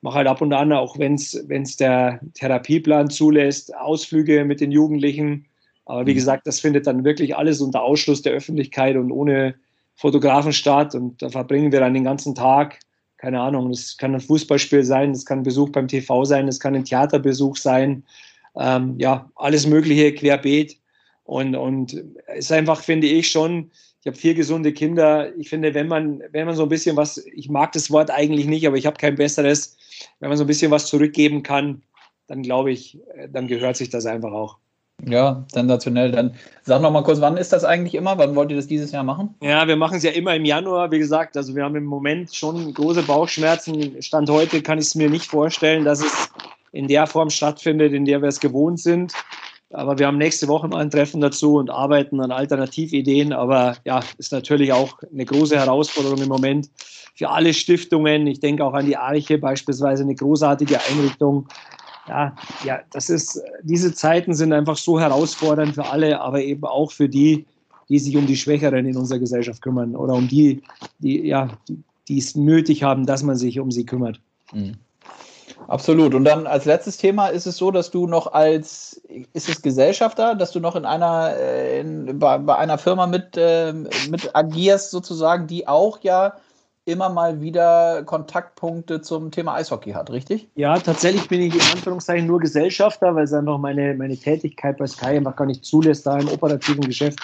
mache 0.00 0.16
halt 0.16 0.28
ab 0.28 0.40
und 0.40 0.52
an, 0.52 0.72
auch 0.72 0.98
wenn 0.98 1.14
es 1.14 1.76
der 1.76 2.20
Therapieplan 2.34 3.10
zulässt, 3.10 3.74
Ausflüge 3.74 4.44
mit 4.44 4.60
den 4.60 4.70
Jugendlichen 4.70 5.46
aber 5.86 6.06
wie 6.06 6.12
mhm. 6.12 6.16
gesagt, 6.16 6.46
das 6.46 6.60
findet 6.60 6.86
dann 6.86 7.04
wirklich 7.04 7.36
alles 7.36 7.60
unter 7.60 7.82
Ausschluss 7.82 8.22
der 8.22 8.32
Öffentlichkeit 8.32 8.96
und 8.96 9.10
ohne 9.10 9.54
Fotografen 9.94 10.52
statt. 10.52 10.94
Und 10.94 11.20
da 11.22 11.28
verbringen 11.28 11.72
wir 11.72 11.80
dann 11.80 11.94
den 11.94 12.04
ganzen 12.04 12.34
Tag, 12.34 12.78
keine 13.18 13.40
Ahnung, 13.40 13.70
das 13.70 13.96
kann 13.96 14.14
ein 14.14 14.20
Fußballspiel 14.20 14.84
sein, 14.84 15.12
das 15.12 15.24
kann 15.24 15.40
ein 15.40 15.44
Besuch 15.44 15.70
beim 15.70 15.88
TV 15.88 16.24
sein, 16.24 16.46
das 16.46 16.60
kann 16.60 16.74
ein 16.74 16.84
Theaterbesuch 16.84 17.56
sein. 17.56 18.04
Ähm, 18.56 18.96
ja, 18.98 19.30
alles 19.36 19.66
Mögliche 19.66 20.14
querbeet. 20.14 20.78
Und, 21.24 21.56
und 21.56 21.94
es 22.26 22.46
ist 22.46 22.52
einfach, 22.52 22.82
finde 22.82 23.06
ich 23.06 23.30
schon, 23.30 23.70
ich 24.00 24.06
habe 24.06 24.16
vier 24.16 24.34
gesunde 24.34 24.72
Kinder. 24.74 25.34
Ich 25.36 25.48
finde, 25.48 25.72
wenn 25.72 25.88
man, 25.88 26.22
wenn 26.30 26.44
man 26.46 26.54
so 26.54 26.64
ein 26.64 26.68
bisschen 26.68 26.96
was, 26.96 27.16
ich 27.34 27.48
mag 27.48 27.72
das 27.72 27.90
Wort 27.90 28.10
eigentlich 28.10 28.46
nicht, 28.46 28.66
aber 28.66 28.76
ich 28.76 28.84
habe 28.84 28.98
kein 28.98 29.14
besseres, 29.14 29.78
wenn 30.20 30.28
man 30.28 30.36
so 30.36 30.44
ein 30.44 30.46
bisschen 30.46 30.70
was 30.70 30.86
zurückgeben 30.86 31.42
kann, 31.42 31.82
dann 32.26 32.42
glaube 32.42 32.70
ich, 32.70 32.98
dann 33.30 33.48
gehört 33.48 33.76
sich 33.76 33.88
das 33.88 34.04
einfach 34.04 34.32
auch. 34.32 34.58
Ja, 35.06 35.44
sensationell. 35.52 36.10
Dann 36.12 36.34
sag 36.62 36.80
noch 36.80 36.90
mal 36.90 37.02
kurz, 37.02 37.20
wann 37.20 37.36
ist 37.36 37.52
das 37.52 37.64
eigentlich 37.64 37.94
immer? 37.94 38.16
Wann 38.18 38.34
wollt 38.34 38.50
ihr 38.50 38.56
das 38.56 38.66
dieses 38.66 38.92
Jahr 38.92 39.04
machen? 39.04 39.34
Ja, 39.42 39.66
wir 39.66 39.76
machen 39.76 39.96
es 39.96 40.02
ja 40.02 40.10
immer 40.10 40.34
im 40.34 40.44
Januar, 40.44 40.90
wie 40.90 40.98
gesagt. 40.98 41.36
Also 41.36 41.54
wir 41.54 41.64
haben 41.64 41.76
im 41.76 41.84
Moment 41.84 42.34
schon 42.34 42.72
große 42.72 43.02
Bauchschmerzen. 43.02 44.00
Stand 44.02 44.30
heute 44.30 44.62
kann 44.62 44.78
ich 44.78 44.86
es 44.86 44.94
mir 44.94 45.10
nicht 45.10 45.26
vorstellen, 45.26 45.84
dass 45.84 46.00
es 46.00 46.30
in 46.72 46.88
der 46.88 47.06
Form 47.06 47.30
stattfindet, 47.30 47.92
in 47.92 48.04
der 48.04 48.22
wir 48.22 48.28
es 48.28 48.40
gewohnt 48.40 48.80
sind. 48.80 49.12
Aber 49.70 49.98
wir 49.98 50.06
haben 50.06 50.18
nächste 50.18 50.46
Woche 50.46 50.68
mal 50.68 50.78
ein 50.78 50.90
Treffen 50.90 51.20
dazu 51.20 51.56
und 51.56 51.68
arbeiten 51.68 52.20
an 52.20 52.30
Alternativideen. 52.30 53.32
Aber 53.32 53.76
ja, 53.84 54.00
ist 54.18 54.32
natürlich 54.32 54.72
auch 54.72 54.98
eine 55.12 55.24
große 55.24 55.56
Herausforderung 55.56 56.22
im 56.22 56.28
Moment 56.28 56.70
für 57.14 57.28
alle 57.28 57.52
Stiftungen. 57.52 58.26
Ich 58.26 58.40
denke 58.40 58.64
auch 58.64 58.74
an 58.74 58.86
die 58.86 58.96
Arche 58.96 59.38
beispielsweise, 59.38 60.04
eine 60.04 60.14
großartige 60.14 60.78
Einrichtung 60.90 61.48
ja, 62.08 62.36
ja, 62.64 62.80
das 62.90 63.08
ist, 63.10 63.40
diese 63.62 63.94
Zeiten 63.94 64.34
sind 64.34 64.52
einfach 64.52 64.76
so 64.76 65.00
herausfordernd 65.00 65.74
für 65.74 65.86
alle, 65.86 66.20
aber 66.20 66.42
eben 66.42 66.64
auch 66.64 66.92
für 66.92 67.08
die, 67.08 67.46
die 67.88 67.98
sich 67.98 68.16
um 68.16 68.26
die 68.26 68.36
Schwächeren 68.36 68.86
in 68.86 68.96
unserer 68.96 69.18
Gesellschaft 69.18 69.62
kümmern 69.62 69.96
oder 69.96 70.14
um 70.14 70.28
die, 70.28 70.62
die, 70.98 71.26
ja, 71.26 71.48
die 72.08 72.18
es 72.18 72.34
nötig 72.34 72.82
haben, 72.82 73.06
dass 73.06 73.22
man 73.22 73.36
sich 73.36 73.60
um 73.60 73.70
sie 73.70 73.86
kümmert. 73.86 74.20
Mhm. 74.52 74.74
Absolut. 75.68 76.14
Und 76.14 76.24
dann 76.24 76.46
als 76.46 76.66
letztes 76.66 76.98
Thema 76.98 77.28
ist 77.28 77.46
es 77.46 77.56
so, 77.56 77.70
dass 77.70 77.90
du 77.90 78.06
noch 78.06 78.32
als, 78.32 79.00
ist 79.32 79.48
es 79.48 79.62
Gesellschafter, 79.62 80.34
dass 80.34 80.52
du 80.52 80.60
noch 80.60 80.76
in 80.76 80.84
einer, 80.84 81.34
äh, 81.36 81.80
in, 81.80 82.18
bei, 82.18 82.38
bei 82.38 82.56
einer 82.56 82.76
Firma 82.76 83.06
mit, 83.06 83.36
äh, 83.36 83.72
mit 83.72 84.34
agierst 84.34 84.90
sozusagen, 84.90 85.46
die 85.46 85.66
auch 85.66 86.00
ja 86.02 86.34
immer 86.86 87.08
mal 87.08 87.40
wieder 87.40 88.02
Kontaktpunkte 88.04 89.00
zum 89.00 89.30
Thema 89.30 89.54
Eishockey 89.54 89.92
hat, 89.92 90.10
richtig? 90.10 90.48
Ja, 90.54 90.78
tatsächlich 90.78 91.28
bin 91.28 91.40
ich 91.40 91.54
in 91.54 91.60
Anführungszeichen 91.72 92.26
nur 92.26 92.40
Gesellschafter, 92.40 93.14
weil 93.14 93.24
es 93.24 93.32
einfach 93.32 93.58
meine, 93.58 93.94
meine 93.94 94.16
Tätigkeit 94.16 94.76
bei 94.76 94.86
Sky 94.86 95.16
einfach 95.16 95.36
gar 95.36 95.46
nicht 95.46 95.64
zulässt, 95.64 96.06
da 96.06 96.18
im 96.18 96.28
operativen 96.28 96.84
Geschäft 96.84 97.18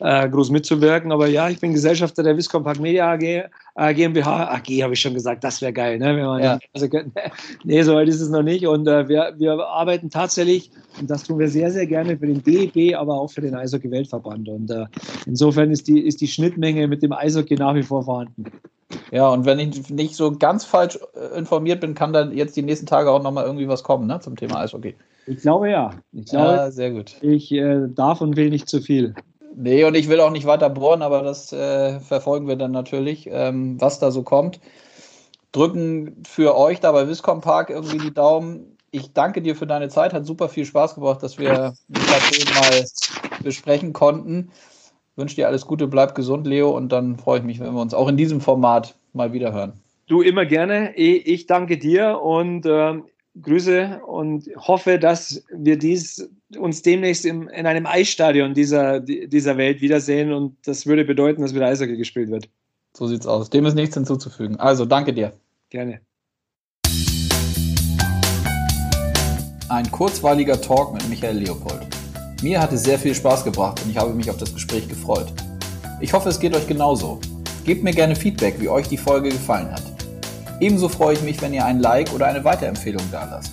äh, 0.00 0.28
groß 0.28 0.50
mitzuwirken. 0.50 1.12
Aber 1.12 1.26
ja, 1.28 1.48
ich 1.48 1.60
bin 1.60 1.72
Gesellschafter 1.72 2.22
der 2.22 2.36
Viscom 2.36 2.64
Park 2.64 2.80
Media 2.80 3.12
AG, 3.12 3.22
äh, 3.22 3.94
GmbH. 3.94 4.52
AG 4.52 4.82
habe 4.82 4.94
ich 4.94 5.00
schon 5.00 5.14
gesagt, 5.14 5.44
das 5.44 5.60
wäre 5.62 5.72
geil, 5.72 5.98
ne? 5.98 6.16
Wenn 6.16 6.26
man 6.26 6.42
ja. 6.42 6.58
also, 6.74 6.88
nee, 7.64 7.82
so 7.82 7.94
weit 7.94 8.08
ist 8.08 8.20
es 8.20 8.28
noch 8.28 8.42
nicht. 8.42 8.66
Und 8.66 8.88
äh, 8.88 9.08
wir, 9.08 9.34
wir 9.38 9.52
arbeiten 9.66 10.10
tatsächlich, 10.10 10.70
und 11.00 11.08
das 11.08 11.22
tun 11.22 11.38
wir 11.38 11.48
sehr, 11.48 11.70
sehr 11.70 11.86
gerne 11.86 12.16
für 12.18 12.26
den 12.26 12.42
DEB, 12.42 12.96
aber 12.96 13.14
auch 13.14 13.30
für 13.30 13.40
den 13.40 13.54
Eishockey-Weltverband. 13.54 14.48
Und 14.48 14.70
äh, 14.70 14.86
insofern 15.26 15.70
ist 15.70 15.86
die, 15.88 16.00
ist 16.00 16.20
die 16.20 16.28
Schnittmenge 16.28 16.88
mit 16.88 17.02
dem 17.02 17.12
Eishockey 17.12 17.54
nach 17.54 17.74
wie 17.74 17.82
vor 17.82 18.04
vorhanden. 18.04 18.44
Ja, 19.10 19.28
und 19.28 19.44
wenn 19.46 19.58
ich 19.58 19.90
nicht 19.90 20.14
so 20.14 20.32
ganz 20.32 20.64
falsch 20.64 20.98
äh, 21.14 21.38
informiert 21.38 21.80
bin, 21.80 21.94
kann 21.94 22.12
dann 22.12 22.36
jetzt 22.36 22.56
die 22.56 22.62
nächsten 22.62 22.86
Tage 22.86 23.10
auch 23.10 23.22
nochmal 23.22 23.44
irgendwie 23.44 23.68
was 23.68 23.82
kommen 23.82 24.06
ne, 24.06 24.20
zum 24.20 24.36
Thema 24.36 24.60
Eishockey. 24.60 24.94
Ich 25.26 25.38
glaube 25.38 25.70
ja. 25.70 25.90
Ich 26.12 26.26
glaube, 26.26 26.52
ja, 26.52 26.70
sehr 26.70 26.92
gut. 26.92 27.16
Ich 27.20 27.50
äh, 27.52 27.88
darf 27.88 28.20
und 28.20 28.36
will 28.36 28.50
nicht 28.50 28.68
zu 28.68 28.80
viel. 28.80 29.14
Nee, 29.56 29.84
und 29.84 29.94
ich 29.94 30.08
will 30.08 30.20
auch 30.20 30.30
nicht 30.30 30.46
weiter 30.46 30.70
bohren, 30.70 31.02
aber 31.02 31.22
das 31.22 31.52
äh, 31.52 31.98
verfolgen 32.00 32.46
wir 32.46 32.56
dann 32.56 32.72
natürlich, 32.72 33.28
ähm, 33.30 33.80
was 33.80 33.98
da 33.98 34.10
so 34.10 34.22
kommt. 34.22 34.60
Drücken 35.50 36.22
für 36.26 36.56
euch 36.56 36.80
da 36.80 36.92
bei 36.92 37.08
Viscom 37.08 37.40
Park 37.40 37.70
irgendwie 37.70 37.98
die 37.98 38.14
Daumen. 38.14 38.76
Ich 38.90 39.14
danke 39.14 39.42
dir 39.42 39.56
für 39.56 39.66
deine 39.66 39.88
Zeit, 39.88 40.12
hat 40.12 40.26
super 40.26 40.48
viel 40.48 40.66
Spaß 40.66 40.94
gebracht, 40.94 41.22
dass 41.22 41.38
wir 41.38 41.74
das 41.88 42.44
mal 42.54 42.84
besprechen 43.42 43.92
konnten 43.92 44.50
wünsche 45.16 45.36
dir 45.36 45.48
alles 45.48 45.66
Gute, 45.66 45.86
bleib 45.88 46.14
gesund, 46.14 46.46
Leo, 46.46 46.76
und 46.76 46.92
dann 46.92 47.16
freue 47.16 47.40
ich 47.40 47.44
mich, 47.44 47.58
wenn 47.60 47.74
wir 47.74 47.80
uns 47.80 47.94
auch 47.94 48.08
in 48.08 48.16
diesem 48.16 48.40
Format 48.40 48.94
mal 49.12 49.32
wieder 49.32 49.52
hören. 49.52 49.72
Du 50.06 50.22
immer 50.22 50.46
gerne. 50.46 50.94
Ich 50.94 51.46
danke 51.46 51.78
dir 51.78 52.20
und 52.20 52.64
äh, 52.64 52.94
Grüße 53.40 54.00
und 54.06 54.48
hoffe, 54.56 54.98
dass 54.98 55.44
wir 55.52 55.78
dies 55.78 56.30
uns 56.56 56.82
demnächst 56.82 57.26
im, 57.26 57.48
in 57.48 57.66
einem 57.66 57.86
Eisstadion 57.86 58.54
dieser, 58.54 59.00
dieser 59.00 59.56
Welt 59.56 59.80
wiedersehen 59.80 60.32
und 60.32 60.56
das 60.64 60.86
würde 60.86 61.04
bedeuten, 61.04 61.42
dass 61.42 61.54
wieder 61.54 61.66
Eishockey 61.66 61.96
gespielt 61.96 62.30
wird. 62.30 62.48
So 62.96 63.06
sieht's 63.06 63.26
aus. 63.26 63.50
Dem 63.50 63.66
ist 63.66 63.74
nichts 63.74 63.94
hinzuzufügen. 63.94 64.56
Also 64.56 64.86
danke 64.86 65.12
dir. 65.12 65.32
Gerne. 65.70 66.00
Ein 69.68 69.90
kurzweiliger 69.90 70.60
Talk 70.60 70.94
mit 70.94 71.08
Michael 71.08 71.38
Leopold. 71.38 71.95
Mir 72.46 72.60
hat 72.60 72.72
es 72.72 72.84
sehr 72.84 72.96
viel 72.96 73.12
Spaß 73.12 73.42
gebracht 73.42 73.80
und 73.82 73.90
ich 73.90 73.96
habe 73.96 74.14
mich 74.14 74.30
auf 74.30 74.36
das 74.36 74.54
Gespräch 74.54 74.86
gefreut. 74.86 75.32
Ich 76.00 76.12
hoffe, 76.12 76.28
es 76.28 76.38
geht 76.38 76.54
euch 76.54 76.68
genauso. 76.68 77.18
Gebt 77.64 77.82
mir 77.82 77.90
gerne 77.90 78.14
Feedback, 78.14 78.60
wie 78.60 78.68
euch 78.68 78.86
die 78.86 78.96
Folge 78.96 79.30
gefallen 79.30 79.72
hat. 79.72 79.82
Ebenso 80.60 80.88
freue 80.88 81.14
ich 81.14 81.22
mich, 81.22 81.42
wenn 81.42 81.52
ihr 81.52 81.64
ein 81.64 81.80
Like 81.80 82.14
oder 82.14 82.26
eine 82.26 82.44
Weiterempfehlung 82.44 83.02
dalasst. 83.10 83.50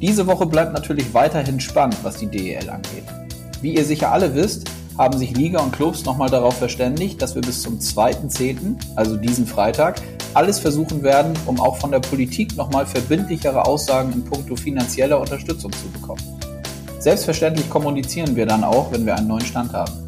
Diese 0.00 0.26
Woche 0.26 0.46
bleibt 0.46 0.72
natürlich 0.72 1.14
weiterhin 1.14 1.60
spannend, 1.60 1.96
was 2.02 2.16
die 2.16 2.26
DEL 2.26 2.68
angeht. 2.68 3.04
Wie 3.62 3.76
ihr 3.76 3.84
sicher 3.84 4.10
alle 4.10 4.34
wisst, 4.34 4.68
haben 4.98 5.16
sich 5.16 5.36
Liga 5.36 5.60
und 5.60 5.70
Clubs 5.70 6.04
nochmal 6.04 6.28
darauf 6.28 6.56
verständigt, 6.56 7.22
dass 7.22 7.36
wir 7.36 7.42
bis 7.42 7.62
zum 7.62 7.78
2.10., 7.78 8.78
also 8.96 9.16
diesen 9.16 9.46
Freitag, 9.46 10.02
alles 10.34 10.58
versuchen 10.58 11.04
werden, 11.04 11.34
um 11.46 11.60
auch 11.60 11.76
von 11.76 11.92
der 11.92 12.00
Politik 12.00 12.56
nochmal 12.56 12.84
verbindlichere 12.84 13.64
Aussagen 13.64 14.12
in 14.12 14.24
puncto 14.24 14.56
finanzieller 14.56 15.20
Unterstützung 15.20 15.70
zu 15.70 15.86
bekommen. 15.90 16.39
Selbstverständlich 17.00 17.70
kommunizieren 17.70 18.36
wir 18.36 18.44
dann 18.44 18.62
auch, 18.62 18.92
wenn 18.92 19.06
wir 19.06 19.16
einen 19.16 19.26
neuen 19.26 19.44
Stand 19.44 19.72
haben. 19.72 20.06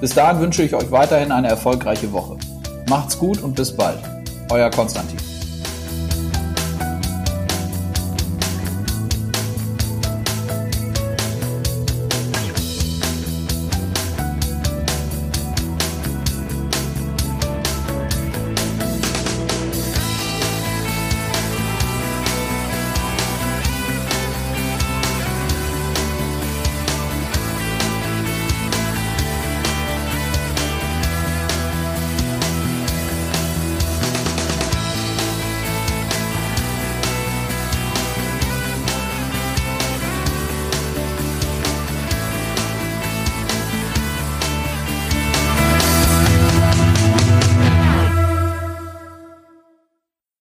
Bis 0.00 0.12
dahin 0.12 0.40
wünsche 0.40 0.64
ich 0.64 0.74
euch 0.74 0.90
weiterhin 0.90 1.30
eine 1.30 1.48
erfolgreiche 1.48 2.12
Woche. 2.12 2.36
Macht's 2.88 3.16
gut 3.16 3.40
und 3.40 3.54
bis 3.54 3.74
bald. 3.74 4.00
Euer 4.50 4.68
Konstantin. 4.70 5.35